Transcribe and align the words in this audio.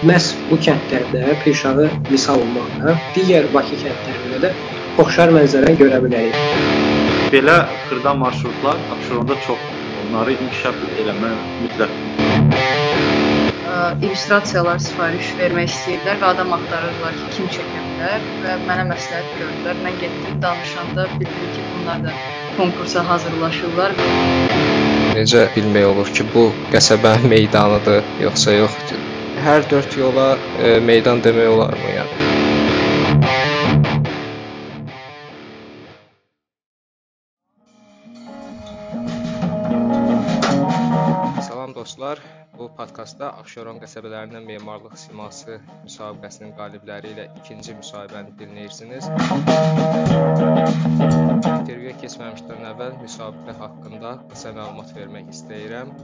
Məhz 0.00 0.28
bu 0.48 0.56
kəndlərdə 0.64 1.34
Pirşağı 1.42 1.88
misal 2.08 2.40
olmaqla 2.40 2.94
digər 3.12 3.50
Bakı 3.52 3.76
kəndlərində 3.82 4.38
də 4.46 4.50
oxşar 5.02 5.32
mənzərə 5.36 5.74
görə 5.76 5.98
bilərik. 6.06 6.38
Belə 7.34 7.56
xırda 7.82 8.14
marşrutlar 8.22 8.78
Abşeronda 8.94 9.36
çoxdur. 9.44 9.82
Onları 10.00 10.38
inkişaf 10.38 10.80
eləmək 11.02 11.36
mütləqdir. 11.66 12.08
İllüstrasiyalar 14.06 14.80
sifariş 14.86 15.34
vermək 15.42 15.68
istəyirlər 15.74 16.16
və 16.24 16.32
adam 16.32 16.56
axtarırlar 16.56 17.20
ki, 17.20 17.28
kim 17.36 17.52
çəkə 17.58 17.84
bilər 17.90 18.24
və 18.40 18.56
mənə 18.64 18.88
məsləhət 18.94 19.36
gördülər. 19.36 19.84
Mən 19.84 20.00
getdim, 20.00 20.40
danışanda 20.42 21.06
bildim 21.20 21.52
ki, 21.52 21.68
bunlar 21.76 22.00
da 22.08 22.16
konkursa 22.56 23.04
hazırlaşırlar. 23.12 23.94
Necə 25.12 25.46
bilmək 25.54 25.92
olur 25.92 26.16
ki, 26.16 26.28
bu 26.34 26.48
qəsəbə 26.72 27.18
meydanıdır, 27.36 28.04
yoxsa 28.24 28.56
yox? 28.62 28.82
Hər 29.40 29.64
dörd 29.70 29.94
yola 29.96 30.24
e, 30.60 30.70
meydan 30.84 31.22
demək 31.24 31.46
olarmı 31.48 31.92
yəni? 31.94 32.14
Salam 41.48 41.72
dostlar. 41.72 42.20
Bu 42.58 42.68
podkastda 42.76 43.32
Abşeron 43.40 43.80
qəsəbələrinin 43.80 44.44
memarlıq 44.44 45.00
siması 45.06 45.56
müsabiqəsinin 45.86 46.52
qalibləri 46.60 47.16
ilə 47.16 47.30
ikinci 47.40 47.80
müsahibəni 47.80 48.36
dinləyirsiniz. 48.42 49.08
İntervyuya 51.56 51.96
keçməmişdən 52.04 52.68
əvvəl 52.74 53.00
müsabiqə 53.06 53.56
haqqında 53.64 54.18
qısa 54.34 54.52
məlumat 54.60 54.92
vermək 55.00 55.32
istəyirəm. 55.32 55.96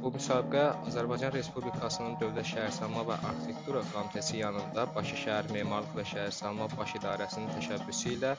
Bu 0.00 0.08
müsabiqə 0.14 0.60
Azərbaycan 0.88 1.32
Respublikasının 1.34 2.14
Dövlət 2.20 2.46
Şəhərsalma 2.50 3.02
və 3.08 3.16
Arxitektura 3.30 3.80
Komitəsi 3.90 4.38
yanında 4.38 4.86
Bakı 4.94 5.16
Şəhər 5.22 5.50
Memarlıq 5.52 5.92
və 5.98 6.04
Şəhərsalma 6.12 6.68
Baş 6.72 6.94
İdarəsinin 6.96 7.50
təşəbbüsü 7.58 8.14
ilə 8.14 8.30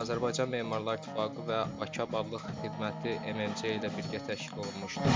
Azərbaycan 0.00 0.48
Memarlar 0.54 0.96
İttifaqı 1.02 1.44
və 1.50 1.58
Bakı 1.80 2.00
Abadlıq 2.06 2.46
Xidməti 2.62 3.12
MMC 3.34 3.60
ilə 3.76 3.90
birgə 3.98 4.20
təşkil 4.30 4.62
olunmuşdur. 4.64 5.12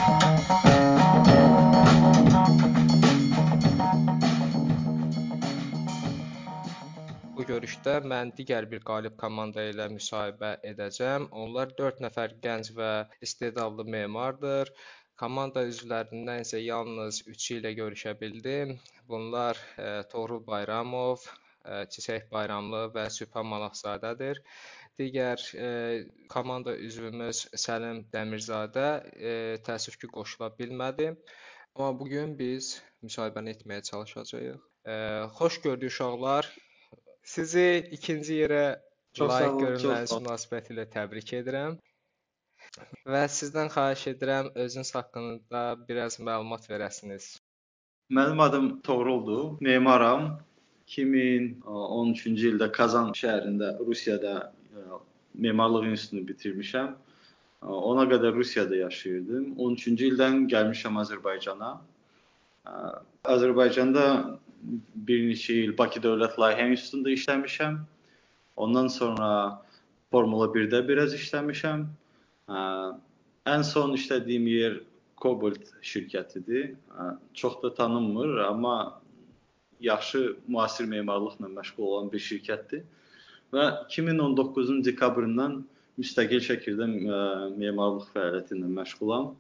Bu 7.35 7.43
görüşdə 7.49 7.95
mən 8.13 8.27
digər 8.37 8.69
bir 8.75 8.85
qalib 8.91 9.17
komanda 9.25 9.65
ilə 9.71 9.89
müsahibə 9.95 10.53
edəcəm. 10.69 11.31
Onlar 11.45 11.73
4 11.81 12.05
nəfər 12.05 12.37
gənc 12.45 12.71
və 12.77 12.93
istedadlı 13.25 13.89
memardır. 13.97 14.71
Komanda 15.25 15.63
üzvlərindən 15.65 16.43
isə 16.43 16.59
yalnız 16.61 17.23
üçü 17.33 17.55
ilə 17.57 17.71
görüşə 17.79 18.13
bildim. 18.21 18.75
Bunlar 19.09 19.57
e, 19.81 19.87
Toğrul 20.13 20.43
Bayramov, 20.45 21.23
e, 21.65 21.79
Çiçək 21.95 22.27
Bayramlı 22.33 22.83
və 22.97 23.05
Sübhan 23.15 23.49
Manafzadədir. 23.49 24.43
Digər 25.01 25.47
e, 25.57 25.71
komanda 26.35 26.75
üzvümüz 26.89 27.41
Səlim 27.63 28.03
Dəmirzadə 28.13 28.85
e, 29.31 29.33
təəssüf 29.71 29.97
ki, 30.03 30.13
qoşula 30.19 30.51
bilmədi. 30.59 31.09
Amma 31.73 31.89
bu 32.03 32.11
gün 32.13 32.37
biz 32.43 32.75
müsahibəni 33.07 33.57
etməyə 33.57 33.81
çalışacağıq. 33.89 34.61
E, 34.85 34.95
xoş 35.41 35.61
gördük 35.65 35.95
uşaqlar. 35.95 36.53
Sizi 37.37 37.67
ikinci 37.97 38.43
yerə 38.43 38.65
layiq 39.25 39.57
olun, 39.57 39.65
görülməniz 39.65 40.17
münasibətilə 40.21 40.91
təbrik 40.99 41.33
edirəm. 41.41 41.81
Və 43.15 43.23
sizdən 43.31 43.69
xahiş 43.75 44.07
edirəm 44.15 44.51
özünüz 44.65 44.95
haqqında 44.97 45.63
biraz 45.89 46.19
məlumat 46.29 46.69
verəsiniz. 46.71 47.35
Mənim 48.11 48.41
adım 48.41 48.81
Toğruldur. 48.81 49.57
Memaram. 49.61 50.39
2013-cü 50.89 52.51
ildə 52.53 52.69
Kazan 52.73 53.13
şəhərində 53.17 53.71
Rusiyada 53.81 54.35
e, 54.77 54.83
memarlıq 55.47 55.87
institutunu 55.91 56.27
bitirmişəm. 56.29 56.91
E, 56.93 57.67
ona 57.67 58.05
qədər 58.11 58.35
Rusiyada 58.37 58.77
yaşayırdım. 58.77 59.47
13-cü 59.57 60.11
ildən 60.11 60.45
gəlmişəm 60.53 61.01
Azərbaycana. 61.05 61.71
E, 62.69 62.73
Azərbaycanda 63.37 64.07
bir 65.09 65.25
neçə 65.31 65.57
il 65.65 65.73
Bakı 65.79 66.05
Dövlət 66.05 66.37
Layihə 66.41 66.71
İnstitutunda 66.73 67.17
işləmişəm. 67.17 67.79
Ondan 68.57 68.89
sonra 68.89 69.29
Formula 70.11 70.47
1-də 70.53 70.85
biraz 70.89 71.15
işləmişəm. 71.17 71.87
Ən 72.49 73.63
son 73.65 73.95
işlədiyim 73.97 74.47
yer 74.49 74.81
Cobalt 75.21 75.71
şirkətidir. 75.83 76.75
Çox 77.35 77.63
da 77.63 77.75
tanınmır, 77.75 78.37
amma 78.37 79.01
yaxşı 79.81 80.37
müasir 80.49 80.85
memarlıqla 80.85 81.49
məşğul 81.49 81.83
olan 81.83 82.13
bir 82.13 82.21
şirkətdir. 82.21 82.83
Və 83.53 83.65
2019-un 83.89 84.83
dekabrından 84.85 85.63
müstəqil 86.01 86.43
şəkildə 86.49 86.89
memarlıq 87.57 88.11
fəaliyyəti 88.15 88.59
ilə 88.59 88.71
məşğulam. 88.81 89.31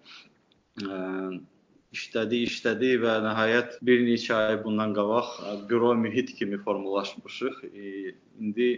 İşlədi, 1.94 2.40
işlədi 2.48 2.94
və 3.02 3.18
nəhayət 3.26 3.76
bir 3.86 4.00
neçə 4.06 4.34
ay 4.34 4.56
bundan 4.64 4.94
qabaq 4.96 5.34
büro 5.68 5.94
mühit 5.94 6.32
kimi 6.38 6.58
formalaşmışıq. 6.58 7.60
İndi 8.40 8.70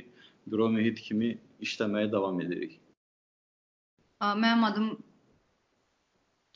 büro 0.46 0.68
mühit 0.72 1.00
kimi 1.00 1.36
işləməyə 1.62 2.12
davam 2.12 2.40
edirik. 2.40 2.80
Mənim 4.20 4.64
adım 4.64 4.86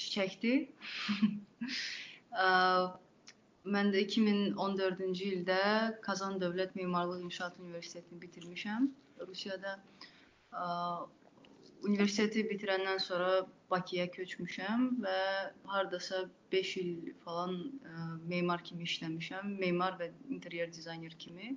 Çiçəkdir. 0.01 0.69
Mən 3.75 3.91
də 3.93 4.05
2014-cü 4.07 5.27
ildə 5.35 5.63
Kazan 6.07 6.39
Dövlət 6.41 6.73
Memarlıq 6.79 7.27
İnşaat 7.27 7.59
Universitetini 7.61 8.21
bitirmişəm 8.23 8.87
Rusiyada. 9.29 9.75
Universiteti 11.85 12.47
bitirəndən 12.49 12.99
sonra 13.05 13.47
Bakıya 13.71 14.07
köçmüşəm 14.17 14.89
və 15.05 15.19
hardasa 15.75 16.23
5 16.53 16.77
il 16.77 17.13
falan 17.27 17.53
memar 18.33 18.65
kimi 18.65 18.89
işləmişəm. 18.89 19.53
Memar 19.61 20.01
və 20.01 20.11
interyer 20.31 20.73
dizayner 20.73 21.13
kimi. 21.19 21.57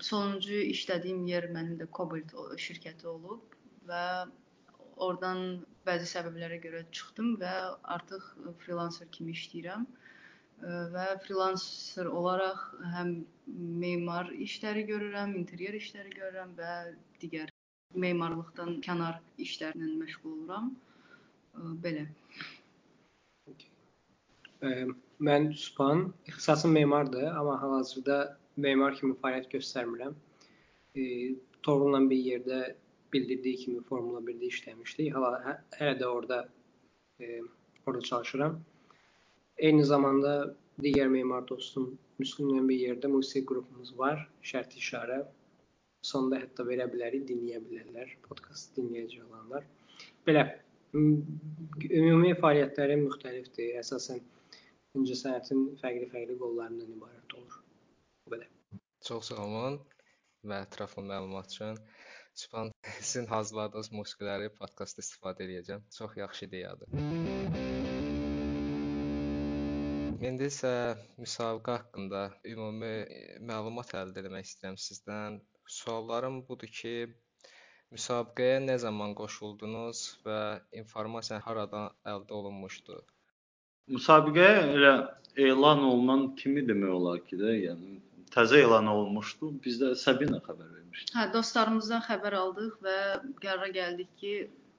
Sonuncu 0.00 0.64
işlədiyim 0.72 1.26
yer 1.28 1.52
mənim 1.52 1.76
də 1.84 1.92
Cobalt 1.92 2.32
şirkəti 2.64 3.06
olub 3.06 3.57
və 3.88 4.04
oradan 4.96 5.42
bəzi 5.88 6.08
səbəblərə 6.10 6.58
görə 6.64 6.82
çıxdım 6.96 7.36
və 7.42 7.52
artıq 7.96 8.24
freelancer 8.62 9.08
kimi 9.14 9.34
işləyirəm. 9.36 9.86
Və 10.94 11.06
freelancer 11.24 12.08
olaraq 12.20 12.64
həm 12.94 13.12
memar 13.84 14.32
işləri 14.46 14.82
görürəm, 14.88 15.36
interyer 15.38 15.76
işləri 15.78 16.10
görürəm 16.16 16.56
və 16.58 16.72
digər 17.22 17.52
memarlıqdan 17.94 18.80
kənar 18.84 19.20
işlərlə 19.44 19.92
məşğul 20.00 20.32
oluram. 20.34 20.72
Belə. 21.84 22.04
Mən 25.28 25.52
Sübhan, 25.54 26.08
ixtisasım 26.26 26.74
memardır, 26.74 27.30
amma 27.38 27.54
hal-hazırda 27.62 28.18
memar 28.56 28.98
kimi 28.98 29.14
fəaliyyət 29.22 29.54
göstərmirəm. 29.54 30.18
Toğrulla 31.62 32.02
bir 32.10 32.20
yerdə 32.32 32.60
bildirdiyi 33.12 33.56
kimi 33.56 33.82
Formula 33.90 34.20
1-də 34.26 34.50
işləmişdik. 34.52 35.14
Hala 35.14 35.40
hə, 35.44 35.54
hələ 35.78 35.94
də 36.00 36.06
orada 36.06 36.40
e, 37.20 37.40
orada 37.86 38.02
çalışıram. 38.10 38.60
Eyni 39.58 39.84
zamanda 39.84 40.34
digər 40.82 41.08
memar 41.10 41.48
dostum 41.48 41.96
Müslümlə 42.18 42.62
bir 42.68 42.80
yerdə 42.82 43.10
musiqi 43.10 43.46
qrupumuz 43.46 43.92
var. 43.98 44.24
Şərt 44.50 44.74
işarə. 44.80 45.18
Sonda 46.08 46.38
hətta 46.42 46.64
verə 46.66 46.86
bilərik, 46.90 47.26
dinləyə 47.28 47.60
bilərlər. 47.66 48.14
Podkast 48.26 48.74
dinləyəcək 48.78 49.22
olanlar. 49.26 49.66
Belə 50.26 50.44
ümumi 50.94 52.34
fəaliyyətləri 52.42 52.98
müxtəlifdir. 53.04 53.76
Əsasən 53.82 54.22
incəsənətin 54.98 55.64
fərqli-fərqli 55.82 56.38
qollarından 56.42 56.90
ibarət 56.96 57.36
olur. 57.38 57.60
Belə. 58.34 58.50
Çox 59.06 59.30
sağ 59.30 59.44
olun 59.44 59.78
və 60.48 60.62
ətraflı 60.66 61.04
məlumat 61.06 61.54
üçün. 61.54 61.78
Sübhan, 62.38 62.68
sizin 63.00 63.26
hazırladığınız 63.34 63.88
musiqiləri 63.98 64.48
podkastda 64.58 65.02
istifadə 65.04 65.42
edəcəm. 65.46 65.80
Çox 65.96 66.12
yaxşı 66.20 66.44
ideyadır. 66.46 66.92
İndi 70.28 70.46
isə 70.50 70.72
müsabiqə 71.22 71.74
haqqında 71.80 72.22
ümumi 72.52 72.92
məlumat 73.50 73.90
əldə 74.02 74.22
etmək 74.22 74.46
istəyirəm 74.50 74.78
sizdən. 74.84 75.40
Suallarım 75.78 76.38
budur 76.48 76.70
ki, 76.80 76.94
müsabiqəyə 77.96 78.62
nə 78.68 78.78
zaman 78.86 79.18
qoşuldunuz 79.22 80.06
və 80.26 80.40
informasiya 80.82 81.42
haradan 81.46 81.90
əldə 82.14 82.38
olunmuşdu? 82.40 83.00
Müsabiqəyə 83.96 84.66
elə 84.76 84.94
elan 85.50 85.86
olunan 85.90 86.28
kimi 86.42 86.66
demək 86.70 86.98
olar 87.00 87.26
ki 87.30 87.42
də, 87.42 87.56
yəni 87.66 87.98
təzə 88.34 88.60
elan 88.64 88.90
olunmuşdu. 88.92 89.50
Biz 89.64 89.80
də 89.82 89.94
Sabina 90.02 90.40
xəbər 90.44 90.70
vermişdi. 90.74 91.12
Hə, 91.16 91.26
dostlarımızdan 91.34 92.04
xəbər 92.08 92.36
aldıq 92.42 92.78
və 92.84 92.98
qərara 93.42 93.70
gəldik 93.76 94.12
ki, 94.20 94.34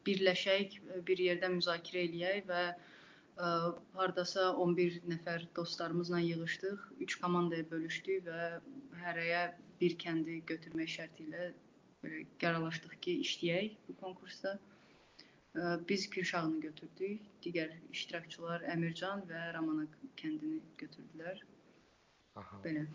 birləşək, 0.07 0.80
bir 1.07 1.22
yerdə 1.25 1.51
müzakirə 1.54 2.06
eləyək 2.07 2.46
və 2.50 2.63
ə, 2.69 3.50
hardasa 4.00 4.51
11 4.66 5.01
nəfər 5.13 5.48
dostlarımızla 5.56 6.22
yığılmışdıq. 6.25 6.88
3 7.07 7.18
komandaya 7.24 7.68
bölüşdük 7.72 8.28
və 8.30 8.50
hərəyə 9.04 9.44
bir 9.81 9.95
kəndi 10.04 10.42
götürmək 10.50 10.95
şərti 10.98 11.28
ilə 11.28 11.52
belə 12.04 12.25
qərarlaşdıq 12.42 12.98
ki, 13.06 13.19
işləyək 13.28 13.78
bu 13.88 13.95
konkursda. 14.02 14.57
Biz 15.90 16.10
Kürşağını 16.10 16.60
götürdük. 16.62 17.22
Digər 17.44 17.72
iştirakçılar 17.92 18.63
Əmircan 18.69 19.24
və 19.30 19.48
Ramana 19.56 19.88
kəndini 20.19 20.60
götürdülər. 20.78 21.42
Aha. 22.40 22.60
Belə. 22.63 22.86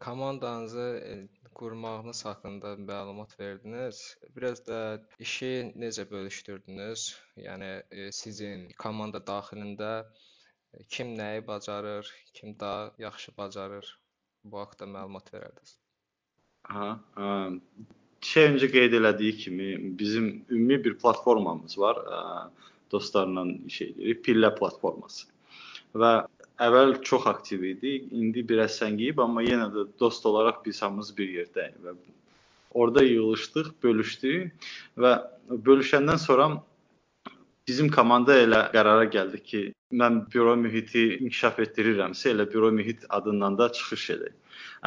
Komandanızı 0.00 1.28
qurmağınız 1.54 2.24
haqqında 2.24 2.72
məlumat 2.90 3.40
verdiniz. 3.40 4.18
Biraz 4.36 4.66
da 4.66 5.02
işi 5.18 5.72
necə 5.76 6.04
bölüşdürdünüz? 6.10 7.06
Yəni 7.36 7.70
sizin 8.12 8.68
komanda 8.78 9.18
daxilində 9.30 9.90
kim 10.88 11.14
nəyi 11.18 11.46
bacarır, 11.46 12.12
kim 12.34 12.54
daha 12.60 12.92
yaxşı 12.98 13.32
bacarır? 13.38 13.98
Bu 14.44 14.60
haqqda 14.60 14.86
məlumat 14.86 15.32
verərdiniz. 15.34 15.74
Ha, 16.68 16.88
ə, 17.16 17.26
şey 18.30 18.50
öncə 18.52 18.70
qeyd 18.76 18.94
elədiyi 19.00 19.36
kimi 19.42 19.98
bizim 19.98 20.44
ümumi 20.50 20.84
bir 20.84 20.98
platformamız 21.02 21.78
var. 21.78 21.96
Ə, 21.96 22.22
dostlarla 22.92 23.46
iş 23.66 23.82
edirik. 23.88 24.24
Pillə 24.28 24.54
platforması. 24.58 25.26
Və 25.94 26.12
əvvəl 26.58 26.96
çox 27.02 27.26
aktiv 27.30 27.62
idi. 27.62 27.94
İndi 28.10 28.44
biraz 28.48 28.78
səngiyib, 28.80 29.20
amma 29.22 29.44
yenə 29.46 29.68
də 29.74 29.86
dost 30.00 30.26
olaraq 30.26 30.64
biz 30.64 30.82
hamımız 30.82 31.12
bir 31.18 31.28
yerdəyik 31.40 31.78
və 31.84 31.94
orada 32.74 33.02
yığılışdıq, 33.02 33.70
bölüşdük 33.82 34.68
və 34.98 35.12
bölüşəndən 35.50 36.18
sonra 36.18 36.50
bizim 37.68 37.88
komanda 37.92 38.36
elə 38.42 38.64
qərara 38.74 39.06
gəldi 39.12 39.42
ki, 39.50 39.62
mən 39.92 40.20
büro 40.32 40.56
mühiti 40.56 41.04
inkişaf 41.18 41.60
etdirirəmsə, 41.64 42.32
elə 42.34 42.48
büro 42.52 42.70
mühit 42.72 43.04
adından 43.08 43.58
da 43.58 43.70
çıxış 43.72 44.10
edək. 44.16 44.34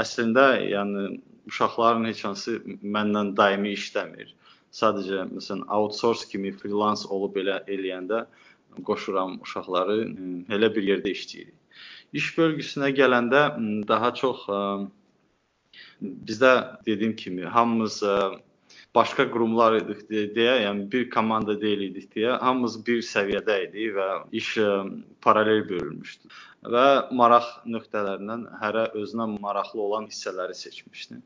Əslində, 0.03 0.45
yəni 0.65 1.07
uşaqların 1.49 2.05
heç 2.09 2.23
hansı 2.25 2.59
məndən 2.83 3.35
daimi 3.37 3.73
işləmir. 3.77 4.35
Sadəcə 4.71 5.25
məsələn 5.31 5.65
outsource 5.77 6.29
kimi 6.31 6.53
freelance 6.55 7.09
olub 7.09 7.35
elə 7.41 7.59
eləyəndə 7.67 8.25
qoşuram 8.87 9.39
uşaqları, 9.43 9.97
elə 10.55 10.69
bir 10.75 10.87
yerdə 10.91 11.11
işləyirik. 11.11 11.60
İş 12.11 12.31
bölgüsünə 12.37 12.91
gələndə 12.95 13.41
daha 13.87 14.13
çox 14.13 14.45
bizdə 16.01 16.53
dediyim 16.85 17.15
kimi 17.15 17.45
hamımız 17.45 18.01
başqa 18.95 19.25
qurumlar 19.31 19.77
idik 19.79 20.01
deyə, 20.11 20.55
yəni 20.65 20.87
bir 20.91 21.09
komanda 21.13 21.55
deyil 21.61 21.85
idik 21.87 22.09
deyə 22.15 22.35
hamımız 22.43 22.75
bir 22.87 22.99
səviyyədə 23.07 23.57
idik 23.67 23.95
və 23.95 24.09
iş 24.41 24.49
paralel 25.23 25.63
bölünmüşdü. 25.69 26.31
Və 26.75 26.85
maraq 27.21 27.47
nöqtələrindən 27.75 28.43
hərə 28.61 28.89
özünə 29.01 29.29
maraqlı 29.39 29.81
olan 29.81 30.09
hissələri 30.11 30.57
seçmişdi. 30.57 31.21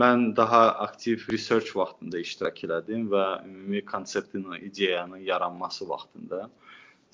Mən 0.00 0.24
daha 0.36 0.62
aktiv 0.86 1.28
research 1.32 1.76
vaxtında 1.76 2.18
iştirak 2.24 2.64
elədim 2.64 3.06
və 3.12 3.26
ümumi 3.44 3.84
konseptin, 3.84 4.48
ideyanın 4.60 5.22
yaranması 5.28 5.88
vaxtında 5.88 6.48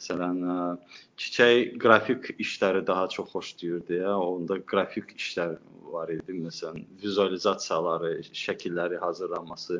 Məsələn, 0.02 0.78
Çiçək 1.20 1.76
qrafik 1.78 2.32
işləri 2.43 2.81
daha 2.87 3.06
çox 3.08 3.28
xoşlayır 3.31 3.84
deyə, 3.87 4.14
onda 4.19 4.56
qrafik 4.66 5.14
işlər 5.14 5.54
var 5.93 6.10
idi. 6.10 6.34
Məsələn, 6.43 6.82
vizualizasiyaları, 7.02 8.10
şəkilləri 8.34 8.99
hazırlanması. 8.99 9.78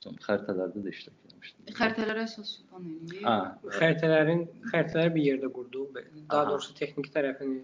Xəritələrdə 0.00 0.80
də 0.80 0.94
iştirak 0.94 1.28
etmişdim. 1.28 1.74
Xəritələrə 1.76 2.24
əsas 2.24 2.54
Sübhan 2.56 2.88
eləyir. 2.88 3.26
Hə, 3.28 3.36
xəritələrin 3.76 4.46
xəritələri 4.72 5.14
bir 5.18 5.26
yerdə 5.28 5.52
qurduq. 5.58 5.98
Daha 6.00 6.40
Aha. 6.40 6.50
doğrusu 6.54 6.72
texniki 6.80 7.12
tərəfini 7.12 7.60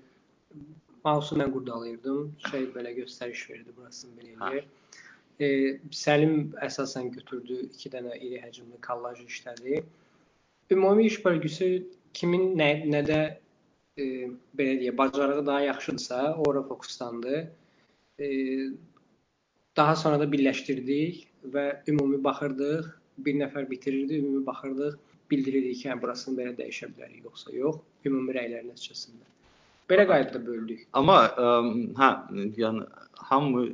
mausu 1.07 1.39
mən 1.41 1.55
qurdalayırdım. 1.55 2.35
Şey 2.51 2.69
belə 2.77 2.93
göstəriş 3.01 3.49
verdi, 3.55 3.73
burasını 3.79 4.19
belə 4.21 4.35
eləyir. 4.37 4.69
E, 5.41 5.49
Səlim 5.97 6.51
əsasən 6.69 7.09
götürdü 7.17 7.63
2 7.73 7.95
dənə 7.97 8.21
iri 8.21 8.43
həcmli 8.45 8.83
kollaj 8.85 9.25
işlədi. 9.25 9.81
Ümumi 10.71 11.07
iş 11.07 11.25
bölgüsü 11.25 11.69
kimin 12.15 12.57
nə, 12.59 12.71
nədə 12.91 13.21
e, 13.97 14.05
belə 14.59 14.77
deyə 14.81 14.97
bacarığı 14.99 15.47
daha 15.47 15.61
yaxşıdırsa, 15.61 16.35
ora 16.47 16.63
fokuslandı. 16.63 17.51
E, 18.21 18.27
daha 19.77 19.97
sonra 19.97 20.21
da 20.21 20.27
birləşdirdik 20.33 21.27
və 21.55 21.67
ümumi 21.89 22.23
baxırdıq. 22.25 22.89
Bir 23.19 23.39
nəfər 23.41 23.71
bitirirdi, 23.71 24.19
ümumi 24.21 24.47
baxırdıq, 24.47 24.99
bildiririk 25.31 25.79
ki, 25.81 25.89
hə 25.89 25.97
burasını 26.03 26.37
belə 26.41 26.53
dəyişə 26.59 26.91
bilərik, 26.93 27.23
yoxsa 27.25 27.55
yox, 27.57 27.79
ümumi 28.05 28.35
rəylər 28.37 28.67
nəticəsində. 28.67 29.25
Belə 29.89 30.05
qaydada 30.11 30.43
böldük. 30.47 30.83
Amma 30.99 31.21
ə, 31.31 31.53
hə, 32.01 32.11
yəni 32.59 32.85
hamı 33.31 33.69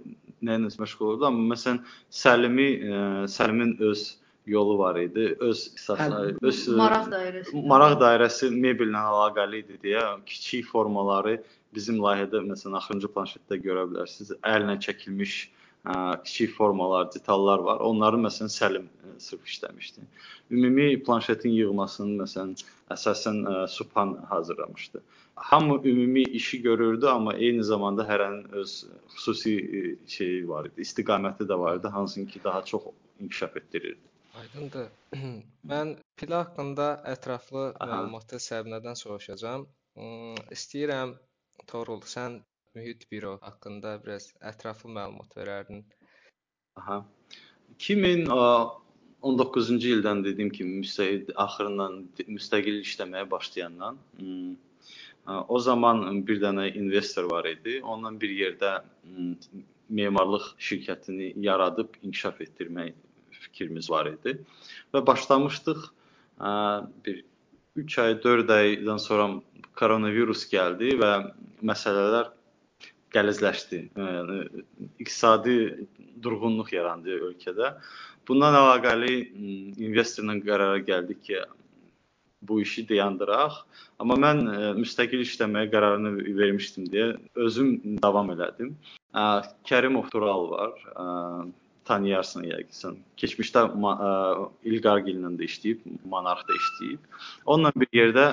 nə 0.45 0.59
ilə 0.61 0.71
məşğul 0.83 1.15
oldu, 1.15 1.27
amma 1.27 1.55
məsələn 1.55 1.81
Səlimi, 2.23 2.69
ə, 2.85 3.01
Səlimin 3.33 3.79
öz 3.89 4.05
yolu 4.47 4.79
var 4.79 4.99
idi. 5.01 5.37
Öz 5.41 5.65
əsasları, 5.77 6.37
öz 6.43 6.61
maraq 6.79 7.09
dairəsi. 7.13 7.65
Maraq 7.73 7.97
dairəsi 8.01 8.51
mebellə 8.55 9.03
əlaqəli 9.13 9.63
idi 9.65 9.79
deyə 9.87 10.05
kiçik 10.27 10.67
formaları 10.73 11.39
bizim 11.75 12.01
layihədə 12.03 12.43
məsələn 12.51 12.79
axırıncı 12.81 13.11
planşetdə 13.15 13.59
görə 13.63 13.87
bilərsiniz. 13.93 14.35
Əllə 14.43 14.77
çəkilmiş 14.83 15.37
ə, 15.87 15.95
kiçik 16.27 16.55
formalar, 16.59 17.09
detallar 17.15 17.63
var. 17.69 17.81
Onları 17.87 18.21
məsələn 18.27 18.53
Səlim 18.53 18.91
ə, 18.91 19.17
sırf 19.23 19.47
işləmişdi. 19.47 20.07
Ümumi 20.51 21.03
planşetin 21.07 21.55
yığmasını 21.63 22.19
məsələn 22.25 22.55
əsasən 22.93 23.43
ə, 23.47 23.57
Subhan 23.71 24.19
hazırlamışdı. 24.31 25.03
Hamı 25.35 25.81
ümumi 25.89 26.23
işi 26.23 26.63
görürdü, 26.63 27.07
amma 27.07 27.33
eyni 27.35 27.65
zamanda 27.65 28.05
hərənin 28.07 28.51
öz 28.53 28.75
xüsusi 29.15 29.55
şeyi 30.07 30.49
var 30.49 30.69
idi, 30.69 30.85
istiqaməti 30.85 31.49
də 31.49 31.59
var 31.59 31.79
idi, 31.81 31.89
hansını 31.89 32.27
ki 32.27 32.41
daha 32.45 32.65
çox 32.65 32.83
inkişaf 33.21 33.57
etdirirdi. 33.57 34.12
Aydındır. 34.41 34.87
Mən 35.73 35.89
pil 36.17 36.33
haqqında 36.33 36.87
ətraflı 37.13 37.65
Aha. 37.73 37.87
məlumatı 37.91 38.37
Səbinədən 38.41 38.97
soruşacağam. 39.01 39.67
İstəyirəm 40.57 41.11
Torul, 41.69 42.01
sən 42.15 42.33
mühit 42.75 43.03
büro 43.13 43.35
haqqında 43.43 43.91
biraz 44.05 44.25
ətraflı 44.53 44.89
məlumat 44.97 45.31
verərdin. 45.37 45.81
Aha. 46.81 46.99
2019-cu 47.77 49.89
ildən 49.97 50.19
dediyim 50.25 50.53
kimi 50.57 50.73
müstəqil 50.81 51.23
axırından 51.47 51.93
müstəqil 52.39 52.77
işləməyə 52.87 53.27
başlayandan 53.37 53.95
o 55.27 55.59
zaman 55.69 56.27
bir 56.27 56.41
dənə 56.43 56.65
investor 56.81 57.25
var 57.31 57.45
idi. 57.53 57.81
Onunla 57.83 58.21
bir 58.21 58.31
yerdə 58.41 58.71
memarlıq 59.89 60.45
şirkətini 60.69 61.33
yaradıb 61.49 61.91
inkişaf 62.03 62.41
etdirmək 62.49 62.95
fikrimiz 63.53 63.91
var 63.93 64.09
idi. 64.11 64.39
Və 64.95 65.05
başlamışdıq 65.07 65.85
bir 67.07 67.25
3 67.77 67.99
ay, 67.99 68.23
4 68.23 68.51
aydan 68.51 69.01
sonra 69.01 69.29
koronavirus 69.79 70.45
gəldi 70.51 70.97
və 71.01 71.13
məsələlər 71.65 72.33
qəlizləşdi. 73.13 73.83
Yəni 73.97 74.39
iqtisadi 75.01 75.57
durğunluq 76.25 76.73
yarandı 76.73 77.21
ölkədə. 77.31 77.75
Bundan 78.29 78.57
əlaqəli 78.57 79.15
investorla 79.83 80.37
qərara 80.45 80.81
gəldik 80.87 81.23
ki, 81.29 81.41
bu 82.43 82.61
işi 82.63 82.85
dayandıraq. 82.89 83.57
Amma 84.03 84.19
mən 84.19 84.45
müstəqil 84.79 85.25
işləməyə 85.25 85.71
qərarını 85.73 86.15
vermişdim 86.39 86.89
deyə 86.93 87.09
özüm 87.39 87.99
davam 88.03 88.33
elədim. 88.35 88.75
Kərimov 89.69 90.09
Tural 90.11 90.49
var 90.51 90.75
tanıyarsan 91.89 92.45
yəqin 92.47 92.77
sən. 92.77 92.99
Keçmişdə 93.21 93.65
İlqargillə 94.71 95.33
də 95.39 95.49
işləyib, 95.49 95.87
Monarxda 96.09 96.59
işləyib. 96.59 97.07
Onunla 97.47 97.73
bir 97.77 97.91
yerdə 97.97 98.27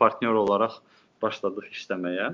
partnyor 0.00 0.38
olaraq 0.44 0.78
başladıq 1.22 1.68
işləməyə. 1.72 2.30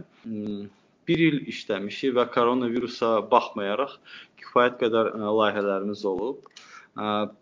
Bir 1.08 1.18
il 1.18 1.40
işləmişik 1.50 2.14
və 2.18 2.28
koronavirusa 2.34 3.16
baxmayaraq 3.30 3.96
kifayət 4.42 4.78
qədər 4.84 5.14
layihələrimiz 5.18 6.04
olub. 6.06 6.46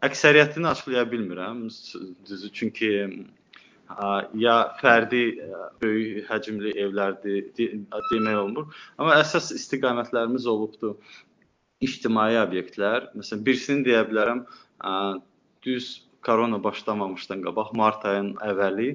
Əksəriyyətini 0.06 0.68
açıqlaya 0.70 1.04
bilmirəm, 1.10 1.66
düzü, 2.28 2.52
çünki 2.54 2.90
ya 4.38 4.56
fərdi 4.78 5.24
böyük 5.82 6.28
həcmli 6.30 6.76
evlərdir 6.78 7.50
demək 7.58 8.36
olmur. 8.38 8.68
Amma 8.96 9.16
əsas 9.18 9.50
istiqamətlərimiz 9.56 10.46
olubdu 10.46 10.94
ictimai 11.84 12.36
obyektlər, 12.40 13.08
məsələn, 13.16 13.44
birisini 13.46 13.84
deyə 13.88 14.04
bilərəm, 14.08 14.44
düz 15.64 15.90
korona 16.26 16.60
başlamamışdan 16.62 17.44
qabaq 17.46 17.72
mart 17.80 18.04
ayının 18.08 18.36
əvvəli 18.44 18.90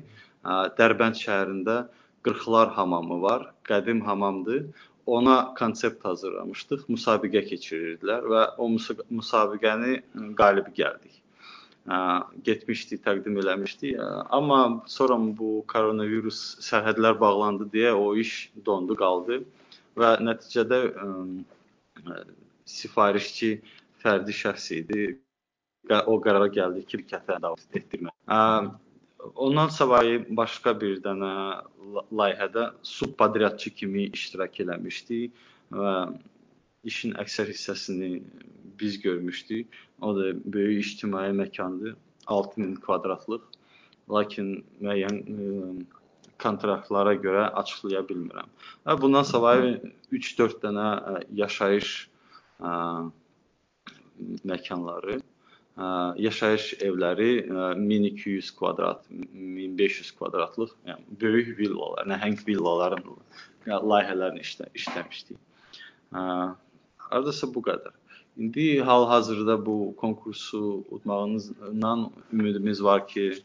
Dərbənd 0.77 1.17
şəhərində 1.17 1.77
Qırxlar 2.25 2.71
hamamı 2.73 3.17
var, 3.21 3.47
qədim 3.69 4.03
hamamdır. 4.05 4.67
Ona 5.05 5.35
konsept 5.57 6.05
hazırlamışdıq, 6.05 6.87
müsabiqə 6.89 7.43
keçirirdilər 7.49 8.25
və 8.29 8.45
o 8.61 8.69
müsabiqəni 8.69 9.99
qalibi 10.37 10.73
gəldik. 10.81 11.21
getmişdi, 12.43 12.97
təqdim 13.05 13.37
eləmişdi. 13.37 13.91
Amma 14.33 14.83
sonra 14.89 15.17
bu 15.39 15.63
koronavirus 15.69 16.39
sərhədlər 16.65 17.19
bağlandı 17.19 17.67
deyə 17.73 17.91
o 17.93 18.15
iş 18.17 18.49
dondu, 18.65 18.95
qaldı 18.97 19.43
və 19.97 20.15
nəticədə 20.25 20.79
sifarişçi 22.65 23.51
fərdi 24.03 24.35
şəxs 24.41 24.71
idi. 24.79 25.05
O 26.09 26.17
qərara 26.21 26.49
gəldi 26.49 26.85
ki, 26.85 26.97
şirkətə 26.97 27.37
davet 27.41 27.79
etdirmək. 27.79 28.15
Ondan 29.35 29.69
savayı 29.73 30.21
başqa 30.37 30.73
bir 30.81 30.99
dənə 31.01 31.33
layihədə 32.19 32.65
subpadryadçı 32.85 33.71
kimi 33.79 34.07
iştirak 34.17 34.59
eləmişdi 34.65 35.19
və 35.73 35.93
işin 36.85 37.15
əksər 37.21 37.49
hissəsini 37.53 38.21
biz 38.79 39.01
görmüşdük. 39.01 39.67
O 40.01 40.15
da 40.17 40.33
böyük 40.45 40.85
ictimai 40.85 41.29
məkandır, 41.31 41.95
6000 42.27 42.75
kvadratlıq. 42.85 43.45
Lakin 44.09 44.49
müəyyən 44.81 45.15
ə, 45.17 45.45
kontraktlara 46.41 47.15
görə 47.17 47.47
açıqlaya 47.61 48.03
bilmirəm. 48.09 48.49
Və 48.85 48.97
bundan 49.01 49.25
savayı 49.25 49.79
3-4 50.11 50.59
dənə 50.61 50.89
yaşayış 51.33 51.93
məkanları, 54.45 55.19
yaşayış 56.17 56.73
evləri 56.73 57.31
1200 57.89 58.51
kvadrat, 58.55 59.03
1500 59.09 60.11
kvadratlıq, 60.15 60.71
yəni 60.87 61.19
böyük 61.21 61.57
villalar, 61.59 62.07
nəhəng 62.07 62.39
villaların 62.47 63.03
layihələrini 63.67 64.43
işlə, 64.45 64.69
işləmişdik. 64.73 65.37
Hardasa 67.09 67.49
bu 67.53 67.63
qədər. 67.65 67.91
İndi 68.37 68.81
hal-hazırda 68.83 69.65
bu 69.65 69.95
konkursu 69.97 70.83
udmağınızdan 70.91 72.11
ümidimiz 72.33 72.83
var 72.83 73.07
ki, 73.07 73.43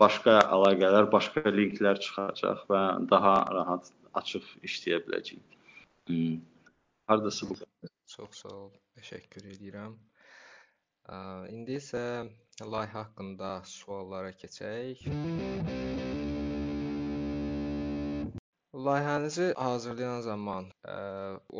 başqa 0.00 0.40
əlaqələr, 0.56 1.08
başqa 1.12 1.52
linklər 1.52 2.00
çıxacaq 2.00 2.64
və 2.70 2.82
daha 3.10 3.34
rahat 3.54 3.88
açıq 4.20 4.44
işləyə 4.68 5.00
biləcəyik. 5.06 5.56
Hmm. 6.08 6.40
Hardasa 7.08 7.48
bu. 7.48 7.56
Çox 8.08 8.42
sağ 8.42 8.50
ol. 8.58 8.70
Təşəkkür 8.96 9.46
edirəm. 9.54 9.94
İndi 11.54 11.74
isə 11.80 12.00
layihə 12.74 12.94
haqqında 12.94 13.50
suallara 13.70 14.30
keçək. 14.42 15.02
Layihənizi 18.86 19.46
hazırlayan 19.66 20.20
zaman 20.26 20.70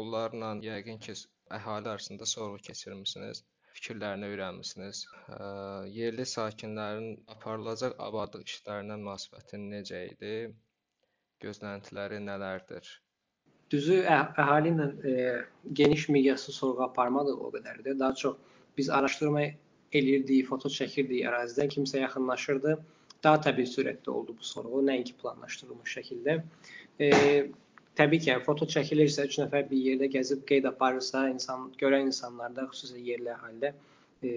onlarla 0.02 0.50
yəqin 0.68 1.00
ki, 1.06 1.14
əhali 1.58 1.92
arasında 1.94 2.28
sorğu 2.32 2.62
keçirmisiniz, 2.68 3.42
fikirlərini 3.78 4.30
öyrənmisiniz. 4.32 5.02
Yerli 5.98 6.26
sakinlərin 6.34 7.10
aparılacaq 7.34 7.98
abadlıq 8.06 8.46
işlərinə 8.52 8.96
münasibəti 9.02 9.60
necə 9.66 10.02
idi? 10.14 10.32
Gözləntiləri 11.44 12.22
nələrdir? 12.30 12.94
Düzü 13.70 13.98
əhali 14.08 14.70
ilə 14.72 14.86
e, 15.04 15.14
geniş 15.80 16.08
miqyaslı 16.14 16.54
sorğu 16.56 16.84
aparmadıq 16.88 17.40
o 17.44 17.50
qədər 17.52 17.82
də. 17.84 17.98
Daha 17.98 18.14
çox 18.14 18.36
biz 18.78 18.90
araşdırma 18.90 19.42
elirdik, 19.92 20.46
foto 20.48 20.70
çəkirdik 20.72 21.26
ərazidən, 21.28 21.68
kimsə 21.74 22.00
yaxınlaşırdı. 22.04 22.78
Daha 23.24 23.40
təbii 23.48 23.68
sürətdə 23.68 24.10
oldu 24.14 24.36
bu 24.38 24.46
sorğu, 24.46 24.82
nəinki 24.88 25.16
planlaşdırılmış 25.20 25.96
şəkildə. 25.98 26.38
E, 27.00 27.08
təbii 27.98 28.22
ki, 28.22 28.30
yəni, 28.32 28.44
foto 28.46 28.68
çəkilirsə, 28.74 29.26
3 29.28 29.38
nəfər 29.44 29.68
bir 29.70 29.84
yerdə 29.90 30.08
gəzib 30.16 30.44
qeyd 30.48 30.68
aparırsa, 30.70 31.26
insan 31.34 31.68
görən 31.80 32.08
insanlarda, 32.12 32.68
xüsusən 32.72 33.02
yerli 33.04 33.32
əhalidə 33.34 33.72
e, 34.22 34.34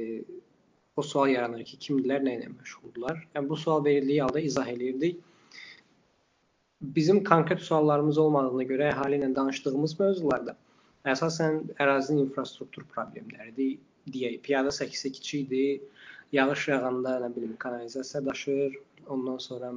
o 0.98 1.04
sual 1.06 1.32
yaranır 1.32 1.64
ki, 1.70 1.78
kimdilər, 1.86 2.24
nə 2.26 2.40
ilə 2.40 2.50
məşğuldurlar? 2.56 3.22
Yəni 3.36 3.52
bu 3.52 3.60
sual 3.64 3.86
verildiyi 3.86 4.24
halda 4.26 4.44
izah 4.50 4.68
eləyirdik. 4.74 5.22
Bizim 6.82 7.24
konkret 7.24 7.62
suallarımız 7.62 8.18
olmadığına 8.18 8.64
görə 8.70 8.90
əhali 8.92 9.20
ilə 9.22 9.30
danışdığımız 9.36 10.00
mövzularda 10.00 10.56
əsasən 11.14 11.62
ərazinin 11.82 12.28
infrastruktur 12.28 12.86
problemləridir. 12.94 13.80
Deyək, 14.12 14.40
piyada 14.46 14.72
səkisə 14.74 15.12
kiçikdir, 15.14 15.82
yağış 16.34 16.68
yağanda, 16.72 17.20
nə 17.22 17.30
bilim, 17.36 17.54
kanalizasiya 17.62 18.24
daşır, 18.26 18.78
ondan 19.14 19.38
sonra 19.38 19.74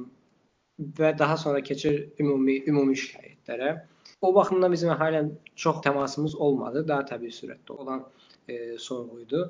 və 0.99 1.11
daha 1.17 1.37
sonra 1.37 1.61
keçir 1.61 1.99
ümumi 2.19 2.55
ümumi 2.71 2.97
şikayətlərə. 3.01 3.75
O 4.21 4.33
baxımdan 4.35 4.73
bizim 4.73 4.89
əhali 4.95 5.21
ilə 5.21 5.53
çox 5.65 5.83
təmasımız 5.85 6.35
olmadı, 6.47 6.87
daha 6.87 7.05
təbii 7.11 7.37
sürətdə 7.37 7.77
olan 7.77 8.01
e, 8.49 8.77
sorğu 8.87 9.21
idi. 9.21 9.43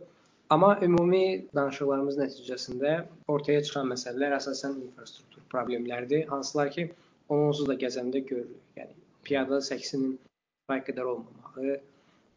Amma 0.49 0.75
ümumi 0.85 1.47
danışıqlarımız 1.55 2.19
nəticəsində 2.19 2.97
ortaya 3.31 3.63
çıxan 3.63 3.87
məsələlər 3.93 4.35
əsasən 4.41 4.75
infrastruktur 4.83 5.47
problemləridir, 5.55 6.27
hansılar 6.29 6.69
ki, 6.75 6.89
onsuz 7.29 7.67
da 7.67 7.75
gəzəndə 7.81 8.21
görürük. 8.29 8.61
Yəni 8.77 8.95
piyada 9.27 9.59
səksinin 9.67 10.15
kifayət 10.19 10.87
qədər 10.89 11.11
olmamağı, 11.11 11.77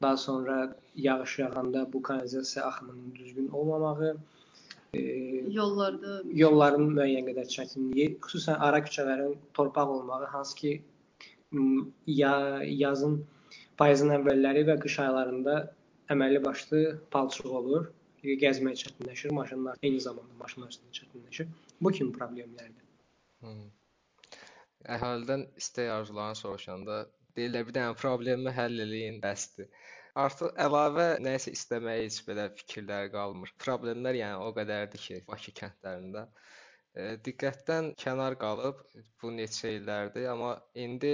daha 0.03 0.17
sonra 0.17 0.57
yağış 0.95 1.39
yağanda 1.39 1.93
bu 1.93 2.03
kanalizasiya 2.03 2.65
axımının 2.67 3.15
düzgün 3.15 3.49
olmamağı, 3.49 4.17
e, 4.95 5.01
yollarda 5.61 6.23
yolların 6.43 6.87
müəyyən 6.99 7.27
qədər 7.31 7.51
çətinliyi, 7.57 8.13
xüsusən 8.27 8.63
ara 8.69 8.81
küçələrin 8.87 9.35
torpaq 9.55 9.91
olmağı, 9.97 10.31
hansı 10.35 10.57
ki 10.57 10.73
ya 12.07 12.63
yazın 12.65 13.21
payızın 13.81 14.13
əvvəlləri 14.19 14.67
və 14.69 14.77
qış 14.83 14.99
aylarında 15.05 15.55
əməlli 16.13 16.45
başlı 16.45 16.83
palçıq 17.15 17.55
olur. 17.61 17.89
Gəzmək 18.43 18.81
çətinləşir, 18.83 19.33
maşınlar 19.33 19.77
eyni 19.83 20.01
zamanda 20.03 20.35
maşınlar 20.41 20.73
üstündə 20.73 20.97
çətinləşir. 21.01 21.51
Bu 21.81 21.93
kimi 21.95 22.13
problemlərdir. 22.13 22.87
Hmm. 23.41 23.69
Əhalidən 24.95 25.45
istək 25.61 25.89
arzularını 25.91 26.39
soruşanda 26.39 26.99
deyirlər 27.39 27.65
bir 27.69 27.77
dənə 27.79 27.95
problemi 28.03 28.53
həll 28.55 28.85
eləyin 28.85 29.19
bəsdir. 29.23 29.71
Artıq 30.19 30.55
əlavə 30.65 31.09
nəyisə 31.23 31.53
istəməyə 31.55 32.05
heç 32.05 32.21
belə 32.27 32.49
fikirlər 32.61 33.11
qalmır. 33.13 33.53
Problemlər 33.65 34.19
yəni 34.19 34.47
o 34.47 34.53
qədərdir 34.57 35.03
ki, 35.03 35.19
Bakı 35.29 35.55
kəndlərində 35.61 36.25
e, 36.95 37.05
diqqətdən 37.27 37.93
kənar 38.03 38.39
qalıb 38.41 38.81
bu 39.23 39.31
neçə 39.37 39.75
illərdir, 39.77 40.27
amma 40.33 40.57
indi 40.87 41.13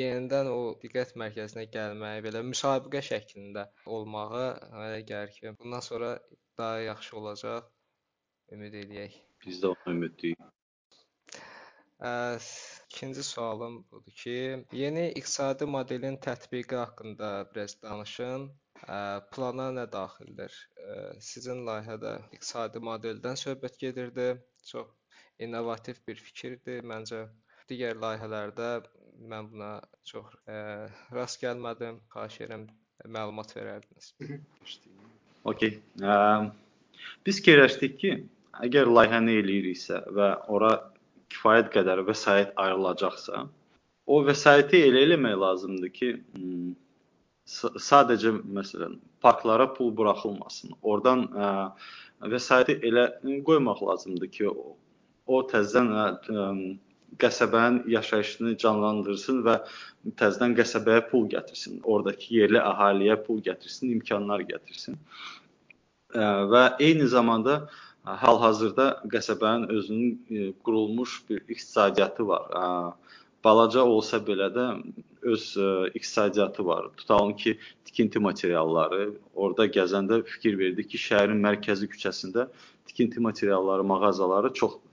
yenidən 0.00 0.48
o 0.52 0.60
diqqət 0.84 1.16
mərkəzinə 1.20 1.66
gəlməyi 1.74 2.24
belə 2.28 2.44
müsabiqə 2.52 3.02
şəklində 3.10 3.66
olmağı 3.98 4.46
mənə 4.76 5.02
gəlir 5.12 5.36
ki, 5.36 5.54
bundan 5.60 5.84
sonra 5.84 6.14
daha 6.60 6.80
yaxşı 6.86 7.16
olacaq. 7.20 7.68
Ümid 8.54 8.74
eləyək. 8.74 9.20
Biz 9.44 9.62
də 9.62 9.74
ona 9.74 9.94
ümidliyik. 9.94 10.40
İkinci 12.90 13.22
sualım 13.22 13.84
budur 13.90 14.12
ki, 14.12 14.66
yeni 14.72 15.04
iqtisadi 15.10 15.64
modelin 15.64 16.16
tətbiqi 16.16 16.76
haqqında 16.76 17.28
biraz 17.54 17.76
danışın. 17.82 18.50
Plana 19.32 19.68
nə 19.76 19.84
daxildir? 19.92 20.56
Sizin 21.28 21.62
layihədə 21.68 22.16
iqtisadi 22.34 22.82
modeldən 22.88 23.38
söhbət 23.44 23.78
gedirdi. 23.84 24.26
Çox 24.72 24.90
innovativ 25.38 26.02
bir 26.08 26.18
fikirdir 26.26 26.82
məncə. 26.92 27.22
Digər 27.70 28.00
layihələrdə 28.04 28.70
mən 29.32 29.52
buna 29.52 29.72
çox 30.10 30.34
ə, 30.50 30.58
rast 31.14 31.38
gəlmədim. 31.44 32.02
Xahiş 32.14 32.40
edirəm 32.42 32.66
məlumat 33.06 33.56
verərdiniz. 33.56 34.14
Okay. 35.50 35.78
Biz 37.24 37.38
fikirləşdik 37.40 37.94
ki, 38.00 38.08
əgər 38.66 38.90
layihəni 38.92 39.38
eləyiriksə 39.40 40.02
və 40.12 40.26
ora 40.52 40.74
kifayət 41.30 41.70
qədər 41.74 42.02
vəsait 42.08 42.52
ayrılacaqsa, 42.60 43.46
o 44.10 44.20
vəsaiti 44.26 44.82
elə 44.88 45.04
eləmək 45.06 45.36
lazımdır 45.38 45.92
ki, 45.96 46.10
hmm, 46.34 46.70
sadəcə 47.50 48.34
məsələn 48.58 48.98
parklara 49.22 49.66
pul 49.74 49.90
buraxılmasın. 49.96 50.76
Oradan 50.82 51.26
ə, 51.30 51.48
vəsaiti 52.30 52.78
elə 52.86 53.08
qoymaq 53.46 53.82
lazımdır 53.88 54.30
ki, 54.36 54.46
o, 54.50 54.76
o 55.26 55.42
təzədən 55.50 55.90
ə, 55.96 56.46
qəsəbənin 57.20 57.82
yaşayışını 57.90 58.56
canlandırsın 58.62 59.42
və 59.46 59.56
təzədən 60.20 60.54
qəsəbəyə 60.58 61.04
pul 61.10 61.26
gətirsin. 61.32 61.80
Oradakı 61.82 62.34
yerli 62.38 62.60
əhaliyə 62.62 63.18
pul 63.26 63.42
gətirsin, 63.46 63.90
imkanlar 63.96 64.46
gətirsin. 64.46 64.98
Və 66.10 66.62
eyni 66.82 67.06
zamanda 67.10 67.56
ə, 67.60 67.89
Hal-hazırda 68.18 68.86
qəsəbənin 69.12 69.68
özünün 69.76 70.10
e, 70.30 70.52
qurulmuş 70.64 71.22
bir 71.30 71.42
iqtisadiyyatı 71.48 72.26
var. 72.28 72.94
Balaca 73.44 73.84
olsa 73.84 74.18
belə 74.26 74.48
də 74.54 74.66
öz 75.22 75.44
e, 75.56 75.68
iqtisadiyyatı 75.94 76.66
var. 76.66 76.88
Tutalım 76.96 77.36
ki, 77.36 77.58
tikinti 77.84 78.18
materialları, 78.18 79.12
orada 79.34 79.66
gəzəndə 79.66 80.22
fikir 80.24 80.58
verdik 80.58 80.90
ki, 80.90 81.00
şəhərin 81.06 81.40
mərkəzi 81.46 81.88
küçəsində 81.92 82.48
tikinti 82.86 83.20
materialları 83.20 83.84
mağazaları 83.84 84.52
çoxdur. 84.60 84.86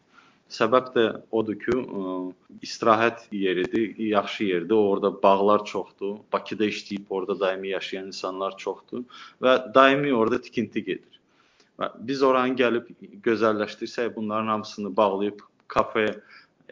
Səbəb 0.48 0.94
də 0.96 1.06
odur 1.32 1.60
ki, 1.60 1.76
e, 1.76 2.16
istirahət 2.64 3.28
yeridir, 3.32 4.00
yaxşı 4.14 4.44
yerdir. 4.44 4.76
Orada 4.76 5.12
bağlar 5.24 5.66
çoxdur. 5.66 6.18
Bakıda 6.34 6.72
işləyib 6.72 7.06
orada 7.10 7.40
daimi 7.40 7.76
yaşayan 7.76 8.08
insanlar 8.14 8.58
çoxdur 8.58 9.04
və 9.44 9.60
daimi 9.76 10.14
orada 10.14 10.42
tikinti 10.42 10.84
gedir. 10.84 11.17
Və 11.78 11.92
biz 12.10 12.24
oranı 12.26 12.58
gəlib 12.58 12.90
gözəlləşdirsək, 13.26 14.16
bunların 14.16 14.54
hamısını 14.56 14.96
bağlayıb 14.98 15.44
kafe 15.70 16.08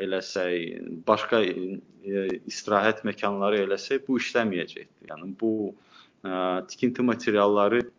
eləsək, 0.02 0.80
başqa 1.08 1.42
e, 1.46 2.24
istirahət 2.50 3.04
məkanları 3.08 3.62
eləsək, 3.66 4.06
bu 4.08 4.18
işləməyəcəkdir. 4.20 5.10
Yəni 5.12 5.32
bu 5.40 5.52
ə, 5.70 6.30
e, 6.30 6.38
tikinti 6.72 7.06
materialları 7.06 7.84
ə, 7.86 7.90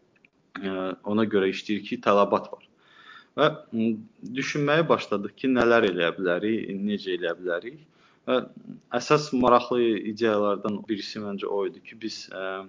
e, 0.61 0.73
ona 1.09 1.25
görə 1.31 1.51
işləyir 1.53 1.85
ki, 1.87 2.01
tələbat 2.05 2.51
var. 2.53 2.67
Və 3.37 3.51
düşünməyə 4.37 4.87
başladıq 4.89 5.37
ki, 5.37 5.53
nələr 5.53 5.91
eləyə 5.91 6.11
bilərik, 6.17 6.73
necə 6.89 7.15
eləyə 7.17 7.37
bilərik. 7.39 7.81
Və 8.27 8.41
əsas 8.99 9.31
maraqlı 9.37 9.83
ideyalardan 10.13 10.81
birisi 10.89 11.23
məncə 11.23 11.47
o 11.47 11.63
idi 11.69 11.85
ki, 11.87 11.99
biz 12.03 12.25
ə, 12.35 12.65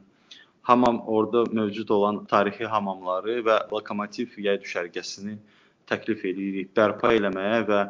hamam 0.68 1.02
orada 1.08 1.44
mövcud 1.60 1.90
olan 1.96 2.26
tarixi 2.32 2.66
hamamları 2.68 3.38
və 3.48 3.58
lokomotiv 3.72 4.34
yay 4.46 4.60
düşərgəsini 4.64 5.38
təklif 5.88 6.26
edirik 6.28 6.74
bərpa 6.76 7.14
eləməyə 7.16 7.62
və 7.70 7.84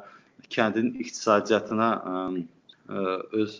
kəndin 0.53 0.91
iqtisadiyyatına 1.01 1.87
ə, 1.97 3.15
öz 3.41 3.55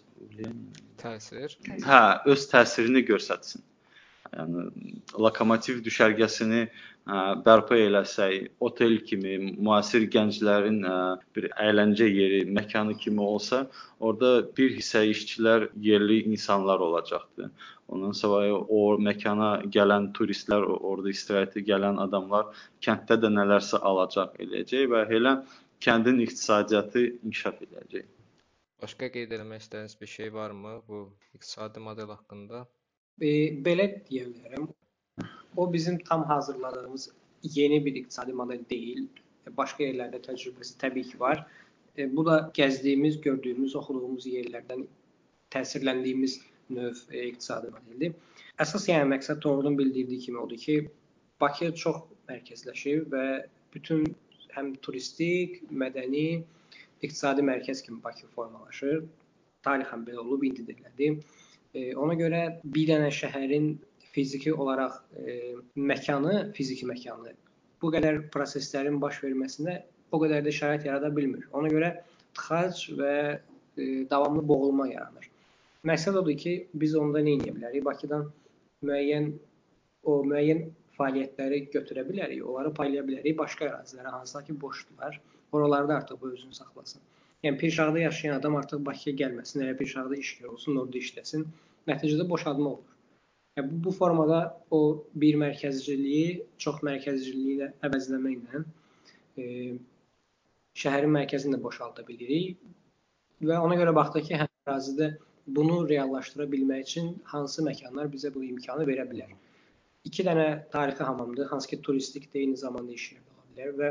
təsir. 1.02 1.58
Hə, 1.86 2.02
öz 2.30 2.46
təsirini 2.52 3.02
göstərsin. 3.10 3.66
Yəni 4.34 4.64
lokomotiv 5.24 5.80
düşərgəsini 5.86 6.62
ə, 6.66 6.70
bərpa 7.46 7.78
eləsək, 7.80 8.50
otel 8.68 8.98
kimi, 9.08 9.38
müasir 9.56 10.08
gənclərin 10.14 10.82
ə, 10.88 10.96
bir 11.36 11.48
əyləncə 11.64 12.08
yeri, 12.10 12.42
məkanı 12.60 12.98
kimi 13.04 13.24
olsa, 13.24 13.64
orada 14.00 14.32
bir 14.58 14.76
hissə 14.76 15.06
işçilər 15.14 15.70
yerli 15.90 16.24
insanlar 16.32 16.84
olacaqdı. 16.90 17.52
Ondan 17.88 18.12
sonra 18.20 18.52
o 18.52 18.82
məkana 19.00 19.52
gələn 19.78 20.12
turistlər, 20.18 20.66
orada 20.68 21.14
istirahətə 21.14 21.64
gələn 21.70 22.02
adamlar 22.04 22.52
kənddə 22.84 23.20
də 23.24 23.32
nələrsə 23.32 23.80
alacaq 23.80 24.36
eləyəcək 24.44 24.92
və 24.92 25.06
elə 25.20 25.38
kəndin 25.84 26.20
iqtisadiyyatı 26.26 27.06
inkişaf 27.24 27.62
edəcək. 27.68 28.10
Başqa 28.84 29.08
qeyd 29.14 29.32
etmək 29.38 29.64
istədiyiniz 29.64 29.96
bir 30.02 30.10
şey 30.12 30.34
varmı 30.34 30.74
bu 30.90 31.00
iqtisadi 31.34 31.82
model 31.88 32.12
haqqında? 32.14 32.66
E, 33.22 33.30
belə 33.66 33.88
deyə 34.10 34.28
bilərəm. 34.30 34.68
O 35.58 35.74
bizim 35.74 35.98
tam 36.10 36.24
hazırladığımız 36.24 37.10
yeni 37.44 37.86
bir 37.86 37.96
iqtisadi 37.96 38.34
model 38.34 38.62
deyil. 38.70 39.08
Başqa 39.58 39.88
yerlərdə 39.88 40.22
təcrübəsi 40.28 40.78
təbii 40.84 41.08
ki 41.12 41.20
var. 41.20 41.42
E, 41.98 42.06
bu 42.16 42.26
da 42.26 42.52
gəzdiyimiz, 42.54 43.22
gördüyümüz, 43.22 43.76
oxuduğumuz 43.76 44.28
yerlərdən 44.30 44.86
təsirləndiyimiz 45.56 46.38
növ 46.70 47.02
e, 47.12 47.24
iqtisadi 47.32 47.72
modeldir. 47.74 48.14
Əsas 48.62 48.86
yəni 48.90 49.10
məqsəd 49.16 49.42
Toğrulun 49.42 49.78
bildirdiyi 49.80 50.28
kimi 50.28 50.42
odur 50.44 50.62
ki, 50.62 50.78
Bakı 51.42 51.72
çox 51.78 51.98
mərkəzləşib 52.30 53.12
və 53.14 53.26
bütün 53.74 54.06
həm 54.56 54.72
turistik, 54.86 55.60
mədəni, 55.70 56.44
iqtisadi 57.02 57.46
mərkəz 57.46 57.84
kimi 57.86 58.02
Bakı 58.04 58.30
formalaşır. 58.36 59.04
Tarixən 59.66 60.06
belə 60.06 60.22
olub, 60.22 60.46
indi 60.50 60.66
də 60.66 60.78
elədir. 60.78 61.20
E, 61.74 61.92
ona 61.96 62.16
görə 62.20 62.42
bir 62.64 62.88
dənə 62.92 63.10
şəhərin 63.14 63.74
fiziki 64.14 64.54
olaraq 64.54 65.02
e, 65.20 65.38
məkanı, 65.76 66.52
fiziki 66.58 66.88
məkanı 66.90 67.36
bu 67.82 67.92
qədər 67.94 68.24
proseslərin 68.34 68.98
baş 69.02 69.22
verməsinə 69.24 69.78
o 70.12 70.20
qədər 70.22 70.46
də 70.46 70.54
şərait 70.56 70.86
yarada 70.88 71.12
bilmir. 71.16 71.46
Ona 71.58 71.70
görə 71.72 71.92
tıxac 72.38 72.84
və 73.00 73.14
e, 73.36 73.84
davamlı 74.10 74.44
boğulma 74.48 74.88
yaranır. 74.92 75.30
Məqsəd 75.88 76.18
odur 76.22 76.38
ki, 76.42 76.56
biz 76.82 76.96
onda 77.00 77.22
nə 77.24 77.38
edə 77.38 77.54
bilərik? 77.56 77.86
Bakıdan 77.86 78.28
müəyyən 78.88 79.30
o 80.08 80.20
müəyyən 80.26 80.66
fəaliyyətləri 80.98 81.62
götürə 81.76 82.04
bilərik, 82.08 82.42
onları 82.42 82.74
paylaya 82.74 83.04
bilərik 83.06 83.38
başqa 83.38 83.68
ərazilərə, 83.70 84.16
hansılar 84.16 84.48
ki, 84.48 84.58
boşdular. 84.62 85.20
Oralarda 85.56 86.00
artıq 86.02 86.20
bu 86.22 86.34
özünü 86.34 86.54
saxlasın. 86.58 87.02
Yəni 87.46 87.58
Pirşağda 87.58 88.00
yaşayan 88.00 88.40
adam 88.40 88.56
artıq 88.60 88.84
Bakıya 88.86 89.16
gəlməsin, 89.22 89.64
elə 89.66 89.78
Pirşağda 89.78 90.16
iş 90.16 90.32
görsün, 90.42 90.80
orada 90.82 90.98
işləsin. 90.98 91.46
Nəticədə 91.88 92.26
boşalma 92.30 92.70
olur. 92.70 92.96
Yəni 93.58 93.72
bu, 93.72 93.84
bu 93.86 93.94
formada 94.00 94.40
o 94.72 94.82
bir 95.24 95.38
mərkəzciliyi 95.44 96.42
çox 96.66 96.82
mərkəzciliyi 96.90 97.56
ilə 97.58 97.70
əvəzləməklə 97.88 98.64
e, 99.38 99.48
şəhərin 100.84 101.14
mərkəzini 101.18 101.58
də 101.58 101.64
boşalda 101.64 102.06
bilirik. 102.08 102.58
Və 103.48 103.58
ona 103.62 103.78
görə 103.80 103.94
baxdıq 103.98 104.30
ki, 104.30 104.40
həm 104.42 104.54
ərazidə 104.66 105.12
bunu 105.58 105.84
reallaşdıra 105.90 106.50
bilmək 106.52 106.88
üçün 106.90 107.12
hansı 107.34 107.66
məkanlar 107.70 108.10
bizə 108.14 108.34
bu 108.34 108.44
imkanı 108.44 108.90
verə 108.90 109.06
bilər 109.10 109.36
iki 110.08 110.24
dənə 110.28 110.48
tarixi 110.74 111.04
hamamdır, 111.04 111.50
hansı 111.52 111.74
ki 111.74 111.82
turistik 111.88 112.30
də 112.34 112.44
eyni 112.44 112.58
zamanda 112.58 112.94
iş 112.94 113.12
yeri 113.12 113.24
ola 113.34 113.48
bilər 113.50 113.74
və 113.82 113.90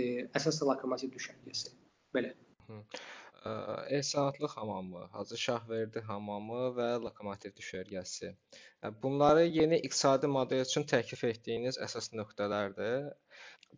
e, 0.00 0.02
əsas 0.38 0.60
lokomotiv 0.66 1.12
düşərgəsi. 1.14 1.74
Belə. 2.16 2.32
Ehsanatlıq 3.96 4.52
hamamı, 4.56 5.02
Hacı 5.12 5.38
Şahverdi 5.40 6.00
hamamı 6.10 6.60
və 6.78 6.86
lokomotiv 7.06 7.52
düşərgəsi. 7.58 8.30
Bunları 9.02 9.42
yeni 9.56 9.78
iqtisadi 9.88 10.30
model 10.36 10.62
üçün 10.64 10.86
təklif 10.92 11.24
etdiyiniz 11.30 11.78
əsas 11.86 12.08
nöqtələrdir. 12.20 13.10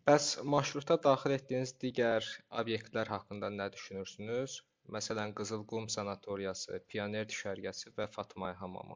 Bəs 0.07 0.27
marşruta 0.53 0.97
daxil 1.07 1.35
etdiyiniz 1.39 1.73
digər 1.83 2.29
obyektlər 2.61 3.11
haqqında 3.15 3.49
nə 3.57 3.67
düşünürsünüz? 3.73 4.61
Məsələn, 4.97 5.33
Qızılqum 5.39 5.89
sanatoriyası, 5.97 6.79
Pioner 6.87 7.27
düşərgəsi 7.33 7.91
və 7.97 8.07
Fatmay 8.15 8.53
hamamı. 8.61 8.95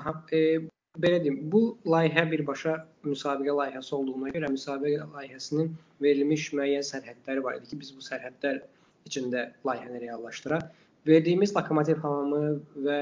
Aha, 0.00 0.12
e, 0.36 0.68
Belə 1.02 1.18
deyim, 1.22 1.36
bu 1.52 1.58
layihə 1.92 2.22
birbaşa 2.30 2.72
müsabiqə 3.06 3.52
layihəsi 3.58 3.92
olduğuna 3.96 4.32
görə 4.36 4.48
müsabiqə 4.54 5.04
layihəsinin 5.12 5.68
verilmiş 6.02 6.46
müəyyən 6.58 6.86
sərhədləri 6.88 7.44
var 7.44 7.58
idi 7.58 7.70
ki, 7.72 7.78
biz 7.82 7.92
bu 7.96 8.02
sərhədlər 8.06 8.58
içində 9.08 9.46
layihəni 9.66 10.02
reallaşdıraq. 10.04 10.66
Verdiyimiz 11.06 11.54
Lokomotiv 11.56 12.02
hamamı 12.04 12.60
və 12.86 12.98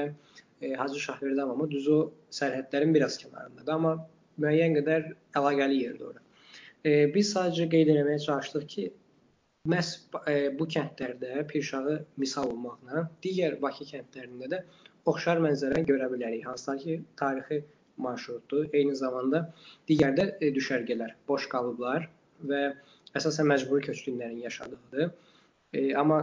e, 0.61 0.73
Hacı 0.73 0.99
Şahverdi 0.99 1.41
hamamı 1.41 1.67
düz 1.71 1.87
o 1.87 1.99
sərhədlərin 2.31 2.93
biraz 2.95 3.17
kənarındadır, 3.21 3.73
amma 3.75 3.95
müəyyən 4.39 4.77
qədər 4.79 5.11
əlaqəli 5.39 5.81
yerdir 5.83 6.11
ora. 6.13 6.23
E, 6.85 6.91
biz 7.15 7.33
sadəcə 7.35 7.67
qeyd 7.73 7.91
etməyə 7.93 8.21
çalışdıq 8.25 8.67
ki, 8.73 8.85
məhz 9.73 9.89
e, 10.31 10.35
bu 10.59 10.67
kəndlərdə 10.75 11.43
Pirşağı 11.49 11.97
misal 12.23 12.53
olmaqla 12.53 13.09
digər 13.23 13.59
Bakı 13.61 13.87
kəndlərində 13.91 14.51
də 14.53 14.61
oxşar 15.11 15.41
mənzərəni 15.43 15.87
görə 15.89 16.07
bilərik. 16.13 16.45
Hansılar 16.47 16.79
ki, 16.83 17.01
tarixi 17.19 17.63
marşrutdur. 17.99 18.69
Eyni 18.73 18.95
zamanda 18.95 19.43
digər 19.89 20.15
də 20.15 20.29
e, 20.39 20.53
düşərgələr 20.55 21.17
boş 21.27 21.49
qalıblar 21.51 22.07
və 22.51 22.61
əsasən 23.19 23.49
məcburi 23.51 23.89
köçkünlərin 23.89 24.39
yaşadığıdır. 24.45 25.11
E, 25.73 25.95
amma 26.01 26.19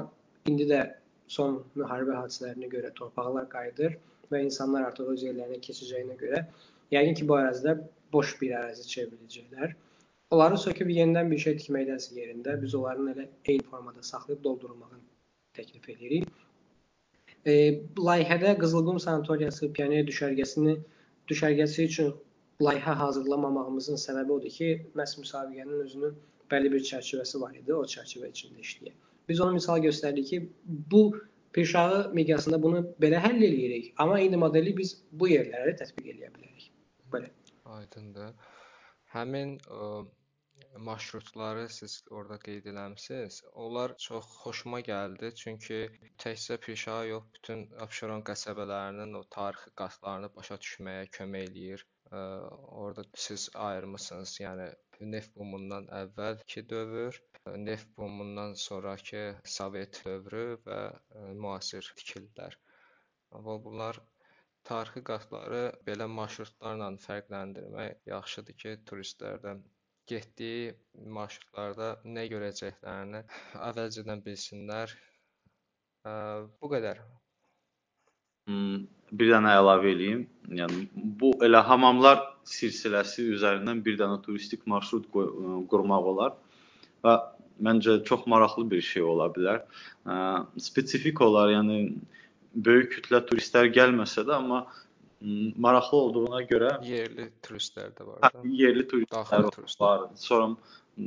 indi 0.50 0.66
də 0.70 0.80
son 1.36 1.60
müharibə 1.78 2.16
hadisələrinə 2.20 2.70
görə 2.72 2.92
torpaqlar 2.98 3.48
qayıdır 3.52 3.98
və 4.32 4.42
insanlar 4.46 4.88
artıq 4.88 5.12
öz 5.14 5.26
yerlərinə 5.28 5.58
keçəcəyinə 5.66 6.16
görə 6.22 6.42
yəqin 6.94 7.18
ki, 7.18 7.26
bu 7.28 7.38
ərazidə 7.40 7.76
boş 8.12 8.34
bir 8.40 8.56
ərazi 8.60 8.86
çevriləcəklər. 8.92 9.76
Onları 10.34 10.58
söküb 10.58 10.90
yenidən 10.90 11.30
bir 11.30 11.42
şey 11.44 11.56
tikməkdənsə 11.60 12.18
yerində 12.18 12.56
biz 12.62 12.74
onların 12.74 13.12
elə 13.14 13.28
eyni 13.52 13.66
formada 13.70 14.02
saxlayıb 14.10 14.42
doldurulmağını 14.44 14.98
təklif 15.58 15.88
edirik. 15.94 16.28
E, 17.46 17.54
layihədə 18.08 18.56
Qızılqum 18.62 18.98
sanatoriyası 19.06 19.70
pioner 19.78 20.06
düşərgəsini 20.10 20.78
düşərgəsi 21.30 21.86
üçün 21.90 22.14
layihə 22.66 22.94
hazırlamamağımızın 23.02 24.02
səbəbi 24.02 24.38
odur 24.38 24.54
ki, 24.58 24.70
məhz 24.98 25.18
müsabiqənin 25.22 25.84
özünün 25.86 26.18
bəlli 26.50 26.72
bir 26.74 26.82
çərçivəsi 26.90 27.42
var 27.42 27.54
idi, 27.60 27.74
o 27.74 27.84
çərçivə 27.94 28.32
içində 28.34 28.66
işləyək. 28.66 28.96
Biz 29.28 29.40
onu 29.40 29.58
misal 29.58 29.82
göstərdik 29.84 30.28
ki, 30.32 30.42
bu 30.64 31.06
Pirşağı 31.56 32.00
miqyasında 32.12 32.58
bunu 32.62 32.82
belə 33.00 33.16
həll 33.24 33.40
eləyirik, 33.40 33.86
amma 34.02 34.18
eyni 34.20 34.36
modeli 34.36 34.74
biz 34.76 34.90
bu 35.20 35.30
yerlərə 35.30 35.70
də 35.70 35.78
tətbiq 35.80 36.10
eləyə 36.12 36.28
bilərik. 36.34 36.66
Belə. 37.14 37.30
Aydındır. 37.76 38.34
Həmin 39.14 39.54
ə, 39.72 39.86
marşrutları 40.88 41.64
siz 41.76 41.94
orada 42.10 42.36
qeyd 42.42 42.68
eləmisiniz. 42.72 43.38
Onlar 43.64 43.94
çox 44.06 44.28
xoşuma 44.42 44.80
gəldi, 44.88 45.32
çünki 45.42 45.78
təkcə 46.24 46.58
Pirşağa 46.66 47.04
yox, 47.10 47.26
bütün 47.38 47.64
Abşeron 47.86 48.24
qəsəbələrinin 48.30 49.16
o 49.20 49.22
tarixi 49.36 49.72
qatlarını 49.82 50.30
başa 50.36 50.60
düşməyə 50.66 51.08
kömək 51.18 51.48
eləyir. 51.50 51.86
Orada 52.12 53.04
siz 53.26 53.48
ayırmısınız, 53.68 54.36
yəni 54.44 54.68
neft 55.16 55.34
bumundan 55.40 55.88
əvvəlki 56.02 56.68
dövr, 56.74 57.22
neft 57.56 57.88
bumundan 57.98 58.54
sonrakı 58.60 59.24
Sovet 59.56 60.02
dövrü 60.04 60.44
və 60.66 60.80
müasir 61.38 61.86
tikililər. 62.00 62.58
Və 63.32 63.56
bunlar 63.64 64.00
tarixi 64.66 65.02
qatları 65.10 65.62
belə 65.86 66.08
marşrutlarla 66.10 66.90
fərqləndirmək 67.06 68.08
yaxşıdır 68.10 68.58
ki, 68.62 68.76
turistlərdən 68.90 69.62
getdiyi 70.10 70.72
marşrutlarda 71.18 71.90
nə 72.16 72.26
görəcəklərini 72.32 73.22
əvvəlcədən 73.68 74.24
bilsinlər. 74.26 74.94
Bu 76.60 76.70
qədər. 76.70 77.02
Hmm, 78.46 78.84
bir 79.10 79.32
dənə 79.32 79.56
əlavə 79.60 79.90
eləyim. 79.90 80.26
Yəni 80.60 80.84
bu 81.20 81.32
elə 81.46 81.62
hamamlar 81.66 82.20
silsiləsi 82.46 83.26
üzərindən 83.34 83.82
bir 83.86 83.98
dənə 83.98 84.20
turistik 84.22 84.66
marşrut 84.70 85.08
qurmaq 85.10 86.12
olar 86.12 86.36
və 87.02 87.16
məncə 87.62 88.04
çox 88.04 88.26
maraqlı 88.26 88.70
bir 88.70 88.82
şey 88.82 89.02
ola 89.02 89.28
bilər. 89.34 89.62
Spesifik 90.60 91.20
olaraq, 91.24 91.56
yəni 91.56 91.78
böyük 92.66 92.98
kütlə 92.98 93.22
turistlər 93.28 93.70
gəlməsə 93.74 94.26
də, 94.28 94.36
amma 94.36 94.64
maraqlı 95.66 95.98
olduğuna 95.98 96.42
görə 96.50 96.72
yerli 96.84 97.30
turistlər 97.44 97.92
də 97.96 98.06
var. 98.06 98.18
Hə, 98.24 98.44
yerli 98.60 98.84
turistlər 98.88 99.42
var. 99.80 100.10
Sonra 100.20 100.54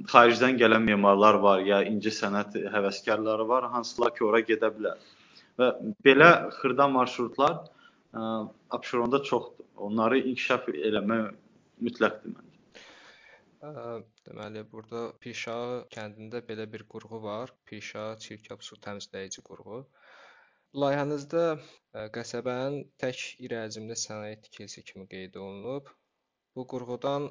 xaricdən 0.09 0.57
gələn 0.61 0.85
memarlar 0.85 1.39
var, 1.41 1.63
ya 1.65 1.81
incə 1.85 2.13
sənət 2.13 2.59
həvəskarları 2.73 3.47
var, 3.47 3.69
hansılar 3.73 4.13
ki, 4.15 4.25
ora 4.25 4.41
gedə 4.45 4.69
bilər. 4.75 4.99
Və 5.59 5.73
belə 6.05 6.29
xırda 6.59 6.87
marşrutlar 6.87 7.59
Abşeronda 8.69 9.23
çoxdur. 9.23 9.65
Onları 9.79 10.19
inkişaf 10.19 10.67
eləmək 10.69 11.33
mütləqdir 11.85 12.33
məncə. 12.33 12.48
Deməli, 13.61 14.61
burada 14.73 14.99
Pirşağı 15.23 15.79
kəndində 15.95 16.39
belə 16.49 16.65
bir 16.75 16.83
qurğu 16.93 17.17
var. 17.23 17.51
Pirşağı 17.71 18.13
çirkab 18.25 18.61
su 18.67 18.77
təmizləyici 18.85 19.43
qurğu. 19.49 19.79
Layihənizdə 20.83 21.43
qəsəbənin 22.17 22.87
tək 23.03 23.25
iri 23.47 23.59
həcmli 23.59 23.99
sənaye 24.05 24.39
tikilisi 24.47 24.85
kimi 24.91 25.05
qeyd 25.15 25.35
olunub. 25.43 25.91
Bu 26.55 26.65
qurğudan 26.73 27.27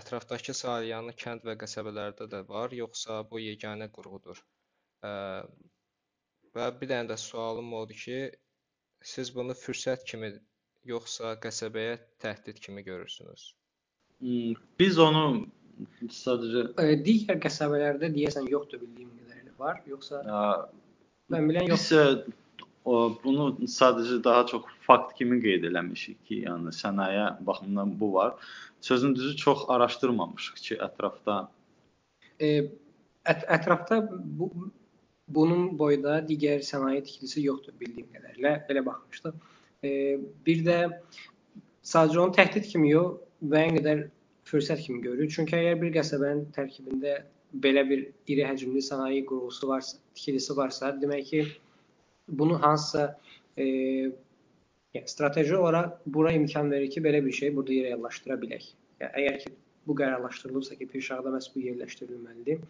ətrafdakı 0.00 0.58
Salyanlı 0.64 1.14
kənd 1.24 1.46
və 1.48 1.54
qəsəbələrdə 1.62 2.30
də 2.34 2.42
var, 2.50 2.74
yoxsa 2.82 3.22
bu 3.30 3.42
yeganə 3.46 3.90
qurğudur? 3.98 4.44
Və 6.58 6.70
bir 6.80 6.94
dənə 6.94 7.12
də 7.14 7.20
sualım 7.30 7.74
odur 7.84 8.06
ki, 8.06 8.22
siz 9.14 9.34
bunu 9.36 9.54
fürsət 9.64 10.08
kimi 10.10 10.36
yoxsa 10.94 11.36
qəsəbəyə 11.46 12.00
təhdid 12.24 12.64
kimi 12.66 12.82
görürsünüz? 12.90 13.52
Biz 14.22 14.98
onu 15.02 15.24
sadəcə 16.14 16.94
digər 17.04 17.40
qəsəbələrdə 17.42 18.12
deyəsən 18.14 18.46
yoxdur 18.50 18.84
bildiyim 18.84 19.10
qədərilə 19.10 19.58
var, 19.58 19.82
yoxsa 19.90 20.22
Ə, 20.22 20.44
mən 21.34 21.50
bilən 21.50 21.70
yox. 21.72 21.90
Biz 21.90 22.32
o 22.84 23.18
bunu 23.24 23.48
sadəcə 23.70 24.20
daha 24.24 24.44
çox 24.46 24.68
fakt 24.84 25.14
kimi 25.18 25.40
qeyd 25.42 25.64
eləmişik 25.70 26.18
ki, 26.28 26.42
yəni 26.44 26.72
sənaye 26.76 27.30
baxımından 27.46 27.94
bu 28.00 28.12
var. 28.14 28.34
Sözün 28.80 29.14
düzü 29.16 29.36
çox 29.40 29.64
araşdırmamışıq 29.68 30.60
ki, 30.66 30.76
ətrafda 30.84 31.38
e, 32.40 32.48
ət 33.24 33.46
ətrafda 33.56 34.00
bu 34.10 34.50
bunun 35.28 35.70
boyda 35.78 36.18
digər 36.28 36.60
sənaye 36.66 37.00
tikilisi 37.04 37.46
yoxdur 37.46 37.76
bildiyim 37.80 38.10
qədərilə. 38.12 38.56
Belə 38.68 38.84
baxmışdıq. 38.84 39.38
E, 39.84 39.90
bir 40.46 40.64
də 40.66 40.78
sadəcə 41.84 42.20
onu 42.20 42.36
təhdid 42.36 42.68
kimi 42.68 42.92
yox, 42.92 43.16
müəyyən 43.44 43.78
qədər 43.78 44.04
fürsət 44.48 44.84
kimi 44.86 45.02
görürük. 45.04 45.32
Çünki 45.36 45.56
əgər 45.58 45.80
bir 45.82 45.92
qəsəbənin 45.98 46.44
tərkibində 46.56 47.18
belə 47.64 47.84
bir 47.88 48.04
iri 48.30 48.44
həcmli 48.48 48.82
sənaye 48.82 49.22
qurğusu 49.28 49.68
varsa, 49.70 49.98
tikilisi 50.16 50.56
varsa, 50.56 50.92
demək 51.00 51.28
ki, 51.30 51.42
bunu 52.28 52.58
hansısa 52.62 53.04
e, 53.56 53.66
yəni 54.96 55.10
strateji 55.10 55.56
olaraq 55.56 56.00
bura 56.16 56.32
imkan 56.32 56.70
verir 56.70 56.90
ki, 56.90 57.02
belə 57.04 57.22
bir 57.24 57.36
şey 57.40 57.54
burada 57.56 57.78
yerləşdirə 57.78 58.38
bilək. 58.42 58.72
Yəni 59.02 59.22
əgər 59.22 59.38
ki 59.44 59.54
bu 59.86 59.96
qərarlaşdırılırsa 60.00 60.80
ki, 60.80 60.90
Pirşağda 60.94 61.32
məhz 61.36 61.50
bu 61.54 61.62
yerləşdirilməlidir. 61.68 62.64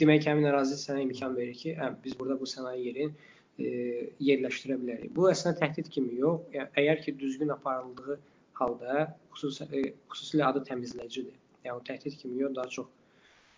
Demək 0.00 0.24
ki, 0.24 0.30
həmin 0.30 0.50
ərazi 0.52 0.78
sənə 0.78 1.04
imkan 1.08 1.36
verir 1.36 1.56
ki, 1.58 1.74
hə, 1.80 1.92
biz 2.04 2.18
burada 2.18 2.38
bu 2.40 2.46
sənaye 2.46 2.82
yerini 2.84 3.10
e, 3.58 4.10
yerləşdirə 4.22 4.78
bilərik. 4.82 5.14
Bu 5.16 5.30
əslində 5.32 5.58
təhdid 5.64 5.90
kimi 5.90 6.20
yox. 6.20 6.46
Yəni 6.54 6.70
əgər 6.84 7.02
ki 7.06 7.16
düzgün 7.18 7.56
aparıldığı 7.56 8.20
halda 8.60 9.04
xüsusi 9.34 9.68
e, 9.72 9.84
xüsusilə 10.14 10.48
adı 10.52 10.64
təmizləyicidir. 10.70 11.36
Yəni 11.66 11.86
təhdid 11.90 12.16
kimi 12.22 12.54
daha 12.56 12.68
çox 12.76 12.88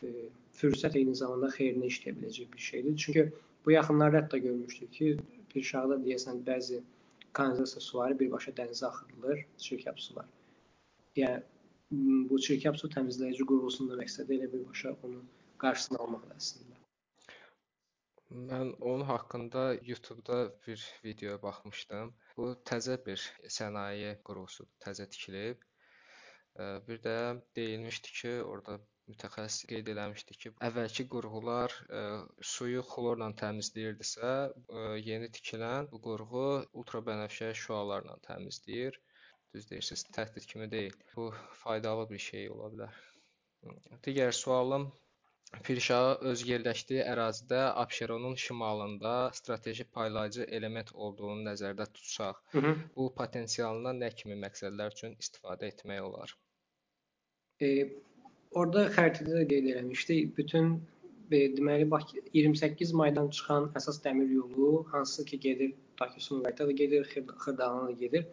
e, 0.02 0.28
fürsət 0.58 0.98
eyni 1.00 1.14
zamanda 1.18 1.52
xeyrinə 1.56 1.90
işləyə 1.92 2.18
biləcək 2.18 2.52
bir 2.54 2.70
şeydir. 2.70 2.96
Çünki 3.04 3.26
Bu 3.64 3.70
yaxınlarda 3.72 4.20
hətta 4.22 4.38
görmüşdük 4.42 4.92
ki, 4.92 5.08
Pirşağda 5.52 5.98
deyəsən 6.04 6.40
bəzi 6.46 6.80
kanalizasiya 7.38 7.82
suları 7.86 8.18
birbaşa 8.22 8.54
dənizə 8.58 8.86
axıdılır, 8.88 9.44
çirkab 9.64 9.98
sular. 10.04 10.28
Yəni 11.16 11.42
bu 12.30 12.38
çirkab 12.46 12.78
su 12.80 12.90
təmizləyici 12.94 13.46
qurğusunun 13.50 14.00
məqsədi 14.02 14.38
elə 14.38 14.48
birbaşa 14.54 14.94
onun 15.02 15.22
qarşısını 15.64 16.00
almaqdır 16.04 16.40
əslində. 16.40 16.81
Mən 18.32 18.72
onun 18.80 19.04
haqqında 19.08 19.62
YouTube-da 19.88 20.38
bir 20.66 20.84
videoya 21.04 21.42
baxmışdım. 21.42 22.14
Bu 22.36 22.46
təzə 22.70 22.96
bir 23.06 23.24
sənaye 23.56 24.14
qurğusudur, 24.28 24.72
təzə 24.86 25.08
tikilib. 25.16 25.66
Bir 26.88 27.02
də 27.08 27.16
deyilmişdi 27.56 28.14
ki, 28.20 28.32
orada 28.52 28.78
mütəxəssis 29.10 29.66
qeyd 29.70 29.88
eləmişdi 29.92 30.36
ki, 30.44 30.50
əvvəlki 30.68 31.04
qurğular 31.14 31.74
ə, 31.76 32.00
e, 32.00 32.42
suyu 32.52 32.82
xlorla 32.90 33.28
təmizləyirdisə, 33.42 34.30
ə, 34.32 34.82
e, 34.82 34.84
yeni 35.08 35.30
tikilən 35.38 35.88
bu 35.92 36.00
qurğu 36.06 36.44
ultrabənəfşə 36.82 37.50
şüalarla 37.64 38.18
təmizləyir. 38.28 39.00
Düz 39.54 39.68
deyirsiniz, 39.70 40.04
təhdid 40.16 40.48
kimi 40.52 40.70
deyil. 40.76 40.94
Bu 41.16 41.28
faydalı 41.64 42.08
bir 42.12 42.22
şey 42.30 42.50
ola 42.54 42.70
bilər. 42.76 43.00
Digər 44.06 44.32
sualım 44.38 44.86
Pirşağı 45.66 46.14
öz 46.30 46.44
yerləşdiyi 46.48 47.02
ərazidə 47.14 47.60
Abşeronun 47.82 48.34
şimalında 48.34 49.30
strateji 49.34 49.84
paylayıcı 49.84 50.46
element 50.58 50.94
olduğunu 50.94 51.48
nəzərdə 51.50 51.86
tutsaq, 51.98 52.40
Hı 52.52 52.58
-hı. 52.58 52.72
bu 52.96 53.10
potensialından 53.14 54.00
nə 54.04 54.14
kimi 54.14 54.38
məqsədlər 54.46 54.96
üçün 54.96 55.14
istifadə 55.24 55.68
etmək 55.72 56.00
olar? 56.08 56.36
E, 57.60 57.68
Orada 58.60 58.82
xəritədə 58.92 59.36
də 59.38 59.44
qeyd 59.50 59.68
eləmişdik. 59.72 60.36
Bütün 60.36 60.72
e, 61.30 61.38
deməli 61.56 61.90
Bakı 61.90 62.20
28 62.36 62.92
maydan 63.00 63.30
çıxan 63.36 63.70
əsas 63.78 64.02
dəmir 64.04 64.28
yolu, 64.32 64.86
hansı 64.90 65.24
ki 65.24 65.38
gedir 65.40 65.72
Bakı 66.00 66.20
Sumqayıta 66.20 66.66
da 66.66 66.72
gedir, 66.72 67.06
Xırdalana 67.44 67.86
da 67.86 67.92
gedir. 67.92 68.26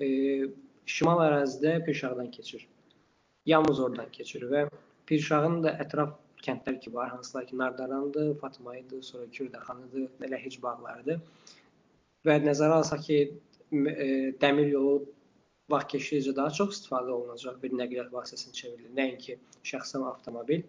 E, 0.00 0.06
şimal 0.86 1.22
ərazidə 1.28 1.84
Pirşağdan 1.84 2.30
keçir. 2.30 2.66
Yalnız 3.46 3.80
oradan 3.80 4.10
keçir 4.12 4.48
və 4.50 4.66
Pirşağın 5.06 5.62
da 5.62 5.76
ətraf 5.84 6.18
kəndlər 6.46 6.78
ki 6.82 6.92
var, 6.94 7.08
hansılar 7.14 7.46
ki 7.46 7.58
Nardarandır, 7.58 8.34
Fatmayıdır, 8.40 9.02
sonra 9.02 9.26
Kürdəxanıdır, 9.38 10.08
Ləhəc 10.32 10.58
bağlarıdır. 10.62 11.20
Və 12.26 12.38
nəzərə 12.44 12.78
alsaq 12.82 13.04
ki, 13.06 13.18
e, 13.72 14.06
dəmir 14.42 14.72
yolu 14.74 14.94
vaxt 15.72 15.94
keçdikcə 15.94 16.34
daha 16.36 16.50
çox 16.58 16.76
istifadə 16.76 17.14
olunacaq 17.16 17.60
bir 17.62 17.76
nəqliyyat 17.80 18.10
vasitəsinə 18.14 18.58
çevrilir. 18.58 18.90
Nəinki 18.98 19.38
şəxsən 19.70 20.04
avtomobil. 20.10 20.64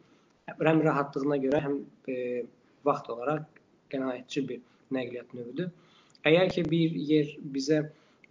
Həm 0.49 0.83
rahatlığına 0.87 1.39
görə, 1.45 1.63
həm 1.65 1.79
e, 2.13 2.45
vaxt 2.85 3.09
olaraq 3.13 3.61
qənaətçi 3.93 4.45
bir 4.49 4.61
nəqliyyat 4.97 5.35
növüdür. 5.37 5.69
Əgər 6.29 6.53
ki 6.55 6.65
bir 6.71 6.97
yer 7.11 7.31
bizə 7.55 7.81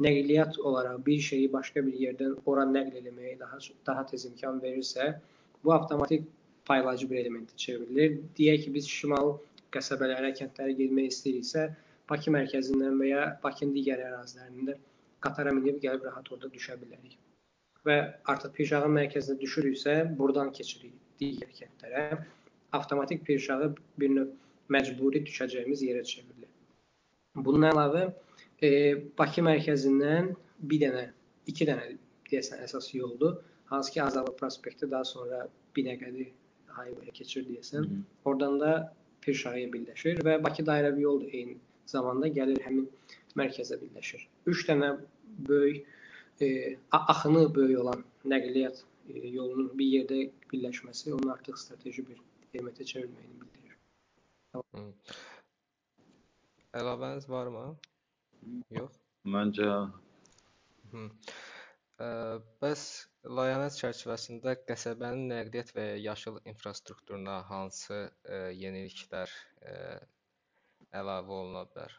nəqliyyat 0.01 0.59
olaraq 0.69 1.03
bir 1.07 1.21
şeyi 1.31 1.51
başqa 1.53 1.85
bir 1.87 1.99
yerdən 2.05 2.37
ora 2.47 2.65
nəql 2.69 3.01
etməyə 3.03 3.39
daha 3.41 3.59
daha 3.87 4.07
tez 4.11 4.25
imkan 4.31 4.61
verirsə, 4.63 5.13
bu 5.65 5.75
avtomatik 5.75 6.25
paylayıcı 6.69 7.11
bir 7.11 7.25
elementə 7.25 7.57
çevrilir. 7.57 8.19
Deyək 8.39 8.67
ki, 8.67 8.75
biz 8.75 8.89
şimal 8.89 9.37
qəsəbələrə, 9.75 10.33
kəndlərə 10.39 10.77
getmək 10.79 11.11
istəyiriksə, 11.15 11.71
Bakı 12.11 12.33
mərkəzindən 12.35 12.99
və 13.01 13.09
ya 13.09 13.21
Bakının 13.45 13.73
digər 13.77 14.01
ərazilərində 14.05 14.75
qatara 15.25 15.53
minib 15.55 15.79
gəlib 15.85 16.03
rahat 16.09 16.27
orada 16.35 16.51
düşə 16.53 16.75
bilərik. 16.81 17.15
Və 17.87 17.97
artıq 18.33 18.53
Pirşağın 18.59 18.93
mərkəzinə 18.99 19.39
düşürüksə, 19.41 19.95
buradan 20.19 20.51
keçirik 20.57 20.93
digər 21.23 21.55
kəndlərə. 21.57 22.03
Avtomatik 22.79 23.25
Pirşağı 23.27 23.71
bir 24.03 24.13
növ 24.17 24.35
məcburi 24.75 25.23
düşəcəyimiz 25.29 25.87
yerə 25.87 26.03
çevrilir. 26.11 26.51
Bundan 27.47 27.71
əlavə 27.71 28.05
e, 28.61 28.71
Bakı 29.19 29.47
mərkəzindən 29.47 30.35
bir 30.69 30.85
dənə, 30.85 31.07
iki 31.49 31.69
dənə 31.71 31.89
deyəsən 32.29 32.67
əsas 32.67 32.93
yoldur. 32.99 33.41
Hansı 33.73 33.95
ki 33.95 34.03
Azadlıq 34.05 34.37
prospekti 34.43 34.91
daha 34.91 35.05
sonra 35.09 35.47
Binəqədi 35.77 36.29
highway 36.77 37.11
keçir 37.19 37.47
deyəsən. 37.49 37.89
Oradan 38.25 38.61
da 38.61 38.73
Pirşağıya 39.23 39.69
birləşir 39.73 40.23
və 40.27 40.39
Bakı 40.45 40.65
dairəvi 40.67 41.05
yol 41.05 41.21
da 41.23 41.29
eyni 41.31 41.59
zamanda 41.87 42.31
gəlir 42.39 42.63
həmin 42.67 42.89
mərkəzə 43.39 43.79
birləşir. 43.83 44.25
3 44.51 44.65
dənə 44.69 44.89
böyük 45.49 45.87
e, 46.43 46.49
axını 46.91 47.45
böyük 47.55 47.79
olan 47.85 48.03
nəqliyyat 48.33 48.83
e, 49.09 49.29
yolunun 49.37 49.71
bir 49.79 49.93
yerdə 49.97 50.19
birləşməsi 50.53 51.15
onun 51.15 51.35
artıq 51.37 51.61
strateji 51.65 52.07
bir 52.09 52.19
elementə 52.53 52.87
çevrilməyini 52.93 53.41
bildirir. 53.45 53.79
Hı. 54.57 54.85
Əlavəniz 56.83 57.29
varmı? 57.31 57.67
Yox. 58.75 58.99
Məncə 59.37 59.69
Hı. 60.93 61.03
Ə, 62.05 62.07
bəs 62.61 62.83
layihəniz 63.23 63.79
çərçivəsində 63.79 64.57
qəsəbənin 64.69 65.29
nəqliyyat 65.31 65.73
və 65.77 65.87
yaşıl 66.03 66.41
infrastrukturuna 66.53 67.43
hansı 67.49 67.99
ə, 68.27 68.51
yeniliklər 68.59 69.31
ə, 69.63 69.75
əlavə 71.01 71.37
oluna 71.39 71.65
bilər? 71.71 71.99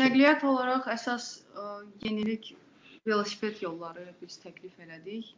Nəqliyyat 0.00 0.46
olaraq 0.46 0.88
əsas 0.94 1.28
ə, 1.54 1.66
yenilik 2.04 2.54
velosiped 3.06 3.62
yolları 3.62 4.08
biz 4.22 4.38
təklif 4.42 4.78
elədik. 4.82 5.34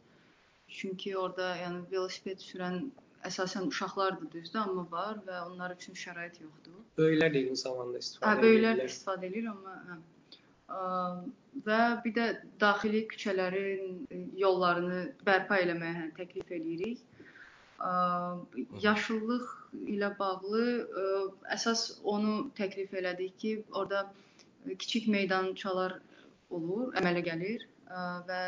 Çünki 0.69 1.15
orada 1.17 1.55
yəni 1.57 1.85
velosiped 1.91 2.41
sürən 2.41 2.83
əsasən 3.25 3.67
uşaqlardır 3.69 4.29
düzdür, 4.31 4.59
amma 4.61 4.85
var 4.91 5.17
və 5.25 5.41
onlar 5.47 5.73
üçün 5.75 5.97
şərait 5.97 6.37
yoxdur. 6.41 6.77
Böyüklər 6.97 7.33
də 7.33 7.41
eyni 7.43 7.57
zamanda 7.59 8.01
istifadə 8.01 8.37
Hə, 8.37 8.43
böyüklər 8.45 8.79
də 8.79 8.85
istifadə 8.91 9.27
edir, 9.29 9.49
amma 9.51 9.75
hə. 9.89 9.97
Və 10.69 11.79
bir 12.03 12.13
də 12.15 12.25
daxili 12.61 13.05
küçələrin 13.11 14.35
yollarını 14.37 15.01
bərpa 15.25 15.57
eləməyə 15.63 15.95
hə, 15.97 16.07
təklif 16.19 16.51
eləyirik. 16.53 17.01
Yaşıllıq 18.83 19.49
ilə 19.95 20.11
bağlı 20.19 20.63
əsas 21.55 21.85
onu 22.03 22.51
təklif 22.59 22.93
elədik 22.93 23.37
ki, 23.41 23.53
orada 23.71 24.05
kiçik 24.69 25.07
meydançalar 25.07 25.99
olur, 26.49 26.93
əmələ 26.99 27.23
gəlir 27.25 27.65
və 28.29 28.41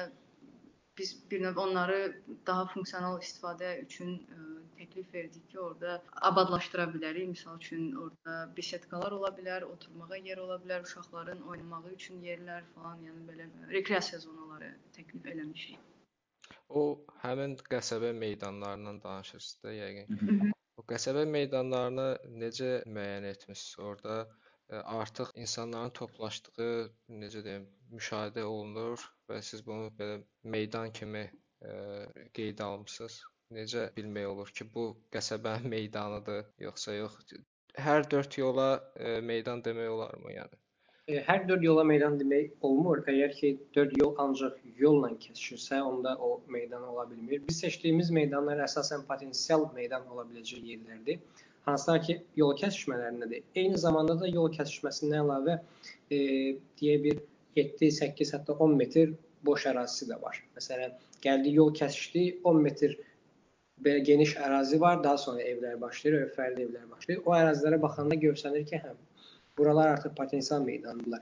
biz 0.98 1.16
bir 1.32 1.42
növ 1.42 1.58
onları 1.58 2.00
daha 2.48 2.66
funksional 2.74 3.20
istifadə 3.24 3.72
üçün 3.82 4.18
ə, 4.18 4.42
təklif 4.82 5.14
verdik 5.14 5.48
ki, 5.54 5.60
orada 5.68 5.98
abadlaşdıra 6.32 6.90
bilərik. 6.96 7.30
Məsəl 7.36 7.62
üçün 7.62 7.88
orada 8.06 8.38
besetkalar 8.58 9.18
ola 9.20 9.32
bilər, 9.38 9.68
oturmağa 9.76 10.22
yer 10.32 10.44
ola 10.46 10.60
bilər, 10.66 10.86
uşaqların 10.90 11.46
oynamağı 11.54 11.96
üçün 11.98 12.22
yerlər 12.28 12.68
falan, 12.76 13.02
yəni 13.08 13.26
belə 13.32 13.50
rekreasiya 13.78 14.22
zonaları 14.26 14.74
təklif 14.98 15.32
eləmişik. 15.36 15.88
O 16.80 16.82
həmin 17.24 17.54
qəsəbə 17.72 18.12
meydanlarından 18.24 19.02
danışırsınız 19.04 19.64
da 19.66 19.74
yəqin. 19.76 20.54
O 20.80 20.86
qəsəbə 20.92 21.24
meydanlarını 21.36 22.08
necə 22.44 22.70
müəyyən 22.96 23.28
etmisiniz? 23.32 23.76
Orda 23.90 24.16
e, 24.24 24.76
artıq 24.76 25.34
insanların 25.44 25.94
toplaşdığı, 26.00 26.72
necə 27.24 27.44
deyim, 27.48 27.68
müşahidə 27.98 28.46
olunur 28.54 29.04
və 29.30 29.42
siz 29.50 29.66
bunu 29.68 29.92
belə 30.00 30.22
meydan 30.56 30.96
kimi 31.00 31.26
ə, 31.28 31.34
e, 31.74 32.26
qeydə 32.40 32.68
almısınız. 32.70 33.20
Necə 33.52 33.90
bilmək 33.96 34.28
olur 34.32 34.52
ki, 34.56 34.66
bu 34.74 34.86
qəsəbənin 35.16 35.72
meydanıdır, 35.76 36.46
yoxsa 36.66 36.96
yox? 36.96 37.36
Hər 37.80 38.08
dörd 38.12 38.36
yola 38.40 38.68
ə, 38.78 38.82
e, 39.18 39.22
meydan 39.28 39.64
demək 39.66 39.90
olarmı, 39.92 40.32
yəni? 40.36 40.60
E, 41.12 41.20
hər 41.28 41.44
dörd 41.50 41.66
yola 41.66 41.84
meydan 41.88 42.18
demək 42.20 42.64
olmur. 42.68 43.02
Əgər 43.12 43.36
ki, 43.36 43.52
dörd 43.76 43.96
yol 44.00 44.14
ancaq 44.24 44.60
yolla 44.80 45.12
kəsişirsə, 45.26 45.82
onda 45.84 46.16
o 46.24 46.32
meydan 46.52 46.86
ola 46.88 47.08
bilmir. 47.10 47.44
Biz 47.48 47.60
seçdiyimiz 47.66 48.12
meydanlar 48.16 48.64
əsasən 48.68 49.04
potensial 49.10 49.68
meydan 49.76 50.08
ola 50.14 50.28
biləcək 50.30 50.72
yerlərdir. 50.72 51.20
Hansılar 51.68 52.02
ki, 52.08 52.18
yol 52.40 52.56
kəsişmələrindədir. 52.60 53.44
Eyni 53.56 53.80
zamanda 53.82 54.16
da 54.20 54.32
yol 54.32 54.48
kəsişməsindən 54.56 55.26
əlavə 55.26 55.60
e, 56.10 56.22
deyə 56.80 56.98
bir 57.04 57.22
7, 57.60 57.92
8, 58.00 58.34
hətta 58.38 58.56
10 58.64 58.80
metr 58.80 59.12
boş 59.46 59.68
ərazisi 59.74 60.08
də 60.10 60.18
var. 60.22 60.40
Məsələn, 60.56 60.96
gəldi 61.24 61.56
yol 61.60 61.74
kəsişdi, 61.76 62.26
10 62.48 62.62
metr 62.64 62.96
belə 63.86 64.04
geniş 64.08 64.36
ərazi 64.48 64.80
var, 64.80 65.04
daha 65.04 65.18
sonra 65.18 65.46
evlər 65.54 65.80
başlayır, 65.82 66.28
fərdi 66.36 66.68
evlər 66.68 66.90
başlayır. 66.92 67.24
O 67.26 67.38
ərazilərə 67.38 67.82
baxanda 67.82 68.18
görsənir 68.26 68.68
ki, 68.70 68.82
həm 68.86 69.00
Buralar 69.58 69.88
artıq 69.88 70.16
potensial 70.16 70.64
meydandılar. 70.66 71.22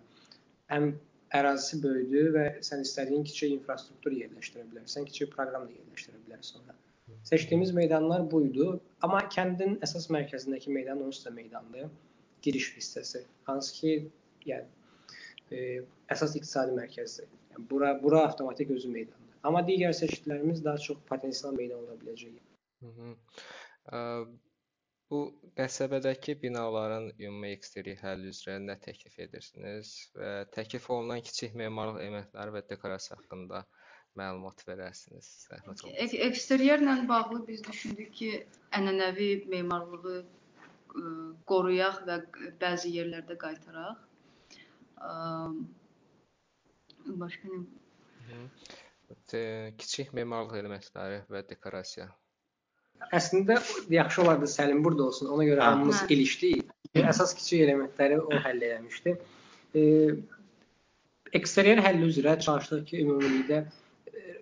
Həm 0.72 0.92
ərazisi 1.40 1.80
böyüdü 1.84 2.22
və 2.36 2.44
sən 2.66 2.84
istədiyin 2.86 3.26
kiçik 3.28 3.56
infrastruktur 3.56 4.14
yerləşdirə 4.16 4.66
bilərsən, 4.70 5.08
kiçik 5.10 5.34
proqram 5.34 5.66
da 5.68 5.74
yerləşdirə 5.74 6.22
bilərsən 6.28 6.62
ora. 6.64 6.76
Seçdiyimiz 7.32 7.74
meydanlar 7.74 8.24
bu 8.32 8.44
idi. 8.46 8.68
Amma 9.06 9.24
kəndin 9.36 9.80
əsas 9.86 10.08
mərkəzindəki 10.16 10.74
meydan 10.76 11.02
onsuz 11.06 11.26
da 11.26 11.34
meydandır. 11.36 11.90
Giriş 12.46 12.70
hissəsi. 12.78 13.24
Hansı 13.50 13.74
ki, 13.80 13.96
yəni 14.52 15.58
e, 15.58 15.82
əsas 16.16 16.38
iqtisadi 16.40 16.78
mərkəzdir. 16.78 17.28
Yəni 17.56 17.66
bura 17.72 17.96
bura 18.04 18.22
avtomatik 18.30 18.72
özü 18.78 18.94
meydandır. 18.94 19.40
Amma 19.50 19.66
digər 19.66 19.96
seçkilərimiz 19.98 20.64
daha 20.64 20.78
çox 20.86 21.02
potensial 21.10 21.58
meydan 21.58 21.82
ola 21.82 21.98
biləcək. 22.04 22.38
Hı 22.82 22.94
-hı. 22.98 23.16
Bu 25.10 25.20
qəsəbədəki 25.58 26.36
binaların 26.42 27.08
ümumi 27.18 27.50
eksteryer 27.56 27.98
həlli 28.04 28.30
üzrə 28.30 28.58
nə 28.66 28.76
təklif 28.84 29.16
edirsiniz 29.24 29.94
və 30.18 30.34
təklif 30.58 30.86
olunan 30.96 31.24
kiçik 31.30 31.56
memarlıq 31.62 31.98
elementləri 32.04 32.54
və 32.56 32.62
dekorasiya 32.70 33.18
haqqında 33.18 33.64
məlumat 34.22 34.62
verərsiniz? 34.68 35.32
Zəhmət 35.48 35.82
olmasa. 35.88 35.96
Ek 36.06 36.14
eksteryerlə 36.28 36.96
bağlı 37.10 37.42
biz 37.48 37.66
düşündük 37.66 38.14
ki, 38.22 38.30
ənənəvi 38.78 39.32
memarlığı 39.56 40.20
ə, 40.22 40.24
qoruyaq 41.50 42.06
və 42.12 42.22
bəzi 42.62 42.94
yerlərdə 43.00 43.40
qaytaraq. 43.48 44.06
Ə, 45.10 45.12
başqa 47.26 47.58
nə? 47.58 47.66
Kiçik 49.82 50.14
memarlıq 50.14 50.60
elementləri 50.62 51.24
və 51.34 51.48
dekorasiya 51.50 52.12
Əslində 53.16 53.58
yaxşı 53.94 54.22
olardı 54.22 54.50
Səlim 54.52 54.84
burada 54.84 55.08
olsun. 55.10 55.30
Ona 55.34 55.46
görə 55.48 55.66
hamımız 55.66 56.04
ilişdik. 56.10 56.70
Əsas 57.00 57.36
kiçik 57.38 57.64
elementləri 57.66 58.20
o 58.20 58.42
həll 58.44 58.62
etmişdi. 58.68 59.16
E, 59.76 59.82
eksteryer 61.40 61.82
həlli 61.86 62.10
üzrə 62.12 62.36
çalışdıq 62.42 62.86
ki, 62.90 63.02
ümumilikdə 63.06 63.64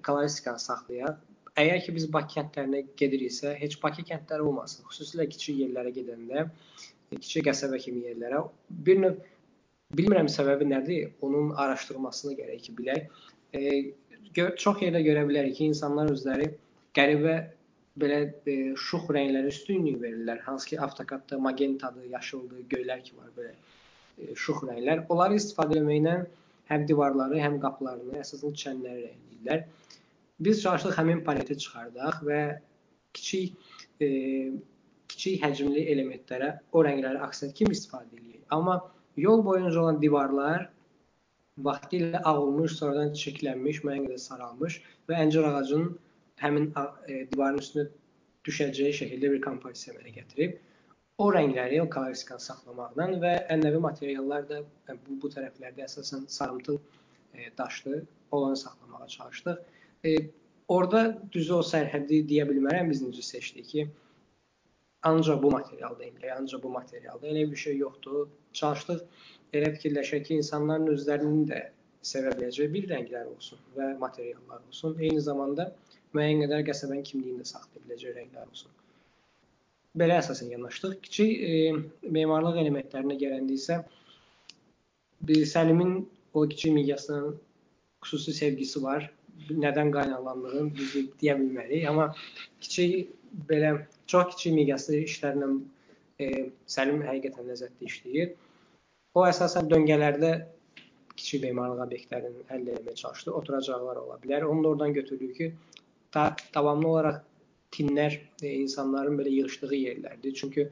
koloristikanı 0.08 0.60
saxlayaq. 0.64 1.24
Əgər 1.58 1.80
ki 1.86 1.96
biz 1.96 2.06
Bakı 2.14 2.38
kəndlərinə 2.38 2.84
gediriksə, 3.00 3.54
heç 3.62 3.80
Bakı 3.84 4.06
kəndləri 4.10 4.46
olmasın. 4.46 4.86
Xüsusilə 4.92 5.26
kiçik 5.32 5.58
yerlərə 5.64 5.94
gedəndə, 5.96 6.46
kiçik 7.16 7.48
qəsəbə 7.48 7.80
kimi 7.82 8.06
yerlərə 8.06 8.44
bir 8.88 9.02
növ 9.02 9.18
bilmirəm 9.98 10.28
səbəbi 10.32 10.68
nədir, 10.68 11.12
onun 11.24 11.54
araşdırılmasını 11.64 12.36
gərək 12.40 12.64
ki, 12.68 12.76
bilək. 12.78 13.22
E, 13.56 13.62
gör, 14.36 14.56
çox 14.60 14.84
yerdə 14.84 15.02
görə 15.06 15.24
bilərik 15.30 15.56
ki, 15.58 15.70
insanlar 15.72 16.12
özləri 16.12 16.52
qəribə 16.98 17.38
belə 18.02 18.20
e, 18.46 18.56
şux 18.78 19.10
rənglərə 19.14 19.52
üstünlük 19.52 20.00
verirlər. 20.02 20.42
Hansı 20.46 20.72
ki, 20.72 20.80
avtokadda 20.86 21.40
magentadır, 21.42 22.06
yaşıldır, 22.14 22.64
göylər 22.74 23.04
ki 23.04 23.18
var 23.18 23.32
belə 23.38 23.54
e, 23.54 24.36
şux 24.36 24.64
rənglər. 24.70 25.06
Onları 25.14 25.40
istifadə 25.42 25.80
etməklə 25.82 26.16
həm 26.72 26.88
divarları, 26.90 27.40
həm 27.44 27.60
qapılarını, 27.64 28.20
əsasən 28.22 28.56
çənləri 28.62 29.06
rəngləyirlər. 29.08 29.66
Biz 30.48 30.64
çalışdıq 30.64 30.98
həmin 31.00 31.24
paleti 31.26 31.58
çıxardaq 31.64 32.22
və 32.28 32.42
kiçik 33.18 33.56
e, 34.04 34.10
kiçik 35.10 35.42
həcmli 35.44 35.88
elementlərə 35.94 36.52
o 36.76 36.84
rəngləri 36.86 37.22
aksent 37.28 37.56
kimi 37.58 37.74
istifadə 37.78 38.12
edirik. 38.14 38.44
Amma 38.54 38.82
yol 39.18 39.46
boyunca 39.46 39.80
olan 39.82 40.02
divarlar 40.02 40.68
vaxtilə 41.66 42.22
ağ 42.22 42.36
olmuş, 42.42 42.76
sonradan 42.78 43.16
çirklənmiş, 43.18 43.82
müəyyən 43.86 44.06
qədər 44.06 44.22
saralmış 44.22 44.82
və 45.10 45.18
əncir 45.24 45.48
ağacının 45.50 45.96
həmin 46.42 46.72
e, 47.08 47.26
divarın 47.32 47.62
üstünə 47.64 47.88
düşəcəyi 48.48 48.96
şəkildə 49.02 49.34
bir 49.36 49.44
kompozisiya 49.44 49.96
əmələ 49.96 50.16
gətirib. 50.22 50.58
O 51.18 51.32
rəngləri, 51.34 51.80
o 51.82 51.88
koloristikanı 51.90 52.44
saxlamaqla 52.46 53.08
və 53.24 53.34
ənənəvi 53.54 53.80
materiallar 53.86 54.44
da 54.50 54.60
e, 54.62 54.98
bu, 55.06 55.18
bu 55.24 55.32
tərəflərdə 55.34 55.86
əsasən 55.88 56.28
sarımtıl 56.34 56.78
e, 57.34 57.48
daşlı 57.58 58.04
olanı 58.32 58.58
saxlamağa 58.58 59.08
çalışdıq. 59.08 59.64
E, 60.06 60.18
orada 60.68 61.02
düzü 61.32 61.56
o 61.58 61.64
sərhəddi 61.72 62.22
deyə 62.32 62.46
bilmərəm 62.50 62.92
biz 62.94 63.02
necə 63.06 63.26
seçdik 63.26 63.72
ki, 63.72 63.88
ancaq 65.10 65.42
bu 65.44 65.52
materialda 65.52 66.06
indi, 66.06 66.30
ancaq 66.36 66.64
bu 66.64 66.70
materialda 66.76 67.28
elə 67.34 67.48
bir 67.52 67.64
şey 67.66 67.78
yoxdur. 67.82 68.28
Çalışdıq 68.62 69.02
elə 69.58 69.74
fikirləşək 69.76 70.30
ki, 70.30 70.40
insanların 70.44 70.94
özlərinin 70.94 71.50
də 71.50 71.64
sevə 72.12 72.34
biləcəyi 72.38 72.72
bir 72.74 72.90
rənglər 72.94 73.30
olsun 73.34 73.60
və 73.76 73.92
materiallar 74.06 74.62
olsun. 74.68 74.98
Eyni 75.00 75.22
zamanda 75.22 75.72
müəyyən 76.18 76.44
qədər 76.46 76.66
qəsəbənin 76.70 77.08
kimliyini 77.10 77.44
də 77.44 77.50
saxlaya 77.52 77.84
biləcək 77.86 78.16
rənglər 78.18 78.50
olsun. 78.52 78.74
Belə 79.98 80.20
əsasən 80.22 80.52
yanaşdıq. 80.54 80.98
Kiçik 81.06 81.32
e, 81.50 81.52
memarlıq 82.18 82.60
elementlərinə 82.64 83.18
gələndə 83.22 83.58
isə 83.58 83.82
Səlimin 85.28 85.94
o 86.34 86.44
kiçik 86.48 86.74
miqyasının 86.74 87.38
xüsusi 88.06 88.34
sevgisi 88.40 88.84
var. 88.84 89.08
Nədən 89.50 89.90
qaynaqlandığını 89.94 90.74
biz 90.78 90.94
deyə 91.22 91.38
bilmərik, 91.40 91.88
amma 91.90 92.12
kiçik 92.62 93.16
belə 93.50 93.72
çox 94.12 94.36
kiçik 94.36 94.54
miqyaslı 94.60 95.02
işlərlə 95.08 95.50
e, 96.22 96.28
Səlim 96.76 97.02
həqiqətən 97.06 97.50
ləzzətli 97.52 97.90
işləyir. 97.90 98.36
O 99.18 99.26
əsasən 99.26 99.70
döngələrdə 99.74 100.32
kiçik 101.18 101.44
memarlıq 101.48 101.84
obyektlərini 101.88 102.46
əldə 102.54 102.78
etməyə 102.80 103.02
çalışdı. 103.02 103.34
Oturacaqlar 103.40 104.02
ola 104.04 104.18
bilər. 104.24 104.46
Onu 104.46 104.64
da 104.64 104.74
oradan 104.76 104.94
götürdük 104.94 105.36
ki, 105.38 105.52
da, 106.14 106.36
davamlı 106.54 106.88
olaraq 106.88 107.24
tinlər 107.76 108.18
e, 108.42 108.52
insanların 108.64 109.18
belə 109.20 109.32
yığışdığı 109.34 109.74
yerlərdir. 109.76 110.36
Çünki 110.42 110.68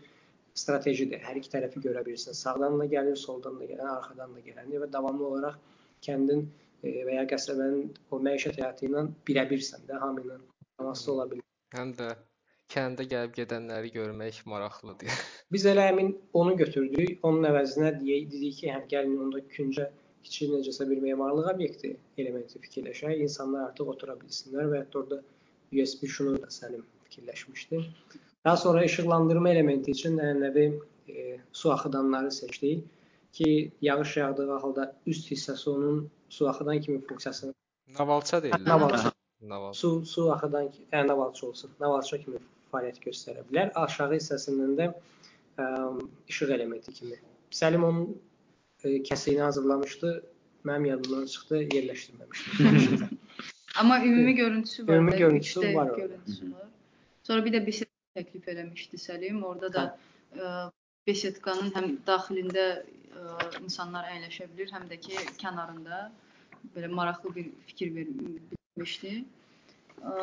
stratejidir. 0.56 1.24
Hər 1.28 1.40
iki 1.42 1.52
tərəfi 1.52 1.82
görə 1.84 2.04
bilirsən. 2.06 2.38
Sağdan 2.38 2.78
da 2.80 2.88
gəlir, 2.92 3.18
soldan 3.20 3.58
da 3.60 3.68
gələn, 3.72 3.90
arxadan 3.98 4.36
da 4.36 4.44
gələn 4.46 4.72
və 4.84 4.92
davamlı 4.92 5.28
olaraq 5.32 5.58
kəndin 6.06 6.46
e, 6.84 6.94
və 7.08 7.18
ya 7.20 7.26
qəsəbənin 7.32 7.92
o 8.12 8.22
məişət 8.30 8.62
həyatı 8.62 8.88
ilə 8.90 9.08
birəbirsən 9.28 9.90
də, 9.90 10.00
hamı 10.04 10.24
ilə 10.24 10.40
təmasda 10.78 11.12
ola 11.16 11.28
bilir. 11.34 11.44
Həm 11.76 11.92
də 12.00 12.14
kəndə 12.72 13.06
gəlib 13.12 13.36
gedənləri 13.36 13.92
görmək 13.94 14.42
maraqlıdır. 14.50 15.20
Biz 15.54 15.68
elə 15.74 15.90
həmin 15.90 16.16
onu 16.34 16.56
götürdük. 16.62 17.20
Onun 17.28 17.46
əvəzinə 17.52 17.92
deyək, 18.00 18.32
dedik 18.32 18.60
ki, 18.62 18.72
hə 18.74 18.82
gəlin 18.96 19.20
onda 19.28 19.44
küncə 19.52 19.92
kiçik 20.26 20.52
necəsə 20.56 20.88
bir 20.90 21.02
memarlıq 21.04 21.50
obyekti 21.54 21.96
elementi 22.22 22.62
fikirləşək, 22.66 23.22
insanlar 23.28 23.70
artıq 23.70 23.92
otura 23.94 24.18
bilsinlər 24.22 24.72
və 24.72 24.84
hətta 24.84 25.02
orada 25.02 25.22
USB 25.74 26.08
şunu 26.18 26.36
da 26.42 26.50
Səlim 26.58 26.84
fikirləşmişdi. 27.08 27.82
Daha 28.46 28.58
sonra 28.58 28.84
işıqlandırma 28.86 29.50
elementi 29.50 29.94
üçün 29.98 30.18
ənənəvi 30.22 30.66
e, 31.10 31.38
su 31.52 31.72
axıdanları 31.72 32.32
seçdik 32.32 32.86
ki, 33.34 33.72
yağış 33.82 34.18
yağdığı 34.18 34.50
halda 34.64 34.94
üst 35.06 35.32
hissəsi 35.32 35.70
onun 35.70 36.10
su 36.30 36.50
axıdan 36.50 36.82
kimi 36.82 37.02
funksiyasını 37.08 37.54
Navalça 38.00 38.42
deyirlər. 38.44 38.68
Navalça. 38.70 39.12
Navalça. 39.42 39.80
Su 39.80 39.90
su 40.06 40.30
axıdan 40.34 40.70
yəni 40.94 41.08
navalça 41.08 41.48
olsun. 41.48 41.74
Navalça 41.80 42.18
kimi 42.24 42.40
fəaliyyət 42.72 43.02
göstərə 43.04 43.44
bilər. 43.50 43.72
Aşağı 43.82 44.16
hissəsindən 44.18 44.74
də 44.80 44.88
ə, 45.62 45.68
işıq 46.32 46.54
elementi 46.58 46.94
kimi. 47.00 47.20
Səlim 47.60 47.86
onun 47.88 48.08
kəsiyini 49.10 49.42
hazırlamışdı. 49.42 50.12
Mənim 50.66 50.88
yadımdan 50.88 51.26
çıxdı, 51.26 51.62
yerləşdirməmişdim. 51.76 53.18
Amma 53.80 54.00
ümumi 54.06 54.36
görüntüsü 54.36 54.88
var. 54.88 54.96
Ümumi 54.96 55.18
görüntüsü 55.18 55.60
üçdə 55.60 55.76
var. 55.76 55.98
Görüntüsü 55.98 56.52
var. 56.52 56.68
Sonra 57.24 57.46
bir 57.46 57.54
də 57.54 57.66
beset 57.68 57.90
təklif 58.16 58.48
eləmişdi 58.48 59.00
Səlim. 59.02 59.42
Orada 59.44 59.74
da 59.74 59.84
ə, 60.36 60.52
besetkanın 61.08 61.74
həm 61.76 61.90
daxilində 62.08 62.66
ə, 62.80 63.26
insanlar 63.64 64.08
əyləşə 64.14 64.48
bilir, 64.54 64.72
həm 64.74 64.88
də 64.92 65.00
ki 65.08 65.20
kənarında 65.42 66.06
belə 66.76 66.92
maraqlı 67.00 67.36
bir 67.36 67.52
fikir 67.68 67.92
vermişdi. 67.96 69.14
Ə, 70.02 70.16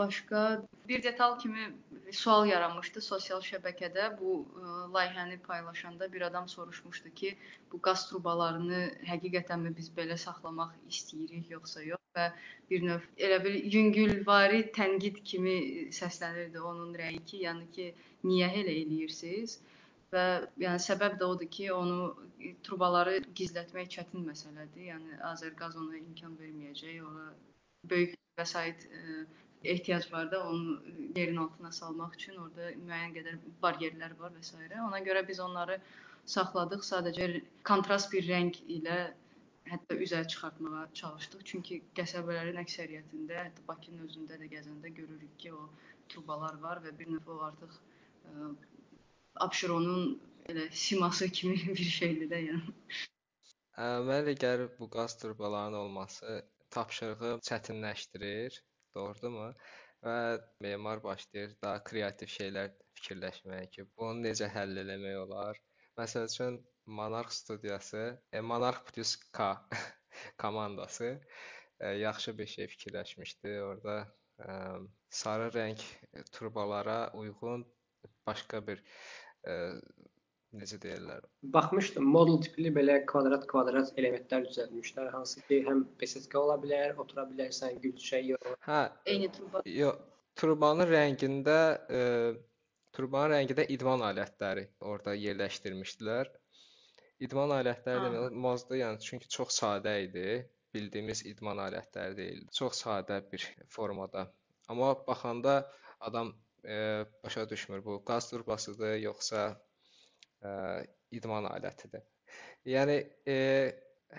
Başqa 0.00 0.62
bir 0.88 1.02
detal 1.02 1.38
kimi 1.38 1.64
sual 2.12 2.46
yaranmışdı 2.48 3.00
sosial 3.04 3.42
şəbəkədə. 3.44 4.06
Bu 4.20 4.36
ə, 4.40 4.76
layihəni 4.94 5.36
paylaşanda 5.48 6.08
bir 6.12 6.22
adam 6.28 6.48
soruşmuşdu 6.48 7.10
ki, 7.20 7.32
bu 7.72 7.80
qaz 7.88 8.06
trubalarını 8.10 8.80
həqiqətənmi 9.10 9.74
biz 9.76 9.90
belə 9.98 10.16
saxlamaq 10.24 10.72
istəyirik 10.94 11.50
yoxsa 11.54 11.84
yox 11.88 12.00
və 12.16 12.26
bir 12.70 12.86
növ 12.86 13.04
elə 13.26 13.38
bir 13.44 13.58
yüngülvari 13.74 14.62
tənqid 14.78 15.20
kimi 15.32 15.56
səslənirdi 15.98 16.64
onun 16.72 16.96
rəyi 17.02 17.20
ki, 17.32 17.42
yəni 17.44 17.68
ki, 17.76 17.90
niyə 18.30 18.48
elə 18.62 18.78
eləyirsiniz? 18.84 19.58
Və 20.14 20.24
yəni 20.64 20.82
səbəb 20.86 21.20
də 21.20 21.28
odur 21.34 21.50
ki, 21.58 21.68
onu 21.72 22.00
trubaları 22.66 23.20
gizlətmək 23.42 23.92
çətin 23.98 24.24
məsələdir. 24.32 24.88
Yəni 24.94 25.20
Azərqaz 25.34 25.76
ona 25.84 26.00
imkan 26.00 26.34
verməyəcək. 26.40 26.98
Ona 27.10 27.28
böyük 27.92 28.16
vəsait 28.40 28.88
ə, 28.88 29.20
ehtiyac 29.64 30.12
var 30.12 30.30
da 30.32 30.48
onu 30.48 30.82
yerin 31.16 31.36
altına 31.36 31.72
salmaq 31.72 32.14
üçün 32.16 32.36
orada 32.42 32.70
müəyyən 32.84 33.16
qədər 33.16 33.40
baryerlər 33.62 34.16
var 34.18 34.32
və 34.36 34.42
s. 34.42 34.56
Ona 34.86 35.00
görə 35.08 35.26
biz 35.28 35.40
onları 35.40 35.80
saxladıq. 36.26 36.84
Sadəcə 36.86 37.28
kontrast 37.70 38.12
bir 38.12 38.28
rəng 38.28 38.54
ilə 38.78 38.98
hətta 39.70 39.96
üzə 40.04 40.22
çıxartmağa 40.32 40.86
çalışdıq. 41.00 41.44
Çünki 41.52 41.80
qəsəbələrin 41.98 42.58
əksəriyyətində, 42.64 43.44
hətta 43.44 43.66
Bakının 43.68 44.08
özündə 44.08 44.40
də 44.40 44.48
gəzəndə 44.54 44.92
görürük 44.96 45.36
ki, 45.42 45.52
o 45.52 45.68
trubalar 46.08 46.58
var 46.64 46.82
və 46.84 46.94
bir 46.98 47.10
növ 47.12 47.28
o 47.34 47.38
artıq 47.50 47.76
ə, 47.76 48.50
Abşeronun 49.46 50.16
elə 50.48 50.66
siması 50.72 51.28
kimi 51.28 51.56
bir 51.76 51.92
şeydir 51.98 52.32
də, 52.32 52.42
yəni. 52.48 52.78
Ə, 53.76 53.84
Mənə 54.08 54.22
elə 54.24 54.34
gəlir 54.40 54.72
bu 54.78 54.90
qaz 54.96 55.18
turbalarının 55.20 55.78
olması 55.84 56.40
tapşırığı 56.70 57.38
çətinləşdirir, 57.46 58.58
doğrudurmu? 58.96 59.48
Və 60.06 60.16
memar 60.64 61.02
başlayır 61.04 61.56
daha 61.62 61.82
kreativ 61.90 62.30
şeylər 62.34 62.70
fikirləşməyə 62.98 63.66
ki, 63.74 63.86
bunu 63.98 64.26
necə 64.28 64.48
həll 64.54 64.82
etmək 64.82 65.18
olar? 65.24 65.60
Məsəl 66.00 66.28
üçün 66.30 66.60
Monarx 66.98 67.42
studiyası, 67.44 68.04
e, 68.32 68.40
Monarx 68.40 68.82
plus 68.92 69.16
K 69.36 69.68
komandası 70.42 71.20
e, 71.80 71.88
yaxşı 71.88 72.38
bir 72.38 72.46
şey 72.46 72.66
fikirləşmişdi. 72.66 73.60
Orada 73.62 73.96
e, 74.40 74.46
sarı 75.10 75.48
rəng 75.58 75.80
turbalara 76.32 77.10
uyğun 77.14 77.66
başqa 78.26 78.66
bir 78.66 78.82
e, 79.48 79.52
necə 80.58 80.78
deyirlər? 80.82 81.24
Baxmışdım, 81.54 82.06
modul 82.16 82.40
tipli 82.44 82.72
belə 82.74 83.00
kvadrat-kvadrat 83.10 83.92
elementlər 84.00 84.46
düzəltmişlər, 84.48 85.10
hansı 85.14 85.42
ki, 85.46 85.60
həm 85.68 85.84
besetka 86.00 86.40
ola 86.40 86.56
bilər, 86.62 86.96
otura 86.98 87.24
bilərsən, 87.30 87.78
gülçə 87.84 88.22
yox. 88.26 88.54
Hə, 88.66 88.80
Eyni 89.06 89.30
truba. 89.36 89.62
yox, 89.66 90.00
turbanın 90.40 90.88
rəngində 90.90 91.58
e, 91.98 92.02
turbanın 92.96 93.36
rəngində 93.36 93.66
idman 93.76 94.04
alətləri 94.10 94.66
orada 94.80 95.14
yerləşdirmişdilər. 95.14 96.32
İdman 97.20 97.52
alətləri 97.60 98.00
Aha. 98.00 98.10
demək 98.10 98.36
mozda, 98.46 98.76
yəni 98.80 99.02
çünki 99.04 99.28
çox 99.28 99.58
sadə 99.60 99.98
idi. 100.06 100.40
Bildiyimiz 100.74 101.24
idman 101.26 101.58
alətləri 101.58 102.14
deyildi. 102.16 102.46
Çox 102.54 102.78
sadə 102.84 103.18
bir 103.32 103.42
formada. 103.68 104.28
Amma 104.70 104.92
baxanda 105.06 105.54
adam 106.00 106.30
e, 106.64 107.04
başa 107.24 107.48
düşmür 107.50 107.84
bu 107.84 108.04
qaz 108.04 108.30
turbasıdır 108.30 108.94
yoxsa 109.02 109.60
idman 111.12 111.46
alətidir. 111.50 112.04
Yəni 112.68 112.96
e, 113.28 113.36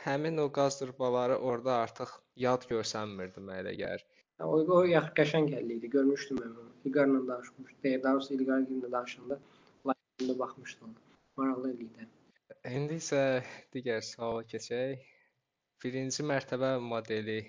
həmin 0.05 0.39
o 0.43 0.47
qaz 0.53 0.79
turbaları 0.79 1.37
orada 1.51 1.77
artıq 1.83 2.13
yad 2.45 2.65
görsənmirdi 2.71 3.43
mənə 3.43 3.61
elə 3.63 3.73
gəlir. 3.81 4.03
O, 4.41 4.57
o 4.77 4.81
yaxşı 4.89 5.13
qəşəng 5.19 5.47
gəldi 5.53 5.77
idi. 5.77 5.89
Görmüşdüm 5.95 6.41
mən 6.41 6.51
onu. 6.63 6.71
İlqarla 6.85 7.21
danışmışdım. 7.27 7.83
Deyir, 7.83 8.03
daha 8.03 8.13
doğrusu 8.17 8.33
İlqar 8.33 8.65
ilə 8.75 8.91
danışanda 8.91 9.39
live-da 9.87 10.39
baxmışdım. 10.39 10.95
Maraqlı 11.37 11.73
idi. 11.73 12.07
İndi 12.77 12.99
isə 13.03 13.21
digər 13.75 14.01
suala 14.05 14.43
keçək. 14.53 15.05
Birinci 15.83 16.25
mərtəbə 16.31 16.71
modeli 16.91 17.39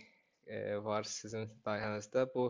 e, 0.47 0.77
var 0.89 1.09
sizin 1.09 1.49
layihənizdə. 1.67 2.27
Bu 2.35 2.47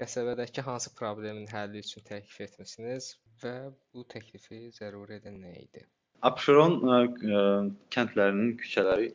qəsəbədəki 0.00 0.64
hansı 0.70 0.94
problemin 0.96 1.46
həlli 1.52 1.84
üçün 1.84 2.04
təklif 2.08 2.40
etmisiniz 2.48 3.14
və 3.42 3.54
bu 3.94 4.04
təklifi 4.12 4.66
zəruri 4.76 5.18
edən 5.20 5.40
nə 5.42 5.52
idi? 5.60 5.84
Abşeron 6.26 6.78
ə, 6.80 7.00
ə, 7.06 7.42
kəndlərinin 7.92 8.54
küçələri 8.60 9.12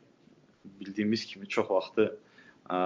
bildiyimiz 0.80 1.24
kimi 1.30 1.48
çox 1.50 1.68
vaxtı 1.70 2.08
ə, 2.70 2.78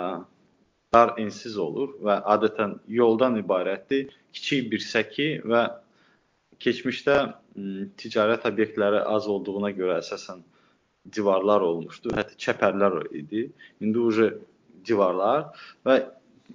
dar 0.94 1.14
ensiz 1.20 1.59
olur 1.61 1.96
və 2.07 2.18
adətən 2.35 2.79
yoldan 2.88 3.37
ibarətdir. 3.42 4.12
Kiçik 4.33 4.70
bir 4.72 4.85
səki 4.85 5.29
və 5.44 5.66
keçmişdə 6.62 7.16
m, 7.27 7.88
ticarət 8.01 8.46
obyektləri 8.49 9.03
az 9.05 9.29
olduğuna 9.29 9.72
görə 9.77 10.01
əsasən 10.03 10.42
divarlar 11.12 11.64
olmuşdu. 11.66 12.14
Hətta 12.16 12.38
çəpərlər 12.46 13.03
idi. 13.14 13.49
İndi 13.85 13.99
uje 14.11 14.31
divarlar 14.87 15.51
və 15.87 16.01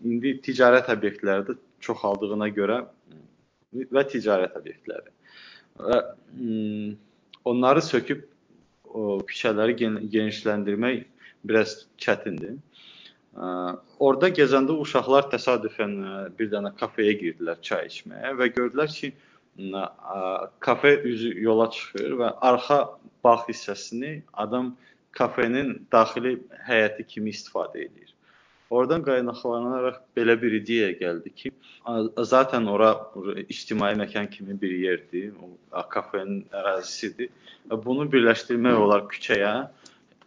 indi 0.07 0.37
ticarət 0.45 0.89
obyektləri 0.93 1.47
də 1.51 1.57
çoxaldığına 1.85 2.49
görə 2.55 2.81
və 3.71 4.03
ticarət 4.11 4.57
obyektləri. 4.59 5.13
Və 5.81 6.01
m, 6.35 6.91
onları 7.47 7.81
söküb 7.85 8.25
o 8.91 9.19
küçələri 9.27 9.77
gen 9.79 9.97
genişləndirmək 10.11 11.05
biraz 11.47 11.85
çətindir. 12.01 12.59
Ə, 13.31 13.47
orada 14.03 14.29
gəzəndə 14.35 14.75
uşaqlar 14.83 15.29
təsadüfən 15.31 15.97
bir 16.37 16.51
dənə 16.51 16.73
kafeyə 16.79 17.15
girdilər 17.21 17.61
çay 17.63 17.87
içməyə 17.87 18.35
və 18.39 18.51
gördülər 18.57 18.91
ki, 18.91 19.13
ə, 19.71 19.85
kafe 20.59 20.97
üzü 21.07 21.35
yola 21.41 21.69
çıxır 21.71 22.17
və 22.21 22.33
arxa 22.51 22.81
bağ 23.23 23.37
hissəsini 23.47 24.21
adam 24.33 24.75
kafenin 25.11 25.87
daxili 25.91 26.37
həyəti 26.67 27.07
kimi 27.07 27.31
istifadə 27.35 27.85
edir. 27.85 28.13
Oradan 28.71 29.03
qaynaqlanaraq 29.03 29.97
belə 30.15 30.37
bir 30.41 30.53
ideya 30.55 30.91
gəldi 30.95 31.33
ki, 31.35 31.51
zaten 32.33 32.65
ora 32.71 32.91
ictimai 33.49 33.93
məkan 33.99 34.29
kimi 34.31 34.55
bir 34.61 34.71
yerdir, 34.71 35.33
o 35.43 35.83
kafenin 35.91 36.45
ərazisidir. 36.55 37.31
Bunu 37.85 38.07
birləşdirmək 38.13 38.77
olar 38.85 39.03
küçəyə, 39.11 39.53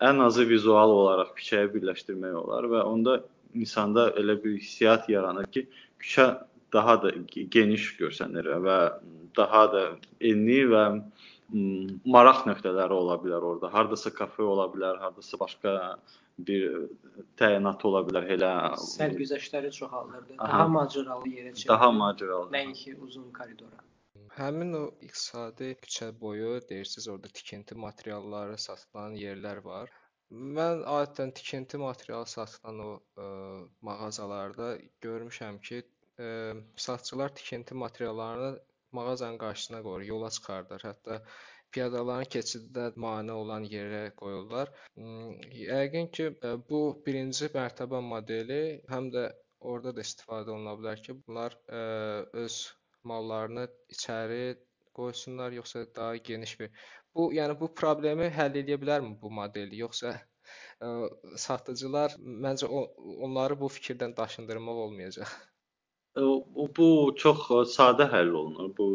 ən 0.04 0.20
azı 0.26 0.44
vizual 0.50 0.92
olaraq 0.92 1.32
küçəyə 1.38 1.70
birləşdirmək 1.72 2.34
olar 2.42 2.68
və 2.72 2.82
onda 2.84 3.20
insanda 3.54 4.10
elə 4.20 4.36
bir 4.44 4.58
hissiyat 4.58 5.08
yaranır 5.08 5.48
ki, 5.54 5.66
küçə 6.02 6.26
daha 6.74 6.98
da 7.02 7.12
geniş 7.56 7.94
görsənir 8.00 8.50
və 8.66 8.78
daha 9.36 9.62
da 9.72 9.84
enli 10.20 10.60
və 10.70 10.84
maraq 12.16 12.44
nöqtələri 12.48 12.92
ola 12.96 13.16
bilər 13.22 13.46
orada. 13.52 13.70
Hardasa 13.72 14.12
kafe 14.14 14.42
ola 14.42 14.66
bilər, 14.72 14.98
hardasa 15.02 15.38
başqa 15.40 15.74
bir 16.38 16.88
təyinat 17.38 17.84
ola 17.88 18.02
bilər 18.06 18.26
elə 18.36 18.52
sərgüzəştləri 18.84 19.70
çoxaldırdı. 19.78 20.36
Aha. 20.38 20.48
Daha 20.52 20.68
macəralı 20.76 21.30
yerə 21.30 21.52
çevirdi. 21.54 21.68
daha 21.68 21.90
macəralı. 21.98 22.50
Nəinki 22.54 22.96
uzun 23.06 23.30
koridora. 23.38 23.82
Həmin 24.34 24.74
o 24.74 24.84
iqtisadi 25.06 25.74
küçə 25.86 26.08
boyu 26.20 26.56
deyirsiniz 26.70 27.08
orada 27.08 27.28
tikinti 27.38 27.76
materialları 27.78 28.58
satılan 28.58 29.14
yerlər 29.20 29.62
var. 29.64 29.92
Mən 30.58 30.82
adətən 30.90 31.30
tikinti 31.38 31.78
materialı 31.78 32.26
satılan 32.26 32.80
o 32.82 32.90
ə, 33.24 33.26
mağazalarda 33.88 34.72
görmüşəm 35.06 35.60
ki, 35.68 35.82
ə, 36.18 36.30
satışçılar 36.86 37.34
tikinti 37.34 37.74
materiallarını 37.74 38.58
mağazanın 38.92 39.38
qarşısına 39.38 39.82
qoyur, 39.82 40.06
yola 40.08 40.30
çıxardır. 40.30 40.80
Hətta 40.88 41.20
piyadaların 41.74 42.30
keçiddə 42.36 42.90
mane 43.06 43.32
olan 43.32 43.66
yerə 43.70 44.04
qoyurlar. 44.20 44.72
Yəqin 45.60 46.10
ki, 46.18 46.30
bu 46.70 46.82
birinci 47.06 47.50
mərtəbə 47.54 48.02
modeli 48.12 48.60
həm 48.90 49.10
də 49.14 49.28
orada 49.60 49.94
da 49.96 50.04
istifadə 50.06 50.54
oluna 50.54 50.76
bilər 50.80 51.02
ki, 51.06 51.18
bunlar 51.26 51.56
öz 52.44 52.60
mallarını 53.04 53.68
içəri 53.92 54.44
qoysunlar, 54.94 55.52
yoxsa 55.52 55.86
daha 55.96 56.16
geniş 56.16 56.60
bir 56.60 56.70
Bu, 57.14 57.28
yəni 57.34 57.54
bu 57.58 57.68
problemi 57.78 58.26
həll 58.34 58.56
edə 58.58 58.76
bilərmi 58.82 59.12
bu 59.22 59.30
model, 59.30 59.74
yoxsa 59.78 60.14
ə, 60.82 60.88
satıcılar 61.38 62.16
məncə 62.46 62.66
o, 62.66 62.80
onları 63.26 63.58
bu 63.60 63.70
fikirdən 63.70 64.16
daşındırmaq 64.16 64.80
olmayacaq. 64.86 65.34
Bu 66.78 66.88
çox 67.22 67.46
sadə 67.74 68.08
həll 68.10 68.34
olunur. 68.40 68.72
Bu 68.78 68.88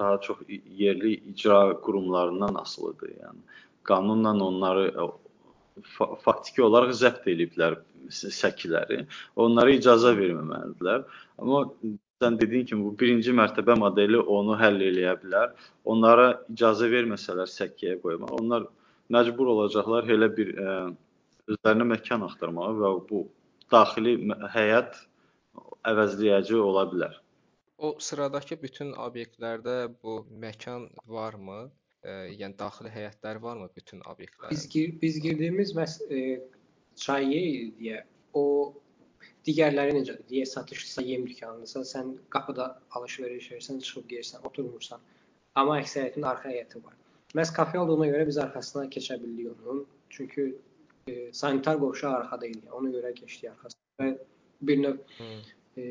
daha 0.00 0.20
çox 0.20 0.38
yerli 0.82 1.14
icra 1.32 1.80
qurumlarından 1.84 2.54
asılıdır. 2.62 3.14
Yəni 3.22 3.40
qanunla 3.84 4.32
onları 4.44 4.84
faktiki 6.24 6.62
olaraq 6.62 6.92
zəbt 7.02 7.28
ediblər 7.30 7.78
səkiləri. 8.10 9.04
Onlara 9.36 9.74
icazə 9.76 10.12
verməməlidirlər. 10.18 11.04
Amma 11.38 11.64
sən 12.22 12.36
dediyin 12.40 12.66
kimi 12.68 12.84
bu 12.84 12.94
birinci 13.00 13.32
mərtəbə 13.36 13.76
modeli 13.80 14.18
onu 14.38 14.56
həll 14.60 14.80
eləyə 14.90 15.14
bilər. 15.22 15.54
Onlara 15.84 16.32
icazə 16.52 16.90
verməsələr 16.92 17.48
səkiyə 17.48 17.96
qoymağa, 18.02 18.34
onlar 18.40 18.66
məcbur 19.14 19.54
olacaqlar 19.54 20.10
elə 20.16 20.28
bir 20.36 20.52
ə, 20.56 20.74
özlərinə 21.50 21.86
məkan 21.94 22.26
axtarmağa 22.26 22.74
və 22.82 22.92
bu 23.08 23.24
daxili 23.72 24.16
həyat 24.54 25.00
əvəzləyici 25.90 26.58
ola 26.60 26.86
bilər. 26.90 27.16
O 27.80 27.94
sıradakı 27.98 28.58
bütün 28.62 28.92
obyektlərdə 28.92 29.76
bu 30.02 30.20
məkan 30.42 30.88
varmı? 31.08 31.70
E, 32.04 32.12
yəni 32.36 32.56
daxili 32.58 32.92
həyətlər 32.92 33.40
varmı 33.42 33.68
bütün 33.76 34.02
obyektlərin? 34.04 34.52
Biz 34.52 34.66
gir 34.74 34.94
biz 35.02 35.20
girdiyimiz 35.24 35.72
məs 35.76 35.96
e, 36.12 36.20
çayı 37.00 37.40
deyə 37.78 38.02
o 38.36 38.44
digərləri 39.48 39.96
necədir? 39.96 40.26
Deyə 40.28 40.46
satışçısa, 40.48 41.04
yem 41.08 41.24
dükanındasa, 41.28 41.84
sən 41.92 42.14
qapıda 42.34 42.66
alış-veriş 42.98 43.50
edirsən, 43.52 43.80
çıxıb 43.86 44.08
gəlirsən, 44.12 44.44
oturmursan. 44.48 45.00
Amma 45.60 45.78
əksəriyyətinin 45.80 46.28
arxa 46.32 46.52
həyəti 46.52 46.82
var. 46.84 46.98
Məhz 47.38 47.52
kafe 47.56 47.80
olduğuna 47.80 48.10
görə 48.10 48.26
biz 48.28 48.40
arxasına 48.44 48.88
keçə 48.96 49.16
bildik 49.22 49.64
onun. 49.64 49.86
Çünki 50.10 50.46
e, 51.06 51.32
sanitar 51.32 51.80
qovşaq 51.80 52.18
arxada 52.18 52.46
idi. 52.52 52.66
Ona 52.76 52.92
görə 52.92 53.14
keçdik 53.14 53.50
arxasına 53.54 54.04
və 54.04 54.10
bir 54.68 54.82
növ 54.84 55.00
e, 55.78 55.86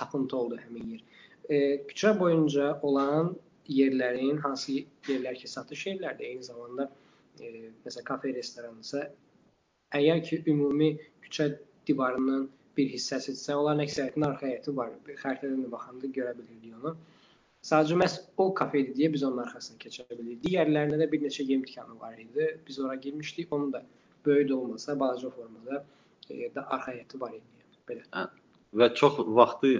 tapıntı 0.00 0.36
oldu 0.36 0.58
həmin 0.64 0.92
yer. 0.94 1.06
E, 1.50 1.56
küçə 1.90 2.12
boyunca 2.18 2.72
olan 2.82 3.34
yerlərin 3.70 4.38
hansı 4.44 4.80
yerlər 5.08 5.38
ki, 5.38 5.48
satış 5.48 5.86
yerlərdir, 5.92 6.32
eyni 6.32 6.46
zamanda 6.46 6.90
e, 7.40 7.70
məsələn 7.84 8.06
kafe, 8.08 8.34
restoransa 8.34 9.04
əgər 9.98 10.24
ki 10.26 10.42
ümumi 10.50 10.90
küçə 11.26 11.52
divarından 11.88 12.48
bir 12.76 12.90
hissəsidirsə, 12.94 13.54
onların 13.58 13.84
əksəriyyətinin 13.84 14.26
arxa 14.28 14.46
həyəti 14.48 14.74
var. 14.76 14.92
Xəritədən 15.22 15.64
də 15.66 15.70
baxanda 15.72 16.10
görə 16.18 16.34
bilirdik 16.38 16.76
onu. 16.80 16.94
Sadəcə 17.66 17.96
məhz 18.00 18.18
o 18.40 18.46
kafe 18.56 18.80
idi 18.84 18.94
deyə 18.96 19.10
biz 19.14 19.24
onun 19.26 19.42
arxasına 19.44 19.80
keçə 19.82 20.06
bildik. 20.10 20.38
Digərlərində 20.46 21.00
də 21.02 21.10
bir 21.12 21.24
neçə 21.26 21.44
yem 21.44 21.64
dükanı 21.66 21.98
var 22.00 22.16
idi. 22.18 22.46
Biz 22.66 22.78
ora 22.80 22.94
girmişdik. 23.06 23.52
Onun 23.52 23.72
da 23.74 23.82
böyük 24.26 24.48
də 24.50 24.54
olmasa, 24.56 24.96
balaca 25.00 25.30
formada 25.34 25.82
e, 26.30 26.48
də 26.54 26.64
arxa 26.64 26.94
həyəti 26.94 27.20
var 27.20 27.34
idi. 27.36 27.66
Belə. 27.90 28.06
Və 28.78 28.86
çox 28.94 29.18
vaxtı 29.38 29.70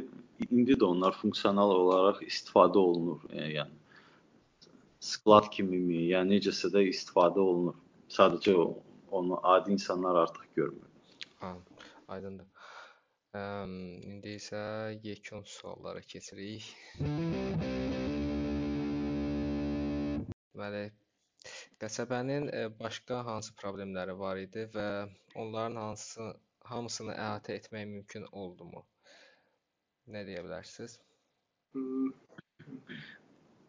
indi 0.51 0.75
də 0.75 0.87
onlar 0.87 1.15
funksional 1.15 1.71
olaraq 1.75 2.25
istifadə 2.27 2.81
olunur. 2.83 3.23
E, 3.31 3.45
yəni 3.55 3.77
sklad 5.11 5.47
kimimi, 5.55 6.01
yəni 6.11 6.39
necəsə 6.39 6.73
də 6.75 6.83
istifadə 6.91 7.41
olunur. 7.43 7.77
Sadəcə 8.11 8.57
onu 9.15 9.39
adi 9.55 9.77
insanlar 9.77 10.19
artıq 10.25 10.49
görmür. 10.57 10.89
Ha, 11.43 11.55
aydındır. 12.17 12.49
Əm, 13.39 13.75
indi 14.11 14.35
isə 14.41 14.61
yekun 15.07 15.47
suallara 15.47 16.03
keçirik. 16.03 16.67
Deməli, 20.51 20.83
qəsəbənin 21.81 22.51
e, 22.51 22.65
başqa 22.83 23.23
hansı 23.29 23.55
problemləri 23.63 24.19
var 24.19 24.43
idi 24.43 24.67
və 24.75 24.89
onların 25.39 25.79
hansı 25.85 26.33
hamısını 26.71 27.15
əhatə 27.15 27.59
etmək 27.61 27.87
mümkün 27.93 28.27
oldumu? 28.33 28.85
Nə 30.11 30.25
deyə 30.27 30.43
bilərsiniz? 30.47 30.99
Hmm, 31.75 32.11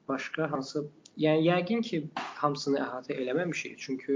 başqa 0.09 0.49
hansı 0.51 0.87
Yəni 1.19 1.43
yəqin 1.49 1.81
ki, 1.83 1.97
hamısını 2.39 2.79
əhatə 2.79 3.15
eləməmişik. 3.19 3.75
Çünki 3.83 4.15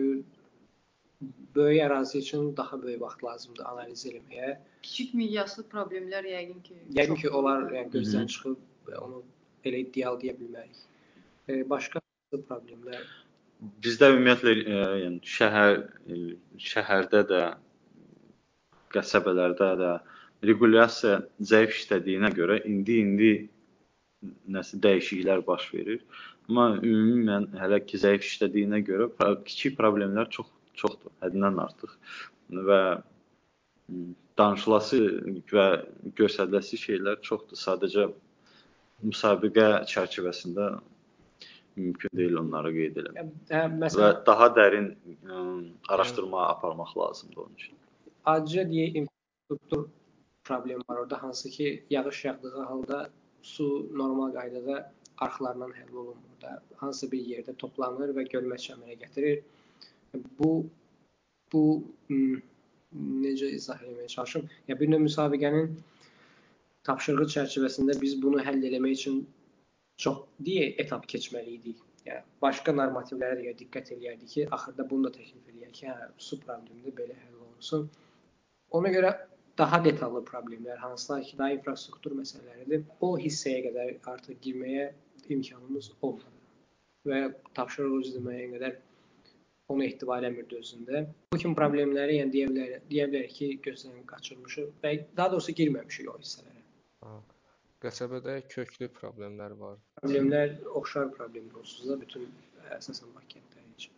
böyük 1.55 1.81
ərazi 1.85 2.21
üçün 2.21 2.55
daha 2.57 2.81
böyük 2.81 3.01
vaxt 3.01 3.23
lazımdır 3.23 3.65
analiz 3.71 4.05
etməyə. 4.07 4.55
Kiçik 4.81 5.13
miqyaslı 5.19 5.65
problemlər 5.73 6.27
yəqin 6.31 6.61
ki, 6.63 6.79
yəqin 6.99 7.19
ki, 7.19 7.29
onlar 7.29 7.67
yəni 7.75 7.91
gözdən 7.97 8.31
çıxıb 8.31 8.93
onu 9.01 9.21
elə 9.67 9.83
ideal 9.83 10.19
deyə 10.21 10.37
bilmərik. 10.39 10.81
E, 11.49 11.61
başqa 11.69 12.01
problemlər 12.31 13.03
bizdə 13.83 14.11
ümumiyyətlə 14.13 14.51
e, 14.55 14.79
yəni 15.03 15.19
şəhər 15.35 15.77
e, 16.11 16.17
şəhərdə 16.71 17.21
də 17.31 17.43
qəsəbələrdə 18.95 19.71
də 19.81 19.91
regulyasiya 20.45 21.19
zəif 21.51 21.75
işlədiyinə 21.75 22.31
görə 22.35 22.61
indi-indi 22.69 23.33
nəsə 24.51 24.79
dəyişikliklər 24.83 25.45
baş 25.47 25.67
verir. 25.73 26.01
Amma 26.49 26.67
ümumən 26.77 27.49
hələ 27.59 27.81
ki 27.85 27.99
zəif 28.01 28.25
işlədiyinə 28.25 28.81
görə 28.85 29.09
kiçik 29.47 29.77
problemlər 29.79 30.29
çox 30.33 30.51
çoxdur, 30.75 31.13
həddindən 31.23 31.61
artıq 31.63 31.93
və 32.69 32.81
danışılası 34.39 34.99
və 35.53 35.67
göstəriləsi 36.19 36.79
şeylər 36.81 37.21
çoxdur. 37.25 37.59
Sadəcə 37.59 38.09
müsabiqə 39.05 39.69
çərçivəsində 39.91 40.73
mümkün 41.75 42.11
deyil 42.15 42.37
onları 42.39 42.71
qeyd. 42.75 42.99
Hə, 43.15 43.63
məsələn, 43.71 43.97
və 44.01 44.11
daha 44.27 44.49
dərin 44.55 44.91
ə, 45.27 45.41
araşdırma 45.95 46.47
aparmaq 46.53 46.95
lazımdır 46.97 47.41
onun 47.45 47.57
üçün. 47.59 47.75
Adicə 48.33 48.65
deyə 48.69 48.87
infrastruktur 49.01 49.87
problem 50.49 50.81
var 50.89 51.01
orada 51.03 51.21
hansı 51.23 51.49
ki 51.49 51.67
yağış 51.89 52.25
yağdığı 52.25 52.63
halda 52.69 53.09
su 53.41 53.67
normal 53.93 54.33
qaydada 54.33 54.91
arxlarla 55.17 55.67
həll 55.79 55.93
olunmur 55.93 56.41
da. 56.41 56.61
Hansı 56.81 57.11
bir 57.11 57.21
yerdə 57.33 57.55
toplanır 57.63 58.13
və 58.17 58.25
gölməç 58.33 58.69
əmələ 58.75 58.97
gətirir 59.03 59.43
bu 60.39 60.51
bu 61.53 61.63
necə 63.25 63.49
izah 63.57 63.81
etməyə 63.81 64.07
çalışım? 64.15 64.49
Ya 64.67 64.79
bir 64.79 64.91
növ 64.91 65.03
müsabiqənin 65.05 65.75
tapşırığı 66.89 67.27
çərçivəsində 67.35 67.97
biz 68.01 68.15
bunu 68.21 68.41
həll 68.47 68.63
etmək 68.69 68.95
üçün 68.99 69.19
çox 70.05 70.23
deyə 70.47 70.71
etap 70.83 71.05
keçməli 71.13 71.57
idik. 71.59 71.83
Yəni 72.05 72.21
başqa 72.41 72.73
normativlərə 72.79 73.37
də 73.41 73.53
diqqət 73.61 73.93
eləyərdik 73.95 74.33
ki, 74.33 74.47
axırda 74.57 74.89
bunu 74.89 75.07
da 75.07 75.13
təklif 75.17 75.53
eləyək 75.53 75.71
ki, 75.79 75.87
hə, 75.89 76.09
su 76.27 76.37
problemi 76.41 76.93
belə 76.99 77.15
həll 77.21 77.39
olunsun. 77.47 77.87
Ona 78.71 78.91
görə 78.91 79.11
daha 79.57 79.83
detallı 79.83 80.23
problemlər, 80.25 80.77
hansılar 80.77 81.23
ki, 81.23 81.37
daha 81.37 81.51
infrastruktur 81.55 82.15
məsələləridir, 82.17 82.83
o 83.01 83.13
hissəyə 83.19 83.61
qədər 83.69 83.93
artıq 84.13 84.41
girməyə 84.43 84.89
imkanımız 85.29 85.91
olmadı. 86.01 86.33
Və 87.05 87.21
tapşırıq 87.57 88.17
müəyyən 88.25 88.57
qədər 88.57 88.81
onu 89.69 89.85
etibar 89.85 90.21
eləmirdi 90.21 90.59
özündə. 90.61 91.05
Bu 91.33 91.39
kimi 91.41 91.57
problemləri 91.57 92.19
yəni 92.19 92.33
deyə 92.33 92.49
bilərik, 92.49 92.83
deyə 92.89 93.07
bilərik 93.11 93.37
ki, 93.37 93.47
gözdən 93.65 94.03
qaçırmışıq 94.09 94.73
və 94.83 94.93
daha 95.17 95.31
doğrusu 95.33 95.55
girməmişik 95.61 96.11
o 96.11 96.17
hissələrə. 96.19 97.15
Qəsəbədə 97.85 98.39
köklü 98.49 98.89
problemlər 98.99 99.55
var. 99.61 99.79
Problemlər 100.01 100.55
oxşar 100.79 101.11
problemlər 101.17 101.61
onsuz 101.61 101.89
da 101.89 101.97
bütün 102.01 102.29
əsasən 102.77 103.11
Bakı 103.15 103.35
kəndləri 103.35 103.73
üçün. 103.77 103.97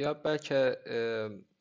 Ya 0.00 0.14
bəlkə 0.24 0.60
e, 0.84 1.00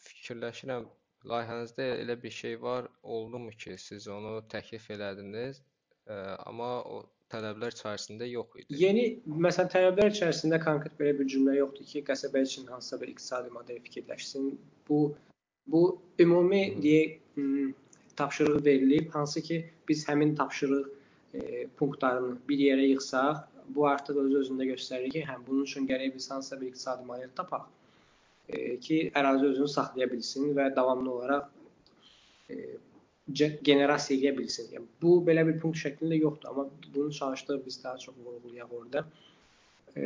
fikirləşirəm 0.09 0.87
layihənizdə 1.31 1.87
elə 2.03 2.15
bir 2.21 2.33
şey 2.35 2.61
var, 2.61 2.87
oldumu 3.03 3.51
ki, 3.63 3.77
siz 3.79 4.07
onu 4.11 4.35
təklif 4.53 4.89
elədiniz, 4.95 5.61
e, 6.07 6.15
amma 6.49 6.71
o 6.95 7.03
tələblər 7.33 7.75
içərisində 7.75 8.27
yox 8.29 8.57
idi. 8.61 8.79
Yeni, 8.83 9.05
məsələn, 9.45 9.71
tələblər 9.73 10.11
içərisində 10.13 10.59
konkret 10.63 10.97
belə 10.99 11.13
bir 11.19 11.29
cümlə 11.33 11.55
yoxdur 11.59 11.87
ki, 11.91 12.03
qəsəbə 12.09 12.43
üçün 12.47 12.67
hansısa 12.71 12.99
bir 13.01 13.13
iqtisadi 13.13 13.53
model 13.55 13.79
fikirləşsin. 13.87 14.51
Bu 14.89 14.99
bu 15.73 15.81
ümumi 16.19 16.63
deyək 16.83 17.19
tapşırıq 18.19 18.65
verilib, 18.65 19.07
hansı 19.13 19.41
ki, 19.41 19.61
biz 19.89 20.03
həmin 20.09 20.35
tapşırıq 20.35 20.89
e, 21.33 21.67
punktlarını 21.79 22.35
bir 22.49 22.59
yerə 22.59 22.89
yığsaq, 22.89 23.45
bu 23.75 23.87
artıq 23.87 24.19
öz 24.25 24.35
özündə 24.41 24.67
göstərir 24.73 25.15
ki, 25.15 25.23
həm 25.29 25.47
bunun 25.47 25.63
üçün 25.63 25.87
gərək 25.87 26.13
biz 26.17 26.27
hansısa 26.31 26.59
bir 26.61 26.67
iqtisadi 26.73 27.07
model 27.07 27.31
tapaq 27.35 27.71
ki, 28.47 28.97
ərazi 29.15 29.51
özünü 29.51 29.67
saxlaya 29.71 30.09
bilsin 30.11 30.51
və 30.57 30.69
davamlı 30.75 31.11
olaraq 31.11 31.45
e, 32.49 32.57
generasiya 33.69 34.19
edə 34.19 34.37
bilsin. 34.37 34.69
Yəni 34.75 34.89
bu 35.01 35.15
belə 35.27 35.45
bir 35.47 35.59
punkt 35.61 35.79
şəklində 35.79 36.19
yoxdur, 36.19 36.49
amma 36.51 36.67
bunu 36.95 37.13
çalışdıq 37.19 37.65
biz 37.65 37.83
daha 37.83 37.97
çox 37.97 38.15
vurğulayaq 38.25 38.73
orada. 38.79 39.05
E, 39.95 40.03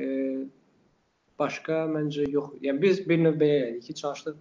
başqa 1.39 1.85
məncə 1.93 2.27
yox. 2.29 2.53
Yəni 2.61 2.81
biz 2.81 3.01
bir 3.09 3.23
növ 3.23 3.39
belə 3.41 3.57
elədik 3.63 3.89
ki, 3.89 3.97
çalışdıq 4.01 4.37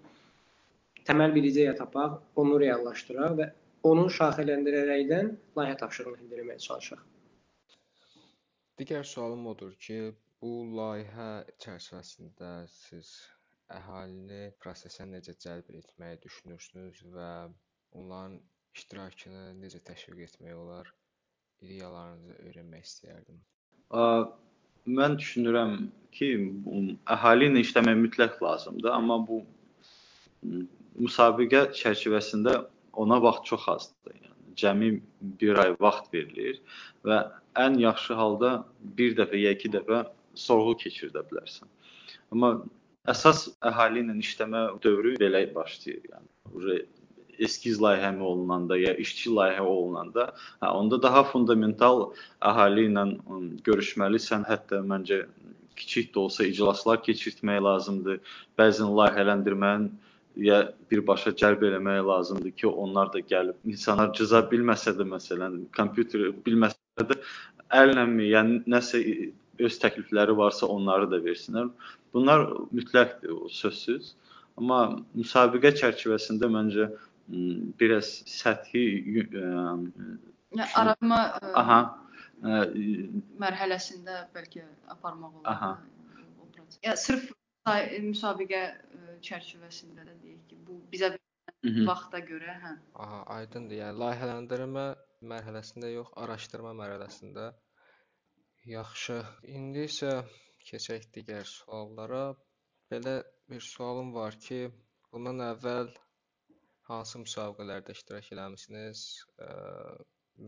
təməl 1.09 1.34
bir 1.34 1.49
ideya 1.53 1.74
tapaq, 1.78 2.20
onu 2.36 2.61
reallaşdıraq 2.61 3.38
və 3.40 3.51
onu 3.86 4.09
şaxələndirərəkdən 4.18 5.32
layihə 5.57 5.76
tapşırığını 5.82 6.24
endirməyə 6.24 6.59
çalışaq. 6.68 7.03
Digər 8.76 9.07
sualım 9.09 9.47
odur 9.53 9.72
ki, 9.80 10.12
bu 10.42 10.53
layihə 10.76 11.47
çərçivəsində 11.62 12.51
siz 12.68 13.14
əhalini 13.74 14.52
prosesə 14.62 15.06
necə 15.10 15.34
cəlb 15.42 15.70
etməyi 15.74 16.20
düşünürsünüz 16.22 17.02
və 17.14 17.30
onların 17.98 18.38
iştirakını 18.76 19.44
necə 19.60 19.80
təşviq 19.88 20.22
etmək 20.28 20.54
olar? 20.54 20.92
İdeyalarınızı 21.64 22.36
öyrənmək 22.46 22.88
istəyərdim. 22.88 23.38
Mən 24.98 25.16
düşünürəm 25.18 25.76
ki, 26.14 26.28
əhali 27.16 27.48
ilə 27.50 27.62
işləmək 27.64 27.96
mütləq 28.04 28.36
lazımdır, 28.44 28.92
amma 28.92 29.18
bu 29.26 29.40
müsabiqə 31.00 31.66
çərçivəsində 31.80 32.58
ona 33.02 33.18
vaxt 33.22 33.48
çox 33.50 33.68
azdır. 33.72 34.20
Yəni 34.20 34.54
cəmi 34.62 34.90
1 35.42 35.62
ay 35.64 35.74
vaxt 35.80 36.12
verilir 36.14 36.60
və 37.08 37.18
ən 37.64 37.80
yaxşı 37.80 38.14
halda 38.20 38.52
bir 39.00 39.16
dəfə 39.18 39.40
ya 39.40 39.52
iki 39.56 39.72
dəfə 39.74 40.04
sorğu 40.46 40.76
keçirdə 40.84 41.24
bilərsən. 41.30 41.68
Amma 42.32 42.52
əsas 43.12 43.46
əhali 43.70 44.04
ilə 44.04 44.16
işləmə 44.22 44.62
dövrü 44.84 45.16
belə 45.20 45.42
başlayır. 45.54 46.02
Yəni 46.12 46.80
eskiz 47.46 47.80
layihə 47.82 48.14
mi 48.16 48.24
olunanda 48.24 48.78
ya 48.80 48.94
işçi 48.96 49.30
layihə 49.36 49.61
olunanda, 49.61 50.30
hə 50.62 50.72
onda 50.80 51.00
daha 51.02 51.24
fundamental 51.32 52.11
əhali 52.40 52.88
ilə 52.90 53.07
görüşməlisən. 53.66 54.46
Hətta 54.48 54.80
məncə 54.92 55.24
kiçik 55.76 56.12
də 56.14 56.22
olsa 56.24 56.46
iclaslar 56.48 57.02
keçirtmək 57.04 57.62
lazımdır. 57.68 58.20
Bəzən 58.59 58.94
layihələndirmənin 59.00 59.90
ya 60.48 60.62
birbaşa 60.90 61.32
cəlb 61.40 61.64
eləmək 61.68 62.02
lazımdır 62.07 62.54
ki, 62.61 62.66
onlar 62.68 63.12
da 63.12 63.20
gəlib 63.20 63.57
insanlar 63.64 64.12
cıza 64.16 64.42
bilməsə 64.50 64.96
də 64.96 65.07
məsələn, 65.09 65.62
kompüter 65.76 66.30
bilməsə 66.46 67.09
də 67.11 67.18
əlləmi, 67.82 68.30
yəni 68.32 68.62
nəsə 68.70 69.02
öz 69.59 69.78
təklifləri 69.82 70.36
varsa 70.36 70.66
onları 70.66 71.11
da 71.11 71.20
versinlər. 71.24 71.70
Bunlar 72.14 72.46
mütləqdir, 72.74 73.34
sözsüz. 73.52 74.14
Amma 74.57 74.80
müsabiqə 75.16 75.74
çərçivəsində 75.76 76.48
məncə 76.52 76.88
biraz 77.80 78.12
səthi 78.30 78.84
yəni 79.16 80.68
araşdırma 80.78 81.20
aha 81.61 81.80
mərhələsində 83.42 84.26
bəlkə 84.34 84.64
aparmaq 84.92 85.40
olar. 85.40 85.52
Aha. 85.52 85.70
Ya 86.84 86.96
sırf 86.96 87.30
müsabiqə 87.66 88.62
çərçivəsində 89.24 90.04
də 90.07 90.14
deyək 90.22 90.42
ki, 90.50 90.59
bu 90.66 90.80
bizə 90.92 91.16
vaxta 91.86 92.20
görə, 92.20 92.57
hə. 92.62 92.72
Aha, 93.02 93.22
aydındır. 93.38 93.80
Yəni 93.80 94.00
layihələndirmə 94.02 94.86
mərhələsində 95.26 95.90
yox, 95.94 96.12
araşdırma 96.22 96.74
mərhələsində. 96.78 97.50
Yaxşı. 98.66 99.16
İndi 99.56 99.84
isə 99.86 100.08
keçək 100.68 101.04
digər 101.14 101.44
suallara. 101.46 102.22
Belə 102.90 103.12
bir 103.50 103.60
sualım 103.66 104.08
var 104.14 104.38
ki, 104.46 104.58
bundan 105.12 105.42
əvvəl 105.44 105.92
hansı 106.88 107.20
müsabiqələrdə 107.22 107.94
iştirak 107.94 108.30
eləmisiniz? 108.34 109.02
Ə, 109.46 109.50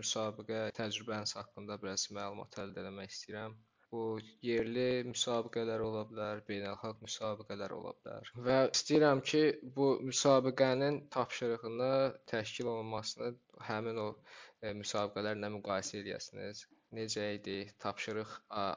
müsabiqə 0.00 0.62
təcrübəniz 0.78 1.36
haqqında 1.38 1.76
biraz 1.84 2.08
məlumat 2.18 2.58
əldə 2.64 2.82
etmək 2.88 3.14
istəyirəm. 3.14 3.54
Bu 3.92 4.02
yerli 4.48 4.88
müsabiqələr 5.12 5.84
ola 5.86 6.02
bilər, 6.10 6.42
beynəlxalq 6.50 7.04
müsabiqələr 7.06 7.76
ola 7.76 7.92
bilər. 8.00 8.32
Və 8.48 8.56
istəyirəm 8.72 9.22
ki, 9.30 9.44
bu 9.78 9.92
müsabiqənin 10.08 10.98
tapşırığını 11.14 11.92
təşkil 12.34 12.72
olunmasını 12.74 13.30
həmin 13.70 14.02
o 14.08 14.08
e, 14.14 14.74
müsabiqələrlə 14.82 15.54
müqayisə 15.60 16.02
edəsiniz. 16.02 16.66
Necə 16.92 17.34
idi? 17.34 17.70
Tapşırıq 17.78 18.30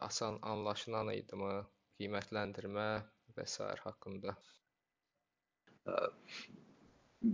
asan, 0.07 0.39
anlaşılan 0.41 1.13
idimi? 1.13 1.61
Qiymətləndirmə 2.01 2.87
və 3.37 3.45
s. 3.45 3.63
haqqında. 3.85 4.33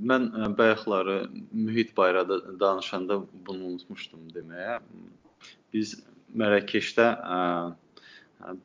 Mən 0.09 0.27
bayaqları 0.59 1.17
mühit 1.51 1.95
barədə 1.97 2.59
danışanda 2.59 3.21
bunu 3.47 3.71
unutmuşdum 3.71 4.27
deməyə. 4.35 4.77
Biz 5.73 5.95
Mərakeşdə 6.37 7.07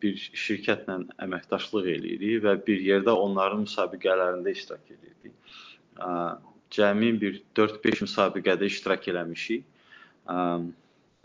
bir 0.03 0.23
şirkətlə 0.45 0.99
əməkdaşlıq 1.25 1.89
eləyirik 1.95 2.43
və 2.45 2.57
bir 2.67 2.83
yerdə 2.91 3.15
onların 3.25 3.65
müsabiqələrində 3.65 4.53
iştirak 4.53 4.91
edirdik. 4.97 5.33
Cəmi 6.77 7.13
bir 7.23 7.41
4-5 7.57 8.05
müsabiqədə 8.09 8.69
iştirak 8.69 9.09
eləmişik 9.15 9.65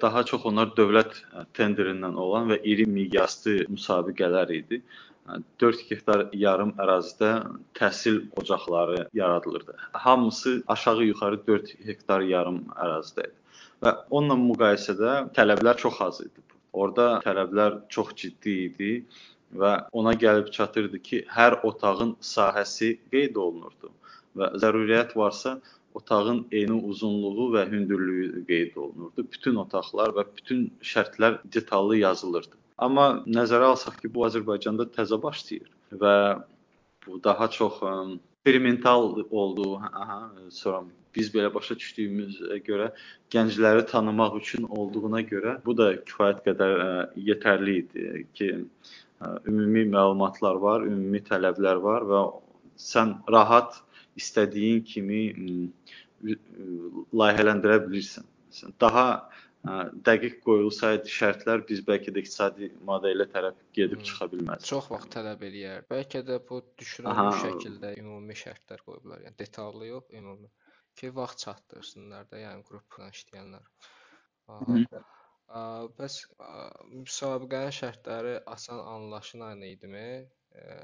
daha 0.01 0.23
çox 0.23 0.45
onlar 0.45 0.71
dövlət 0.77 1.17
e, 1.17 1.43
tenderindən 1.57 2.17
olan 2.21 2.51
və 2.51 2.59
iri 2.71 2.85
miqyaslı 2.89 3.63
müsabiqələr 3.73 4.53
idi. 4.53 4.81
4 5.59 5.81
hektar 5.89 6.21
yarım 6.39 6.69
ərazidə 6.79 7.31
təhsil 7.75 8.21
ocaqları 8.39 9.07
yaradılırdı. 9.13 9.75
Hamısı 9.91 10.63
aşağı-yuxarı 10.67 11.39
4 11.47 11.73
hektar 11.87 12.21
yarım 12.21 12.61
ərazidə 12.75 13.25
idi. 13.27 13.35
Və 13.83 13.93
onunla 14.09 14.37
müqayisədə 14.43 15.15
tələblər 15.35 15.81
çox 15.81 15.99
az 16.05 16.21
idi. 16.23 16.45
Orda 16.73 17.09
tələblər 17.25 17.81
çox 17.89 18.13
ciddi 18.21 18.55
idi 18.69 18.93
və 19.57 19.73
ona 19.91 20.13
gəlib 20.13 20.51
çatırdı 20.53 21.01
ki, 21.09 21.25
hər 21.27 21.59
otağın 21.67 22.15
sahəsi 22.21 22.93
qeyd 23.11 23.35
olunurdu 23.35 23.91
və 24.37 24.53
zəruriyyət 24.61 25.15
varsa 25.17 25.57
otağın 25.97 26.43
eni 26.51 26.77
uzunluğu 26.91 27.47
və 27.55 27.65
hündürlüyü 27.71 28.45
qeyd 28.49 28.75
olunurdu. 28.75 29.25
Bütün 29.33 29.57
otaqlar 29.63 30.13
və 30.17 30.27
bütün 30.37 30.67
şərtlər 30.81 31.39
detallı 31.53 31.97
yazılırdı. 32.03 32.55
Amma 32.77 33.07
nəzərə 33.25 33.73
alsaq 33.73 33.97
ki, 34.01 34.13
bu 34.13 34.27
Azərbaycanda 34.27 34.85
təzə 34.93 35.17
başlayır 35.21 35.71
və 36.03 36.15
bu 37.07 37.23
daha 37.23 37.49
çox 37.49 37.81
eksperimental 38.47 39.15
olduğu, 39.29 39.75
aha, 39.75 40.31
sonra 40.49 40.83
biz 41.15 41.31
belə 41.33 41.49
başa 41.53 41.75
düşdüyümüzə 41.75 42.59
görə 42.67 42.91
gəncləri 43.33 43.85
tanımaq 43.89 44.37
üçün 44.37 44.67
olduğuna 44.69 45.21
görə 45.31 45.57
bu 45.65 45.73
da 45.77 45.89
kifayət 45.97 46.43
qədər 46.45 46.75
ə, 46.83 46.91
yetərli 47.29 47.75
idi 47.81 48.23
ki, 48.37 48.51
ə, 49.19 49.33
ümumi 49.49 49.87
məlumatlar 49.89 50.61
var, 50.61 50.85
ümumi 50.85 51.23
tələblər 51.27 51.81
var 51.81 52.05
və 52.11 52.21
sən 52.77 53.17
rahat 53.33 53.81
istədiyin 54.21 54.83
kimi 54.87 55.21
layihələndirə 57.21 57.81
bilirsən. 57.85 58.25
Məsələn, 58.49 58.75
daha 58.81 59.05
ə, 59.13 59.75
dəqiq 60.07 60.39
qoyulsaydı 60.45 61.11
şərtlər 61.13 61.63
biz 61.69 61.83
bəlkə 61.87 62.13
də 62.15 62.23
iqtisadi 62.23 62.71
modelə 62.89 63.27
tərəf 63.33 63.59
gedib 63.77 63.99
hmm. 63.99 64.07
çıxa 64.09 64.29
bilməzdik. 64.33 64.69
Çox 64.71 64.89
vaxt 64.93 65.11
tələb 65.17 65.43
eləyər. 65.49 65.85
Bəlkə 65.91 66.23
də 66.27 66.39
bu 66.49 66.61
düşünülmüş 66.81 67.43
şəkildə 67.43 67.93
ümumi 68.01 68.37
şərtlər 68.43 68.85
qoyublar. 68.87 69.21
Yəni 69.27 69.39
detallı 69.43 69.91
yox, 69.91 70.09
ümumi. 70.21 70.49
Ki 70.97 71.11
vaxt 71.13 71.45
çatdırsınlar 71.45 72.25
da, 72.31 72.41
yəni 72.41 72.65
qrupla 72.65 73.11
işləyənlər. 73.13 73.69
Aha. 74.55 75.03
Ə, 75.47 75.59
bəs 75.99 76.23
ə, 76.41 76.55
müsabiqənin 77.03 77.77
şərtləri 77.81 78.33
asan 78.55 78.81
anlaşılan 78.95 79.61
idimi? 79.67 80.07
Ə, 80.57 80.79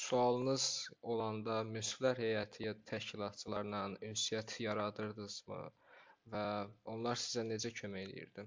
Sualınız 0.00 0.64
olanda 1.02 1.58
münsiflər 1.68 2.16
heyəti 2.24 2.64
ya 2.64 2.72
təşkilatçılarla 2.90 3.80
ünsiyyət 4.08 4.54
yaradırdınızmı 4.64 5.58
və 6.34 6.44
onlar 6.94 7.20
sizə 7.22 7.44
necə 7.48 7.72
kömək 7.80 8.06
edirdi? 8.06 8.44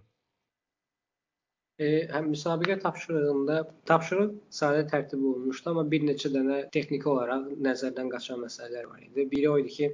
E, 1.77 1.87
həm 2.15 2.31
müsabiqə 2.31 2.79
tapşırığında 2.85 3.59
tapşırıq 3.91 4.33
sadə 4.59 4.87
tərtib 4.93 5.27
olunmuşdu, 5.31 5.69
amma 5.71 5.83
bir 5.93 6.07
neçə 6.09 6.31
dənə 6.37 6.59
texniki 6.77 7.09
olaraq 7.13 7.51
nəzərdən 7.67 8.09
qaçan 8.15 8.41
məsələlər 8.47 8.89
var 8.93 9.05
idi. 9.05 9.27
Biri 9.35 9.49
o 9.51 9.57
idi 9.61 9.75
ki, 9.77 9.91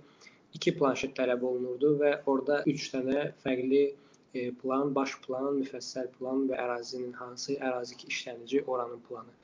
iki 0.60 0.76
planşet 0.80 1.18
tələb 1.20 1.44
olunurdu 1.52 1.96
və 2.04 2.14
orada 2.36 2.62
3 2.76 2.88
dənə 2.96 3.28
fərqli 3.44 3.84
e, 3.90 4.48
plan, 4.64 4.96
baş 4.96 5.20
plan, 5.28 5.52
müfəssəl 5.60 6.12
plan 6.16 6.48
və 6.48 6.64
ərazinin 6.68 7.14
hansı 7.20 7.60
ərazi 7.60 8.00
ki 8.04 8.14
işlənəcək 8.16 8.76
oranın 8.76 9.04
planı 9.10 9.41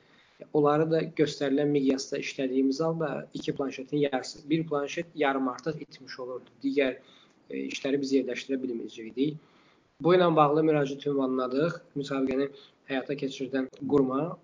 Onları 0.52 0.84
da 0.90 1.00
göstərilən 1.18 1.70
miqyasda 1.74 2.18
işlədiyimiz 2.22 2.80
halda 2.80 3.28
iki 3.34 3.54
planşetin 3.54 3.98
yarısı, 4.04 4.50
bir 4.50 4.66
planşet 4.66 5.06
yarım 5.14 5.48
artıq 5.48 5.80
itmiş 5.82 6.18
olurdu. 6.24 6.50
Digər 6.62 6.98
e, 7.50 7.58
işləri 7.58 7.98
biz 8.00 8.12
yerləşdirə 8.14 8.58
bilməyəcəkdik. 8.62 9.38
Bu 10.06 10.14
ilə 10.14 10.28
bağlı 10.36 10.62
müraciət 10.68 11.08
ünvanladıq. 11.10 11.80
Müsabiqəni 11.98 12.46
həyata 12.90 13.16
keçirdən 13.22 13.66
quruma. 13.92 14.36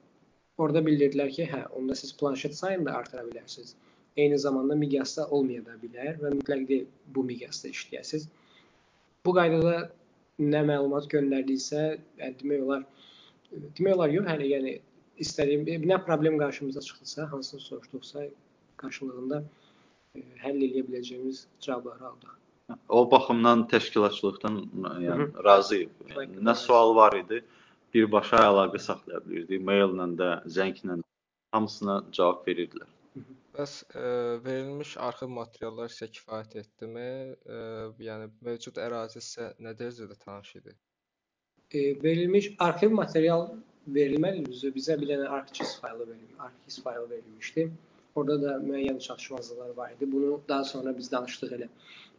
Orada 0.58 0.82
bildirdilər 0.86 1.30
ki, 1.36 1.46
hə, 1.50 1.60
onda 1.78 1.94
siz 1.98 2.14
planşet 2.18 2.54
sayını 2.58 2.86
da 2.86 2.96
artıra 3.00 3.22
bilərsiniz. 3.28 3.74
Eyni 4.16 4.38
zamanda 4.38 4.74
miqyasda 4.78 5.28
olmaya 5.36 5.62
da 5.66 5.76
bilər 5.82 6.18
və 6.22 6.32
mütləq 6.34 6.66
deyil 6.68 6.88
bu 7.14 7.24
miqyasda 7.30 7.70
işləyəsiniz. 7.70 8.26
Bu 9.26 9.34
qaydada 9.38 9.76
nə 10.42 10.64
məlumat 10.72 11.06
göndərdiksə, 11.14 11.84
yəni 12.18 12.36
demək 12.42 12.66
olar 12.66 12.84
demək 13.78 13.94
olar 13.94 14.14
yox, 14.14 14.28
yəni 14.32 14.50
yəni 14.50 14.74
istədiyim 15.22 15.84
nə 15.90 15.98
problem 16.04 16.38
qarşımıza 16.38 16.80
çıxdısa, 16.80 17.30
hansını 17.32 17.60
soruşduqsa 17.60 18.24
qarşılığında 18.82 19.42
e, 20.14 20.22
həll 20.44 20.62
edə 20.68 20.84
biləcəyimiz 20.88 21.44
cavabları 21.60 22.06
aldıq. 22.10 22.32
O 22.88 23.10
baxımdan 23.10 23.66
təşkilatçılıqdan 23.68 24.54
yəni 25.04 25.26
razıyıq. 25.44 25.90
Yəni, 26.14 26.40
nə 26.48 26.54
sual 26.56 26.94
var 26.96 27.16
idi, 27.18 27.42
birbaşa 27.94 28.40
əlaqə 28.50 28.80
saxlaya 28.86 29.20
bilirdik. 29.26 29.60
Maillə 29.68 30.08
də, 30.20 30.30
zənglə 30.56 30.98
də 31.00 31.04
hamısına 31.52 31.98
cavab 32.16 32.48
verirdilər. 32.48 32.88
Bəs 33.54 33.74
ə, 33.94 34.06
verilmiş 34.42 34.96
arxiv 35.08 35.30
materiallar 35.30 35.92
sizə 35.92 36.08
kifayət 36.16 36.56
etdimi? 36.64 37.10
Ə, 37.46 37.60
yəni 38.02 38.32
mövcud 38.48 38.80
ərazi 38.82 39.22
sizə 39.22 39.52
nə 39.62 39.76
dərəcədə 39.78 40.18
tanış 40.24 40.56
idi? 40.58 40.74
E, 41.70 42.02
verilmiş 42.02 42.50
arxiv 42.66 42.96
material 42.96 43.46
verilmədi 43.88 44.44
bizə. 44.46 44.70
Bizə 44.74 44.96
bir 45.00 45.10
dənə 45.12 45.28
ArcGIS 45.38 45.76
faylı 45.80 46.08
verilmiş, 46.08 46.38
ArcGIS 46.46 46.82
faylı 46.82 47.10
verilmişdi. 47.10 47.68
Orada 48.14 48.42
da 48.42 48.56
müəyyən 48.62 48.98
çatışmazlıqlar 49.06 49.70
var 49.76 49.92
idi. 49.96 50.12
Bunu 50.12 50.40
daha 50.48 50.64
sonra 50.64 50.96
biz 50.98 51.12
danışdıq 51.12 51.54
elə 51.58 51.68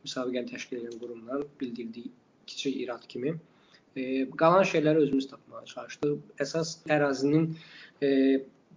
müsabiqəni 0.05 0.51
təşkil 0.51 0.81
edən 0.81 0.97
qurumdan 0.99 1.45
bildirdik 1.61 2.11
kiçik 2.47 2.81
irad 2.81 3.07
kimi. 3.07 3.35
E, 3.95 4.29
qalan 4.41 4.63
şeyləri 4.71 5.05
özümüz 5.05 5.29
tapmağa 5.31 5.63
çalışdıq. 5.71 6.17
Əsas 6.45 6.75
ərazinin 6.97 7.55
e, 8.03 8.09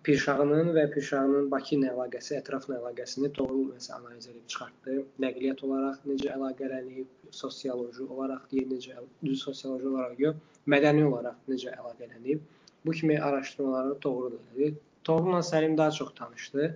Pirşağının 0.06 0.68
və 0.76 0.84
Pirşağının 0.94 1.48
Bakı 1.50 1.74
ilə 1.74 1.88
əlaqəsi, 1.90 2.36
ətrafla 2.38 2.76
əlaqəsini 2.78 3.32
Toğrul 3.34 3.64
məsəl 3.72 3.96
analiz 3.96 4.28
edib 4.30 4.44
çıxartdı. 4.52 4.94
Nəqliyyat 5.24 5.64
olaraq 5.66 6.04
necə 6.06 6.30
əlaqələnib, 6.36 7.08
sosioloji 7.40 8.06
olaraq 8.06 8.46
deyək 8.52 8.70
necə, 8.70 9.02
düz 9.26 9.42
sosioloji 9.42 9.90
olaraq 9.90 10.22
yox, 10.24 10.38
mədəni 10.74 11.02
olaraq 11.08 11.50
necə 11.50 11.74
əlaqələnib. 11.74 12.46
Bu 12.86 12.90
kimi 12.90 13.20
araşdırmaları 13.20 13.96
etdi. 14.34 14.74
Toğrulla 15.04 15.38
Səlim 15.38 15.76
daha 15.76 15.90
çox 15.90 16.14
tanışdı 16.14 16.68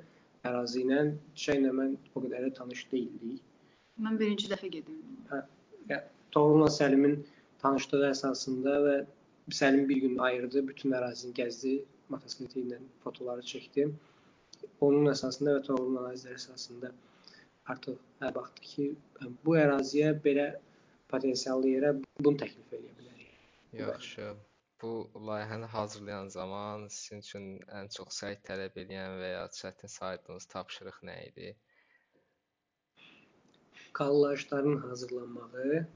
ərazi 0.48 0.82
ilə. 0.84 1.00
Şeylə 1.38 1.70
mən 1.78 1.96
o 2.14 2.22
qədər 2.24 2.46
də 2.48 2.52
tanış 2.58 2.86
deyildik. 2.92 3.42
Mən 4.02 4.18
birinci 4.20 4.48
dəfə 4.50 4.70
gedirdim. 4.72 5.18
Hə, 5.30 5.98
Toğrul'la 6.34 6.70
Səlimin 6.72 7.18
tanışlığı 7.62 8.06
əsasında 8.10 8.76
və 8.86 8.96
Səlim 9.58 9.88
bir 9.88 10.00
gün 10.04 10.18
ayırdı, 10.26 10.62
bütün 10.68 10.94
ərazini 10.98 11.34
gəzdi, 11.36 11.76
motosikleti 12.14 12.62
ilə 12.62 12.78
fotoları 13.04 13.44
çəkdi. 13.52 13.88
Onun 14.86 15.10
əsasında 15.12 15.56
və 15.58 15.64
Toğrul'un 15.66 15.98
analizləri 16.04 16.38
əsasında 16.38 16.92
artıq 17.72 17.98
hə 18.22 18.30
baxdı 18.38 18.68
ki, 18.70 18.86
bu 19.44 19.58
əraziyə 19.58 20.14
belə 20.24 20.48
potensiallı 21.12 21.74
yerə 21.76 21.92
bunu 22.20 22.38
təklif 22.44 22.78
edə 22.78 22.94
bilərik. 22.98 23.36
Yaxşı. 23.82 24.32
Bu 24.82 25.10
layihəni 25.14 25.66
hazırlayan 25.72 26.28
zaman 26.28 26.86
sizin 26.88 27.20
üçün 27.24 27.44
ən 27.80 27.90
çox 27.96 28.16
səy 28.22 28.36
tələb 28.48 28.78
edən 28.82 29.18
və 29.20 29.28
ya 29.32 29.42
çətin 29.58 29.92
saydığınız 29.96 30.46
tapşırıq 30.54 30.98
nə 31.08 31.16
idi? 31.28 31.52
Kolajların 33.98 34.76
hazırlanmağı 34.86 35.86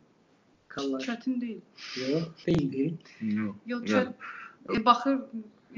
kolaj 0.75 1.09
Çətin 1.09 1.41
deyil. 1.41 1.61
yox, 1.97 2.25
deyildi. 2.47 2.85
Yox. 3.21 3.57
Yox, 3.67 3.83
Yəni, 3.91 4.13
çət 4.69 4.79
e, 4.81 4.85
baxır, 4.85 5.19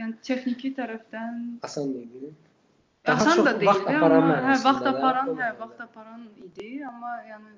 yəni 0.01 0.21
texniki 0.29 0.75
tərəfdən 0.81 1.41
Asan 1.63 1.95
idi. 2.03 2.35
Daha 3.07 3.31
asan 3.31 3.47
da 3.47 3.55
deyil, 3.61 3.71
vaxt 3.71 3.89
aparan 3.95 4.23
amma 4.23 4.39
hə, 4.45 4.55
vaxt 4.65 4.87
aparan, 4.93 5.29
hə, 5.41 5.51
vaxt 5.63 5.81
aparan 5.87 6.25
idi, 6.45 6.71
amma 6.91 7.13
yəni 7.31 7.53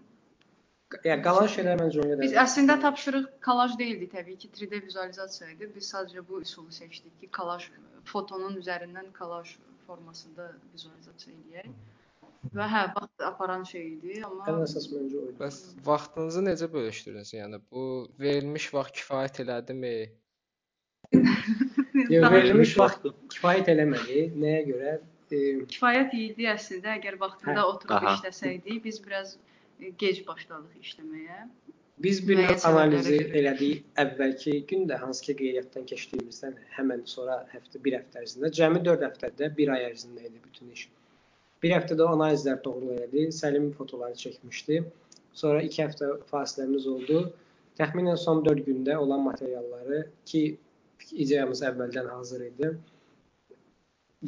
Yəni 0.90 1.22
qalan 1.22 1.46
şeylər 1.54 1.78
məncə 1.78 2.00
o 2.02 2.04
qədər. 2.08 2.20
biz 2.24 2.32
əslində 2.42 2.74
tapşırıq 2.82 3.26
kolaj 3.44 3.76
deyildi 3.78 4.08
təbii 4.10 4.36
ki, 4.42 4.50
3D 4.56 4.80
vizualizasiya 4.88 5.52
idi. 5.52 5.68
Biz 5.74 5.90
sadəcə 5.94 6.24
bu 6.26 6.40
üsulu 6.42 6.74
seçdik 6.74 7.12
ki, 7.20 7.28
kolaj 7.36 7.68
fotonun 8.10 8.56
üzərindən 8.58 9.12
kolaj 9.18 9.52
formasında 9.86 10.48
vizualizasiya 10.74 11.36
eləyək. 11.36 11.70
Və 12.56 12.66
hə, 12.72 12.82
vaxt 12.96 13.22
aparan 13.22 13.62
şey 13.68 13.84
idi, 13.86 14.16
amma 14.26 14.48
Ən 14.48 14.62
əsas 14.64 14.88
məncə 14.90 15.18
o 15.20 15.26
idi. 15.28 15.36
Bəs 15.38 15.60
vaxtınızı 15.86 16.42
necə 16.46 16.68
bölüşdürürsünüz? 16.72 17.34
Yəni 17.36 17.60
bu 17.70 17.84
verilmiş 18.24 18.70
vaxt 18.74 18.96
kifayət 19.02 19.42
elədimi? 19.44 19.92
Yox, 22.14 22.26
verilmiş 22.34 22.74
vaxt 22.80 23.06
kifayət 23.36 23.70
eləmədi. 23.74 24.24
Nəyə 24.40 24.64
görə? 24.72 24.96
E, 25.30 25.44
kifayət 25.70 26.16
idi 26.18 26.48
əslində 26.50 26.96
əgər 26.96 27.20
vaxtında 27.20 27.60
Hə, 27.60 27.68
oturub 27.76 28.08
işləsəydik, 28.14 28.80
biz 28.88 28.98
biraz 29.04 29.36
gec 29.98 30.26
başladıq 30.26 30.80
işləməyə. 30.84 31.48
biz 32.04 32.28
bir 32.28 32.38
növ 32.38 32.62
analizi 32.64 33.16
elədik 33.38 33.98
əvvəlki 34.02 34.54
gündə 34.70 34.96
hansı 35.02 35.24
ki 35.26 35.34
qeydiyyatdan 35.40 35.84
keçdiyimizdən 35.90 36.54
həmin 36.76 37.02
sonra 37.14 37.36
həftə 37.52 37.82
bir 37.84 37.98
həftə 37.98 38.22
ərzində 38.22 38.50
cəmi 38.58 38.80
4 38.86 39.04
həftədə 39.08 39.50
1 39.58 39.72
ay 39.74 39.84
ərzində 39.90 40.24
idi 40.28 40.40
bütün 40.44 40.70
iş. 40.76 40.86
Bir 41.62 41.74
həftədə 41.76 42.06
analizlər 42.14 42.62
doğru 42.64 42.94
elədi. 42.96 43.26
Səlim 43.36 43.68
fotoları 43.76 44.16
çəkmişdi. 44.22 44.80
Sonra 45.42 45.62
2 45.68 45.82
həftə 45.84 46.10
fasiləmiz 46.32 46.86
oldu. 46.94 47.20
Təxminən 47.80 48.16
son 48.16 48.44
4 48.44 48.64
gündə 48.68 48.96
olan 48.96 49.20
materialları 49.28 50.06
ki 50.30 50.42
ideyamız 51.12 51.62
əvvəldən 51.68 52.08
hazır 52.14 52.46
idi. 52.48 52.72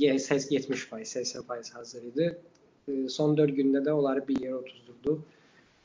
Yəni 0.03 0.21
70%, 0.21 1.05
80% 1.17 1.73
hazır 1.79 2.05
idi. 2.13 2.29
Son 3.17 3.37
4 3.37 3.57
gündə 3.59 3.83
də 3.87 3.93
onları 3.97 4.29
bir 4.29 4.45
yerə 4.45 4.61
otuzdurduq. 4.61 5.25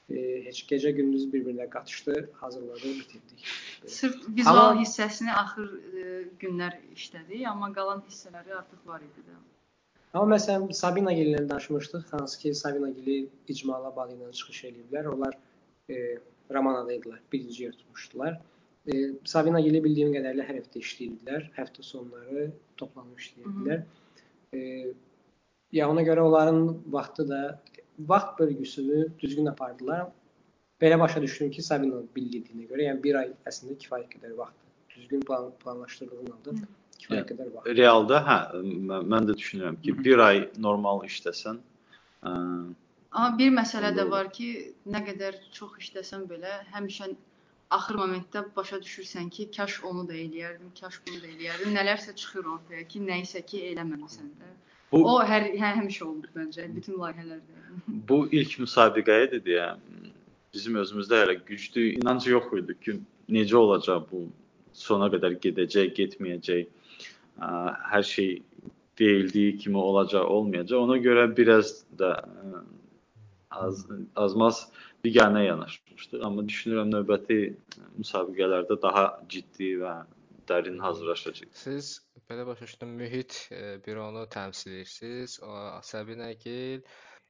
E, 0.10 0.20
Heç 0.48 0.62
gecə 0.70 0.94
gündüz 0.96 1.26
bir-birinə 1.34 1.66
qatışdı, 1.70 2.30
hazırladıq, 2.40 2.94
bitirdik. 3.00 3.46
Sırf 3.88 4.16
vizual 4.38 4.58
Amma- 4.72 4.82
hissəsini 4.82 5.34
axır 5.36 5.68
e, 6.02 6.04
günlər 6.40 6.78
işlədik, 6.96 7.44
amma 7.50 7.68
qalan 7.76 8.04
hissələri 8.08 8.54
artıq 8.56 8.86
var 8.88 9.02
idi 9.04 9.26
də. 9.28 9.36
Amma 10.14 10.38
məsələn 10.38 10.72
Sabina 10.74 11.12
Gillə 11.14 11.42
danışmışdıq, 11.50 12.06
hansı 12.12 12.40
ki 12.40 12.54
Sabina 12.56 12.90
Gili 12.90 13.18
icmala 13.48 13.92
balı 13.96 14.16
ilə 14.16 14.32
çıxış 14.32 14.64
eləyiblər. 14.70 15.10
Onlar 15.12 15.36
e, 15.90 16.18
Ramanada 16.54 16.94
idilər, 16.96 17.20
birinci 17.34 17.64
yer 17.64 17.76
tutmuşdular. 17.76 18.40
E, 18.88 18.94
Sabina 19.28 19.60
Gili 19.62 19.84
bildiyim 19.84 20.14
qədərilə 20.16 20.48
hər 20.48 20.62
həftə 20.62 20.80
işləyirdilər. 20.86 21.50
Həftə 21.60 21.84
sonları 21.84 22.48
toplanıb 22.80 23.20
işləyirdilər. 23.20 23.84
E, 24.56 24.94
ya 25.76 25.90
ona 25.92 26.08
görə 26.08 26.24
onların 26.24 26.62
vaxtı 26.96 27.28
da 27.30 27.42
vaxt 28.00 28.40
bölgüsünü 28.40 29.08
düzgün 29.20 29.46
apardılar. 29.46 30.08
Belə 30.82 31.00
başa 31.00 31.22
düşdüm 31.22 31.52
ki, 31.52 31.62
Sabina 31.66 32.02
bildiyinə 32.16 32.68
görə, 32.70 32.84
yəni 32.90 33.04
bir 33.04 33.16
ay 33.22 33.32
əslində 33.50 33.78
kifayət 33.84 34.12
qədər 34.16 34.36
vaxtdır. 34.38 34.74
Düzgün 34.96 35.22
plan 35.30 35.48
planlaşdırdığın 35.64 36.34
halda 36.34 36.54
kifayət 37.02 37.16
Yəni, 37.16 37.30
qədər 37.32 37.54
vaxt. 37.56 37.72
Realda 37.80 38.20
hə, 38.28 38.38
mən, 38.90 39.08
mən 39.14 39.30
də 39.30 39.38
düşünürəm 39.40 39.82
ki, 39.82 39.92
Hı 39.92 39.98
-hı. 39.98 40.04
bir 40.04 40.20
ay 40.28 40.44
normal 40.68 41.02
işləsən, 41.10 41.58
ə, 42.24 42.34
Amma 43.12 43.38
bir 43.38 43.52
məsələ 43.56 43.90
də 43.98 44.04
var 44.12 44.28
ki, 44.38 44.48
nə 44.94 45.00
qədər 45.06 45.38
çox 45.58 45.78
işləsən 45.84 46.26
belə, 46.30 46.52
həmişə 46.74 47.08
axır 47.78 47.98
momentdə 48.02 48.44
başa 48.56 48.80
düşürsən 48.84 49.30
ki, 49.36 49.48
kaş 49.58 49.78
onu 49.90 50.04
da 50.10 50.14
eləyərdim, 50.14 50.74
kaş 50.80 51.00
bunu 51.08 51.22
da 51.24 51.28
eləyərdim. 51.32 51.74
Nələrsə 51.78 52.16
çıxır 52.22 52.52
ortaya 52.56 52.84
ki, 52.92 53.02
nəyisə 53.08 53.42
ki, 53.52 53.64
eləməmisən 53.72 54.30
də. 54.42 54.52
Bu 54.92 55.04
O 55.06 55.18
hər 55.26 55.50
hə, 55.60 55.72
həmişə 55.82 56.04
olur 56.06 56.32
məncə, 56.36 56.68
bütün 56.76 56.98
layihələrdə. 57.02 57.64
bu 58.10 58.20
ilk 58.32 58.58
müsabiqəyə 58.64 59.28
idi 59.30 59.42
deyə 59.50 59.68
bizim 60.54 60.76
özümüzdə 60.82 61.22
hələ 61.24 61.36
güclü 61.46 61.84
inanc 62.00 62.28
yox 62.28 62.48
idi 62.62 62.76
ki, 62.84 63.00
necə 63.30 63.56
olacaq 63.60 64.08
bu, 64.12 64.28
sona 64.74 65.10
qədər 65.14 65.38
gedəcək, 65.44 65.94
getməyəcək. 66.00 66.68
Ə, 67.38 67.50
Hər 67.92 68.04
şey 68.04 68.32
deyildiyi 68.98 69.58
kimi 69.58 69.78
olacaq, 69.78 70.26
olmayacaq. 70.26 70.80
Ona 70.80 70.98
görə 71.04 71.28
biraz 71.38 71.84
da 72.00 72.16
ə, 72.24 72.64
az 73.52 73.86
azmaz 74.16 74.68
biganə 75.06 75.44
yanaşmışdıq, 75.46 76.24
amma 76.26 76.44
düşünürəm 76.48 76.90
növbəti 76.96 77.38
müsabiqələrdə 78.00 78.80
daha 78.82 79.06
ciddi 79.30 79.76
və 79.84 79.94
dərin 80.50 80.80
hazırlaşacağıq. 80.82 81.52
Siz 81.54 82.02
belə 82.30 82.46
başa 82.48 82.66
düşdüm, 82.66 82.90
mühit 82.90 83.50
e, 83.52 83.86
büronu 83.86 84.26
təmsil 84.34 84.72
edirsiniz. 84.72 85.40
O 85.44 85.52
Səbinə 85.90 86.32
Gil 86.44 86.82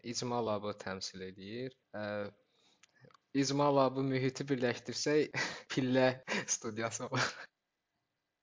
İcma 0.03 0.45
Labı 0.45 0.73
təmsil 0.83 1.21
edir. 1.29 1.75
E, 1.95 2.01
İcma 3.33 3.69
Labı 3.75 4.03
mühiti 4.03 4.45
birləşdirsək 4.49 5.37
pillə 5.73 6.09
studiyası 6.47 7.07
olur. 7.09 7.29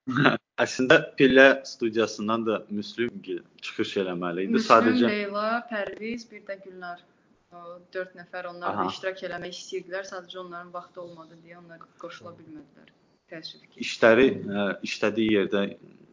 Əslində 0.63 1.01
Pillə 1.19 1.65
studiyasından 1.67 2.45
da 2.47 2.61
Müslüm 2.69 3.19
çıxış 3.61 3.97
eləməli 4.03 4.45
idi. 4.45 4.53
Müslüm, 4.55 4.69
Sadəcə 4.69 5.09
Leyla, 5.09 5.47
Pərviz, 5.71 6.23
bir 6.31 6.45
də 6.47 6.55
Gülnar. 6.63 7.01
O 7.55 7.79
4 7.93 8.15
nəfər 8.19 8.47
onlar 8.51 8.77
da 8.77 8.85
Aha. 8.85 8.91
iştirak 8.93 9.19
eləmək 9.27 9.57
istəyirdilər, 9.57 10.07
sadəcə 10.07 10.39
onların 10.43 10.71
vaxtı 10.73 11.01
olmadı 11.01 11.37
deyə 11.43 11.59
onlar 11.59 11.83
qoşula 11.99 12.31
bilmədilər. 12.39 12.93
Təəssüf 13.31 13.67
ki. 13.67 13.81
işləri 13.81 14.25
ə, 14.45 14.65
işlədiyi 14.85 15.35
yerdə 15.35 15.61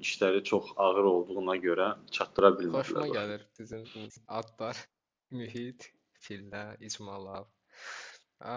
işləri 0.06 0.42
çox 0.50 0.72
ağır 0.76 1.08
olduğuna 1.12 1.56
görə 1.64 1.88
çatdıra 2.18 2.52
bilmədilər. 2.58 2.86
Xoşuma 2.88 3.08
gəlir 3.16 3.46
bu 3.94 4.06
adlar. 4.40 4.84
Mühit, 5.40 5.88
pillə, 6.26 6.64
İcma 6.88 7.16
Lab. 7.24 7.50
E, 8.44 8.54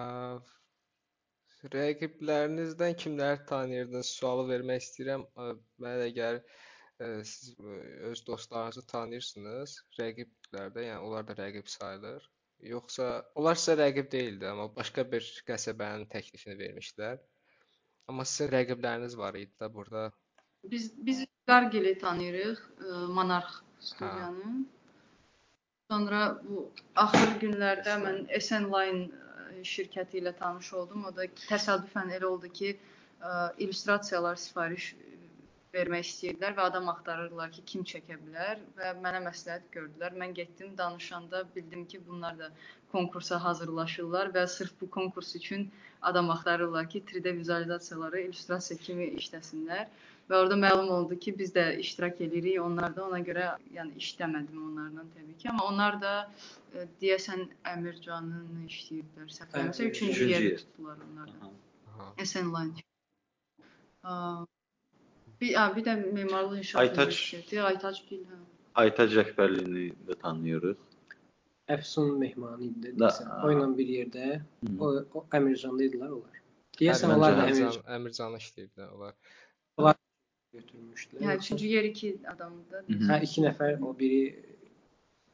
Rəqiblərinizdən 1.74 2.98
kimləri 3.02 3.46
tanıyırdınız? 3.50 4.14
Sualı 4.20 4.50
vermək 4.52 4.84
istəyirəm. 4.84 5.24
Mənə 5.38 5.96
elə 6.02 6.10
gəlir 6.20 6.44
siz 7.00 7.56
öz 8.10 8.28
dostlarınızı 8.28 8.86
tanıyırsınız, 8.88 9.76
rəqiblər 10.00 10.70
də, 10.76 10.84
yəni 10.90 11.08
onlar 11.08 11.28
da 11.28 11.36
rəqib 11.40 11.68
sayılır. 11.68 12.28
Yoxsa 12.72 13.08
onlar 13.36 13.60
sizə 13.60 13.76
rəqib 13.82 14.12
deyildi, 14.12 14.48
amma 14.48 14.68
başqa 14.76 15.04
bir 15.12 15.26
qəsəbənin 15.50 16.08
təklifini 16.14 16.56
vermişdilər. 16.60 17.20
Amma 18.08 18.26
sizin 18.32 18.52
rəqibləriniz 18.54 19.18
var 19.18 19.36
idi 19.42 19.52
də 19.60 19.72
burada. 19.74 20.06
Biz 20.72 20.92
biz 20.98 21.26
Qargili 21.48 21.98
tanıyırıq, 21.98 22.58
Monarx 23.10 23.62
studiyanı. 23.80 24.66
Sonra 25.92 26.42
bu 26.50 26.72
axır 26.96 27.36
günlərdə 27.42 27.98
mən 28.02 28.24
SN 28.42 28.66
Line 28.74 29.64
şirkəti 29.72 30.18
ilə 30.22 30.34
tanış 30.40 30.72
oldum. 30.74 31.04
O 31.06 31.12
da 31.16 31.28
təsadüfən 31.42 32.10
elə 32.18 32.26
oldu 32.26 32.50
ki, 32.50 32.72
illüstrasiyalar 33.58 34.42
sifariş 34.42 34.88
vermək 35.76 36.08
istəyirdilər 36.10 36.56
və 36.58 36.66
adam 36.72 36.90
axtarırdılar 36.90 37.54
ki, 37.54 37.62
kim 37.70 37.86
çəkə 37.92 38.18
bilər 38.24 38.64
və 38.80 38.96
mənə 39.06 39.22
məsləhət 39.28 39.70
gördülər. 39.76 40.18
Mən 40.24 40.34
getdim, 40.34 40.74
danışanda 40.78 41.44
bildim 41.56 41.86
ki, 41.86 42.02
bunlar 42.08 42.40
da 42.40 42.50
konkursa 42.92 43.38
hazırlaşırlar 43.44 44.34
və 44.34 44.48
sırf 44.48 44.74
bu 44.82 44.90
konkurs 44.90 45.36
üçün 45.36 45.70
adam 46.02 46.30
axtarırlar 46.30 46.90
ki, 46.90 47.04
3D 47.14 47.38
vizualizasiyaları 47.38 48.26
illüstrasiya 48.26 48.80
kimi 48.80 49.12
işləsinlər. 49.22 49.86
Və 50.30 50.38
orada 50.42 50.56
məlum 50.58 50.90
oldu 50.90 51.20
ki, 51.22 51.36
biz 51.40 51.52
də 51.54 51.64
iştirak 51.82 52.22
edirik. 52.26 52.58
Onlar 52.62 52.96
da 52.96 53.04
ona 53.06 53.20
görə 53.26 53.50
yəni 53.76 53.94
işləmədim 54.02 54.64
onlarla 54.70 55.04
təbii 55.14 55.38
ki, 55.42 55.50
amma 55.52 55.68
onlar 55.70 56.00
da 56.02 56.14
e, 56.74 56.88
deyəsən 57.02 57.46
Əmircanın 57.74 58.64
işləyirdilər. 58.66 59.30
Səhvləmirəmsə 59.36 59.92
3-cü 59.92 60.30
yeri 60.32 60.56
tutdular 60.64 60.98
onlar 61.12 61.30
da. 61.36 61.52
SN 62.26 62.50
Line. 62.56 62.86
Bir, 65.42 65.54
hə, 65.60 65.68
bir 65.76 65.86
də 65.86 65.96
memarlıq 66.16 66.58
inşaat 66.64 66.82
Aytaç. 66.82 67.06
universiteti, 67.06 67.62
Aytaç 67.70 68.02
Gil, 68.10 68.26
hə. 68.32 68.42
Aytac 68.82 69.14
rəhbərliyini 69.20 69.86
də 70.10 70.18
tanıyırıq. 70.24 70.82
Əfsun 71.76 72.18
Mehmani 72.22 72.72
idi 72.72 72.96
desən. 72.98 73.30
O 73.46 73.52
ilə 73.54 73.70
bir 73.78 73.94
yerdə 73.94 74.26
Hı. 74.40 74.74
o, 74.80 74.92
o 75.18 75.24
Əmircanda 75.38 75.86
idilər 75.86 76.18
onlar. 76.18 76.42
Deyəsən 76.80 77.14
Əmircan, 77.14 77.16
onlar 77.18 77.38
da 77.38 77.46
Əmircan. 77.46 77.62
Əmircan 77.62 77.70
Əmircan, 77.70 77.96
Əmircanı 78.00 78.42
işləyirdilər 78.44 78.98
onlar. 78.98 79.16
Götürmüşdülər. 80.58 81.22
Yoxsa- 81.24 81.38
üçüncü 81.44 81.68
yer 81.76 81.84
iki 81.92 82.10
adamdı. 82.34 82.84
Hə, 83.10 83.22
iki 83.28 83.42
nəfər, 83.46 83.80
o 83.88 83.94
biri 84.00 84.22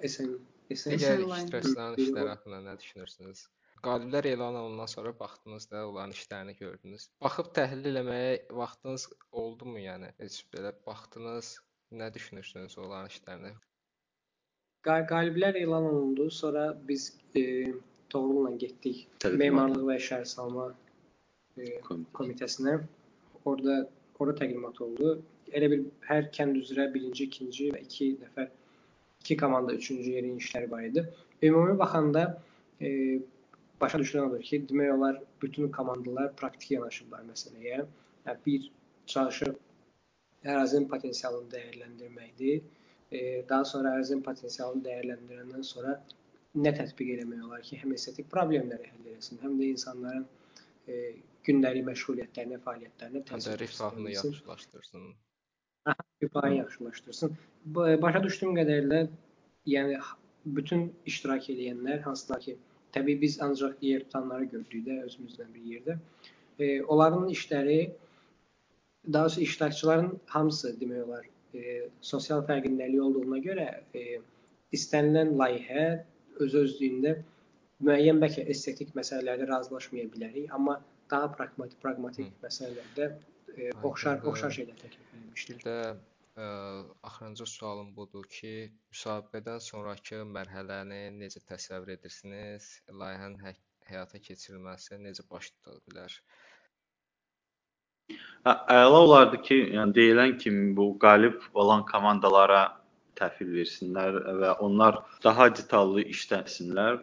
SN 0.07 0.37
SN 0.75 0.91
Biri 0.97 2.03
işləri 2.05 2.29
haqqında 2.33 2.59
nə 2.69 2.77
düşünürsünüz? 2.79 3.47
Qaliblər 3.85 4.27
elan 4.29 4.55
olundan 4.55 4.85
sonra 4.85 5.11
baxdınız 5.19 5.71
da, 5.71 5.87
onların 5.89 6.11
işlərini 6.13 6.53
gördünüz. 6.59 7.07
Baxıb 7.21 7.47
təhlil 7.57 7.87
eləməyə 7.91 8.35
vaxtınız 8.53 9.07
oldumu, 9.31 9.79
yəni? 9.81 10.11
Heç 10.21 10.35
belə 10.53 10.71
baxdınız, 10.87 11.49
nə 11.91 12.11
düşünürsünüz 12.13 12.77
onların 12.77 13.09
işlərinə? 13.09 13.51
Qa- 14.85 15.05
Qaliblər 15.09 15.57
elan 15.63 15.83
olundu. 15.93 16.29
Sonra 16.31 16.67
biz 16.87 17.17
e, 17.35 17.73
Toğrul'la 18.09 18.51
getdik 18.61 19.07
Memarlıq 19.43 19.83
və 19.89 19.97
Şəhərsalma 20.09 20.67
e, 21.57 21.81
Komitə. 21.87 22.11
komitəsinə. 22.19 22.77
Orada 23.45 23.75
orada 24.21 24.37
təqdimat 24.43 24.81
oldu. 24.85 25.13
Elə 25.51 25.69
bir 25.73 25.85
hər 26.07 26.29
kənd 26.35 26.59
üzrə 26.61 26.87
birinci, 26.93 27.27
ikinci 27.27 27.71
və 27.73 27.81
iki 27.85 28.13
nəfər 28.21 28.49
iki 29.21 29.37
komanda 29.37 29.73
üçüncü 29.77 30.15
yerin 30.17 30.37
işləri 30.41 30.71
var 30.71 30.85
idi. 30.87 31.03
Ümumi 31.43 31.77
baxanda 31.79 32.23
e, 32.81 33.19
başa 33.81 33.99
düşülən 34.01 34.29
odur 34.29 34.45
ki, 34.45 34.63
demək 34.69 34.93
olar 34.95 35.19
bütün 35.41 35.71
komandalar 35.77 36.31
praktik 36.39 36.71
yanaşıblar 36.77 37.25
məsələyə. 37.29 37.83
Yəni 38.27 38.45
bir 38.45 38.69
çalışıb 39.13 39.59
ərazinin 40.53 40.87
potensialını 40.89 41.51
dəyərləndirməkdir. 41.55 42.61
E, 43.11 43.19
daha 43.49 43.65
sonra 43.73 43.95
ərazinin 43.97 44.23
potensialını 44.25 44.85
dəyərləndirəndən 44.87 45.65
sonra 45.67 45.97
nə 46.65 46.73
tətbiq 46.77 47.13
etmək 47.17 47.43
olar 47.47 47.65
ki, 47.67 47.79
həm 47.81 47.93
estetik 47.97 48.29
problemləri 48.31 48.89
həll 48.93 49.11
etsin, 49.15 49.39
həm 49.43 49.57
də 49.59 49.69
insanların 49.75 50.25
e, 50.87 51.01
gündəlik 51.47 51.85
məşğuliyyətlərinə, 51.89 52.57
fəaliyyətlərinə 52.65 53.21
Həm 53.21 53.23
də 53.23 53.29
təsir 53.31 53.59
rifahını 53.59 54.11
yaxşılaşdırsın. 54.15 55.05
rifahı 56.23 56.53
yaxşılaşdırsın. 56.55 57.37
Bu- 57.65 58.01
Başa 58.01 58.23
düşdüyüm 58.23 58.55
qədərilə, 58.59 58.99
yəni 59.65 59.97
bütün 60.45 60.93
iştirak 61.05 61.49
edənlər 61.49 62.01
hansılar 62.01 62.39
ki, 62.41 62.57
təbii 62.93 63.21
biz 63.21 63.41
ancaq 63.41 63.73
yer 63.81 64.03
tutanları 64.03 64.43
gördük 64.43 64.85
də 64.87 64.99
özümüzlə 65.07 65.47
bir 65.53 65.63
yerdə. 65.73 65.97
E, 66.59 66.83
onların 66.83 67.27
işləri 67.29 67.91
daha 69.13 69.23
doğrusu 69.23 69.41
iştirakçıların 69.41 70.19
hamısı 70.25 70.75
demək 70.81 71.03
olar 71.03 71.25
e, 71.53 71.89
sosial 72.01 72.45
fərqindəliyi 72.45 73.01
olduğuna 73.01 73.37
görə 73.37 73.67
e, 73.95 74.21
istənilən 74.73 75.33
layihə 75.41 76.03
öz 76.39 76.53
özlüyündə 76.63 77.15
müəyyən 77.81 78.19
bəlkə 78.21 78.45
estetik 78.53 78.93
məsələlərdə 78.95 79.47
razılaşmaya 79.47 80.05
bilərik, 80.13 80.51
amma 80.53 80.81
daha 81.11 81.31
praqmatik, 81.35 81.81
praqmatik 81.83 82.29
Hı. 82.31 82.45
məsələlərdə 82.45 83.07
e, 83.57 83.71
oxşar 83.89 84.23
oxşar 84.31 84.55
şeylər 84.57 84.77
təklif 84.79 85.11
edilmişdir. 85.13 85.59
Də 85.65 85.75
ə, 85.91 86.47
axırıncı 87.09 87.47
sualım 87.53 87.91
budur 87.95 88.27
ki, 88.37 88.53
müsabiqədən 88.93 89.59
sonrakı 89.67 90.23
mərhələni 90.37 91.03
necə 91.19 91.43
təsəvvür 91.51 91.95
edirsiniz? 91.97 92.71
Layihənin 93.03 93.39
hə 93.45 93.55
həyata 93.91 94.21
keçirilməsi 94.23 94.99
necə 95.03 95.27
baş 95.31 95.51
tuta 95.55 95.77
bilər? 95.87 96.17
Hə, 98.45 98.53
əla 98.81 99.05
olardı 99.07 99.41
ki, 99.47 99.57
yəni 99.77 99.97
deyilən 99.97 100.37
kimi 100.41 100.69
bu 100.77 100.91
qalib 101.03 101.43
olan 101.53 101.83
komandalara 101.91 102.63
təhvil 103.19 103.51
versinlər 103.59 104.17
və 104.41 104.53
onlar 104.65 105.01
daha 105.23 105.49
detallı 105.53 106.07
işləsinlər. 106.15 107.01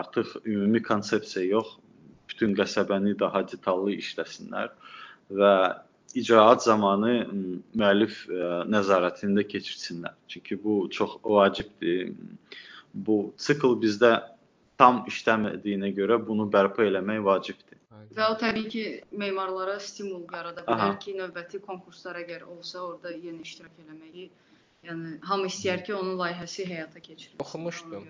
Artıq 0.00 0.30
ümumi 0.48 0.80
konsepsiya 0.82 1.44
yox, 1.44 1.74
bütün 2.34 2.54
qəsəbəni 2.58 3.14
daha 3.18 3.44
detallı 3.48 3.94
işləsinlər 4.02 4.72
və 5.40 5.54
icraat 6.18 6.62
zamanı 6.66 7.14
müəllif 7.74 8.24
nəzarətində 8.70 9.46
keçirsinlər. 9.50 10.14
Çünki 10.28 10.58
bu 10.62 10.84
çox 10.90 11.18
vacibdir. 11.24 12.12
Bu 12.94 13.32
sikl 13.40 13.74
bizdə 13.82 14.12
tam 14.78 15.02
işləmədiyinə 15.10 15.90
görə 15.96 16.18
bunu 16.26 16.46
bərpa 16.50 16.86
eləmək 16.86 17.22
vacibdir. 17.26 17.78
Və 18.14 18.26
o 18.30 18.34
təbii 18.38 18.68
ki, 18.70 18.82
memarlara 19.18 19.78
stimul 19.82 20.22
yarada 20.30 20.62
bilər 20.62 20.92
Aha. 20.92 20.98
ki, 21.02 21.16
növbəti 21.18 21.58
konkurslar 21.64 22.20
əgər 22.20 22.44
olsa, 22.46 22.82
orada 22.84 23.10
yenə 23.10 23.42
iştirak 23.42 23.74
eləməyi, 23.82 24.28
yəni 24.88 25.12
hamı 25.30 25.48
istəyər 25.50 25.82
ki, 25.86 25.94
onun 25.96 26.16
layihəsi 26.20 26.66
həyata 26.70 27.00
keçirilsin. 27.00 27.40
Oxumuşdum. 27.44 28.06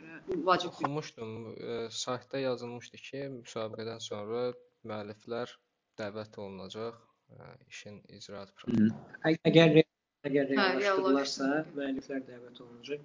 Vacib. 0.48 0.70
Oxumuşdum, 0.72 1.32
ə, 1.54 1.78
saytda 2.02 2.38
yazılmışdı 2.44 3.00
ki, 3.08 3.22
müsabiqədən 3.40 4.00
sonra 4.04 4.44
müəlliflər 4.88 5.52
dəvət 6.00 6.38
olunacaq 6.44 6.96
ə, 7.38 7.50
işin 7.70 8.00
icraat 8.18 8.54
prosesi. 8.56 8.90
Ə- 9.24 9.36
Əgər 9.50 9.82
əgər 10.24 10.54
Hə, 10.56 10.68
reallaşdırılarsa, 10.80 11.50
müəlliflər 11.76 12.22
dəvət 12.30 12.60
olunacaq. 12.64 13.00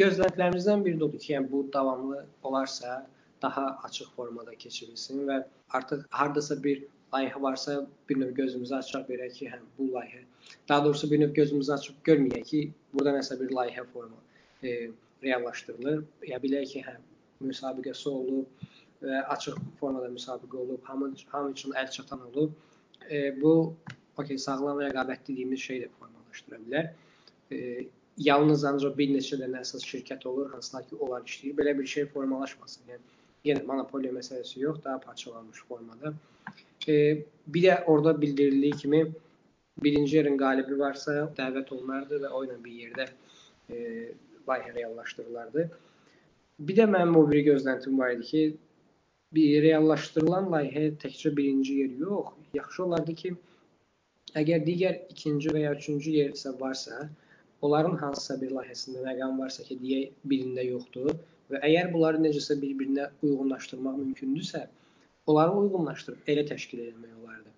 Gözləntilərimizdən 0.00 0.82
biri 0.86 0.98
də 1.00 1.04
odur 1.06 1.20
ki, 1.22 1.32
yəni 1.34 1.50
bu 1.50 1.60
davamlı 1.72 2.24
olarsa, 2.46 3.06
daha 3.42 3.64
açıq 3.88 4.10
formada 4.16 4.54
keçirilsin 4.54 5.24
və 5.28 5.36
artıq 5.76 6.02
hardasa 6.10 6.56
bir 6.62 6.82
layihə 7.12 7.42
varsa, 7.42 7.76
bir 8.08 8.20
növ 8.20 8.32
gözümüzü 8.34 8.74
açaq 8.74 9.06
verək 9.10 9.36
ki, 9.38 9.50
hə 9.52 9.60
bu 9.78 9.90
layihə. 9.94 10.22
Daha 10.68 10.84
doğrusu 10.84 11.10
bir 11.10 11.20
növ 11.20 11.32
gözümüzü 11.34 11.72
açıb 11.72 12.02
görməyək 12.06 12.44
ki, 12.50 12.60
burada 12.94 13.14
nəsə 13.18 13.38
bir 13.40 13.54
layihə 13.56 13.84
forma 13.92 14.18
e, 14.62 14.90
reallaşdırılır. 15.22 16.04
Ya 16.32 16.38
bilək 16.42 16.74
ki, 16.74 16.84
hə 16.86 16.96
müsabiqəsi 17.44 18.08
olub 18.08 18.66
və 19.02 19.22
açıq 19.34 19.58
formada 19.80 20.10
müsabiqə 20.12 20.56
olub, 20.64 20.82
hamı 20.84 21.12
hamı 21.32 21.54
üçün 21.56 21.76
əl 21.82 21.90
çatan 21.90 22.26
olub. 22.30 22.52
E, 23.10 23.40
bu 23.42 23.74
okey 24.16 24.38
sağlam 24.38 24.82
rəqabət 24.84 25.28
dediyimiz 25.28 25.60
şey 25.68 25.84
də 25.84 25.88
formalaşdıra 25.98 26.60
bilər. 26.66 26.90
E, 27.52 27.86
yalnız 28.30 28.64
ancaq 28.70 28.96
bir 28.98 29.14
neçə 29.16 29.38
dənə 29.40 29.62
əsas 29.64 29.86
şirkət 29.92 30.26
olur, 30.28 30.50
hansılar 30.54 30.86
ki, 30.88 30.98
onlar 31.00 31.24
işləyir. 31.26 31.56
Belə 31.60 31.78
bir 31.78 31.86
şey 31.94 32.06
formalaşmasın. 32.14 32.90
Yəni 32.92 33.18
yenə 33.50 33.64
monopoliya 33.66 34.12
məsələsi 34.12 34.60
yox, 34.60 34.84
daha 34.84 35.00
parçalanmış 35.00 35.64
formada. 35.68 36.12
E, 36.88 37.24
bir 37.46 37.62
də 37.62 37.84
orada 37.84 38.20
bildirildiyi 38.20 38.72
kimi 38.72 39.02
birinci 39.82 40.16
yerin 40.16 40.38
qalibi 40.38 40.78
varsa 40.78 41.12
dəvət 41.36 41.72
olunardı 41.76 42.20
və 42.24 42.32
o 42.36 42.42
ilə 42.46 42.56
bir 42.64 42.80
yerdə 42.84 43.06
e, 43.70 43.76
layihə 44.48 44.74
reallaşdırılardı. 44.74 45.68
Bir 46.68 46.76
də 46.76 46.86
mənim 46.94 47.16
o 47.16 47.24
bir 47.30 47.44
gözləntim 47.46 47.98
var 47.98 48.10
idi 48.16 48.26
ki, 48.32 48.42
bir 49.34 49.62
reallaşdırılan 49.62 50.50
layihə 50.54 50.84
təkcə 51.04 51.32
birinci 51.36 51.78
yer 51.82 51.96
yox, 52.04 52.34
yaxşı 52.54 52.84
olardı 52.84 53.14
ki, 53.22 53.34
əgər 54.40 54.64
digər 54.66 54.98
ikinci 55.14 55.54
və 55.54 55.64
ya 55.66 55.74
üçüncü 55.76 56.16
yer 56.16 56.34
isə 56.36 56.52
varsa, 56.60 57.08
onların 57.62 57.96
hansısa 58.02 58.40
bir 58.40 58.52
layihəsində 58.56 59.04
məqam 59.06 59.38
varsa 59.40 59.64
ki, 59.68 59.78
digər 59.84 60.32
birində 60.32 60.66
yoxdur 60.66 61.14
və 61.50 61.62
əgər 61.68 61.92
bunları 61.94 62.20
necəsə 62.26 62.58
bir-birinə 62.60 63.08
uyğunlaşdırmaq 63.22 63.96
mümkündürsə, 64.02 64.66
onları 65.30 65.56
uyğunlaşdırıb 65.62 66.30
elə 66.32 66.44
təşkil 66.48 66.82
etmək 66.86 67.16
olardı. 67.22 67.52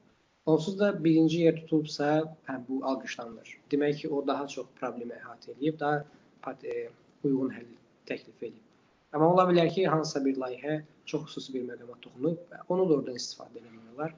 Onsuz 0.46 0.78
da 0.80 0.88
birinci 1.04 1.44
yer 1.44 1.56
tutulubsa, 1.56 2.08
hə 2.48 2.58
bu 2.68 2.80
alqışlanır. 2.90 3.54
Demək 3.72 4.02
ki, 4.02 4.10
o 4.10 4.22
daha 4.26 4.46
çox 4.54 4.68
problemi 4.80 5.16
əhatə 5.18 5.54
edib, 5.56 5.78
daha 5.80 6.54
e, 6.64 6.88
uyğun 7.24 7.52
həll 7.56 7.68
təklif 8.10 8.42
edib. 8.48 8.64
Amma 9.12 9.28
ola 9.34 9.46
bilər 9.50 9.70
ki, 9.74 9.86
hansısa 9.94 10.24
bir 10.24 10.40
layihə 10.42 10.80
çox 11.12 11.28
xüsusi 11.28 11.54
bir 11.54 11.68
məqama 11.68 11.98
toxunub 12.06 12.56
onu 12.68 12.88
da 12.88 12.98
oradan 12.98 13.20
istifadə 13.20 13.62
etmək 13.62 13.94
olar. 13.94 14.16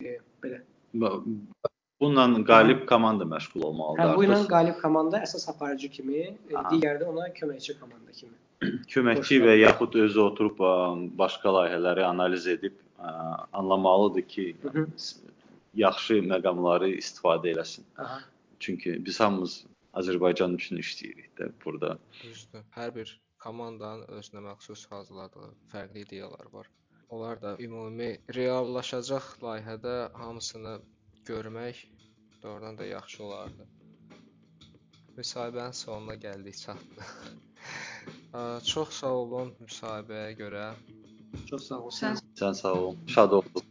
E, 0.00 0.16
belə. 0.42 0.62
Bununla 2.00 2.44
qalib 2.44 2.86
komanda 2.88 3.24
məşğul 3.24 3.64
olmalıdır. 3.68 4.02
Hə, 4.02 4.16
bu 4.16 4.24
ilə 4.24 4.38
qalib 4.48 4.78
komanda 4.80 5.20
əsas 5.26 5.48
aparıcı 5.52 5.90
kimi, 5.96 6.22
e, 6.22 6.54
Aha. 6.56 6.70
digəri 6.72 7.02
də 7.02 7.08
ona 7.12 7.26
köməkçi 7.40 7.76
komanda 7.80 8.12
kimi. 8.20 8.36
köməkçi 8.94 9.40
və 9.44 9.56
yaxud 9.60 9.98
özü 10.04 10.20
oturub 10.20 10.62
başqa 11.18 11.52
layihələri 11.56 12.04
analiz 12.04 12.46
edib 12.46 12.78
anlamalıdır 13.52 14.22
ki, 14.22 14.56
Hı 14.62 14.68
-hı. 14.68 14.86
yaxşı 15.74 16.14
məqamları 16.32 16.88
istifadə 17.02 17.52
eləsin. 17.52 17.84
Aha. 17.98 18.20
Çünki 18.60 19.04
biz 19.06 19.20
hamımız 19.20 19.64
Azərbaycan 19.94 20.54
üçün 20.54 20.76
işləyirik 20.76 21.30
də 21.38 21.52
burada. 21.64 21.98
Düzdür. 22.22 22.64
Hər 22.76 22.94
bir 22.94 23.20
komandanın 23.38 24.06
özünə 24.18 24.40
məxsus 24.44 24.88
hazırladığı 24.90 25.48
fərqli 25.72 25.98
ideyalar 26.06 26.46
var. 26.52 26.66
Onlar 27.08 27.42
da 27.42 27.56
ümumi 27.58 28.18
reallaşacaq 28.34 29.24
layihədə 29.42 30.12
hamısını 30.12 30.80
görmək 31.30 31.84
doğrudan 32.42 32.78
da 32.78 32.86
yaxşı 32.86 33.24
olardı. 33.24 33.66
Müsahibənin 35.16 35.76
sonuna 35.82 36.14
gəldik, 36.24 36.56
çatdıq. 36.64 37.10
Çox 38.72 39.00
sağ 39.00 39.12
olun 39.22 39.52
müsahibəyə 39.64 40.32
görə. 40.42 40.66
Çox 41.50 41.68
sağ 41.68 41.80
ol. 41.84 41.90
Sən, 41.94 42.20
Sən 42.40 42.54
sağ 42.62 42.72
ol. 42.82 42.96
Şad 43.14 43.32
oldum. 43.38 43.66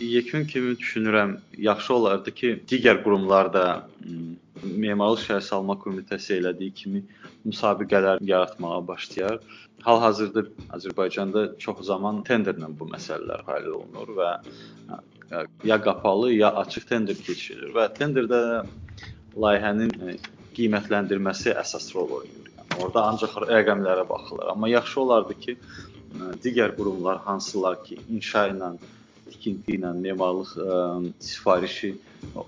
Yekun 0.00 0.44
kimi 0.44 0.74
düşünürəm, 0.82 1.36
yaxşı 1.68 1.94
olardı 1.94 2.34
ki, 2.40 2.50
digər 2.70 3.02
qurumlar 3.04 3.52
da 3.52 3.64
Memarlıq 4.62 5.24
Şəhər 5.26 5.42
Salma 5.42 5.76
Komitəsi 5.78 6.36
elədiyi 6.38 6.74
kimi 6.74 7.02
müsabiqələr 7.44 8.22
yaratmağa 8.22 8.80
başlayar. 8.88 9.40
Hal-hazırda 9.82 10.44
Azərbaycanda 10.76 11.46
çox 11.58 11.82
zaman 11.86 12.22
tenderlə 12.28 12.68
bu 12.78 12.86
məsələlər 12.92 13.42
həll 13.48 13.72
olunur 13.78 14.14
və 14.18 14.30
ya 15.64 15.80
qapalı, 15.82 16.32
ya 16.32 16.52
açıq 16.62 16.86
tender 16.88 17.18
keçirilir 17.26 17.74
və 17.74 17.88
tenderdə 17.98 18.40
layihənin 19.44 20.18
qiymətləndirməsi 20.56 21.54
əsas 21.56 21.90
rol 21.96 22.18
oynayır. 22.20 22.52
Yəni 22.58 22.80
orada 22.84 23.06
ancaq 23.10 23.36
rəqəmlərə 23.48 24.06
baxılır. 24.08 24.52
Amma 24.52 24.68
yaxşı 24.68 25.00
olardı 25.00 25.38
ki, 25.44 25.56
digər 26.44 26.76
qurumlar 26.76 27.22
hansılar 27.26 27.80
ki, 27.84 27.98
inşa 28.12 28.48
ilə, 28.52 28.74
tikinti 29.32 29.76
ilə, 29.78 29.92
memarlıq 29.98 30.52
ə, 30.56 30.64
e, 30.64 31.12
sifarişi 31.26 31.92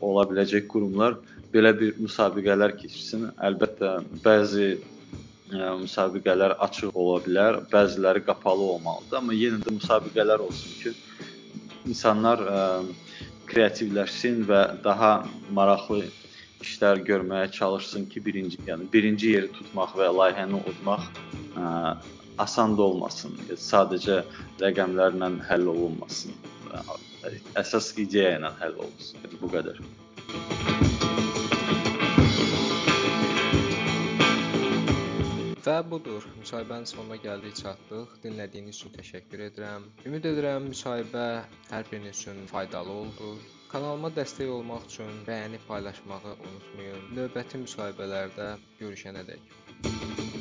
ola 0.01 0.25
biləcək 0.31 0.67
qurumlar 0.71 1.19
belə 1.55 1.73
bir 1.79 1.95
müsabiqələr 2.03 2.77
keçirsin. 2.81 3.29
Əlbəttə 3.49 3.93
bəzi 4.25 4.69
ə, 4.75 5.75
müsabiqələr 5.85 6.57
açıq 6.67 6.95
ola 6.95 7.21
bilər, 7.27 7.61
bəziləri 7.73 8.25
qapalı 8.29 8.71
olmalıdır, 8.77 9.21
amma 9.21 9.37
yenə 9.37 9.63
də 9.65 9.77
müsabiqələr 9.79 10.45
olsun 10.47 10.77
ki, 10.83 10.95
insanlar 11.91 12.45
ə, 12.45 12.61
kreativləşsin 13.51 14.45
və 14.49 14.63
daha 14.85 15.13
maraqlı 15.53 16.05
işlər 16.65 17.03
görməyə 17.05 17.51
çalışsın 17.53 18.09
ki, 18.13 18.25
birinci, 18.25 18.59
yəni 18.69 18.89
birinci 18.93 19.35
yeri 19.35 19.53
tutmaq 19.53 19.97
və 19.99 20.09
layihəni 20.17 20.63
udmaq 20.71 21.11
ə, 21.61 21.65
asan 22.39 22.77
da 22.79 22.83
olmasın. 22.83 23.37
Sadəcə 23.69 24.23
rəqəmlərlə 24.63 25.31
həll 25.49 25.71
olunmasın. 25.75 26.35
Əsas 27.61 27.95
ideya 28.01 28.39
ilə 28.39 28.55
həll 28.61 28.81
olunsun. 28.87 29.29
Bu 29.41 29.51
qədər. 29.53 29.81
Və 35.65 35.79
budur, 35.89 36.27
müsahibənin 36.37 36.85
sonuna 36.85 37.17
gəldik, 37.23 37.55
çatdıq. 37.57 38.19
Dinlədiyiniz 38.25 38.77
üçün 38.83 38.93
təşəkkür 38.99 39.47
edirəm. 39.47 39.87
Ümid 40.05 40.29
edirəm 40.29 40.69
müsahibə 40.75 41.25
hər 41.71 41.89
biriniz 41.89 42.21
üçün 42.21 42.45
faydalı 42.53 42.93
oldu. 43.05 43.33
Kanalıma 43.73 44.13
dəstək 44.19 44.53
olmaq 44.59 44.85
üçün 44.91 45.25
bəyənib 45.31 45.65
paylaşmağı 45.71 46.37
unutmayın. 46.37 47.11
Növbəti 47.17 47.65
müsahibələrdə 47.65 48.53
görüşənədək. 48.85 50.34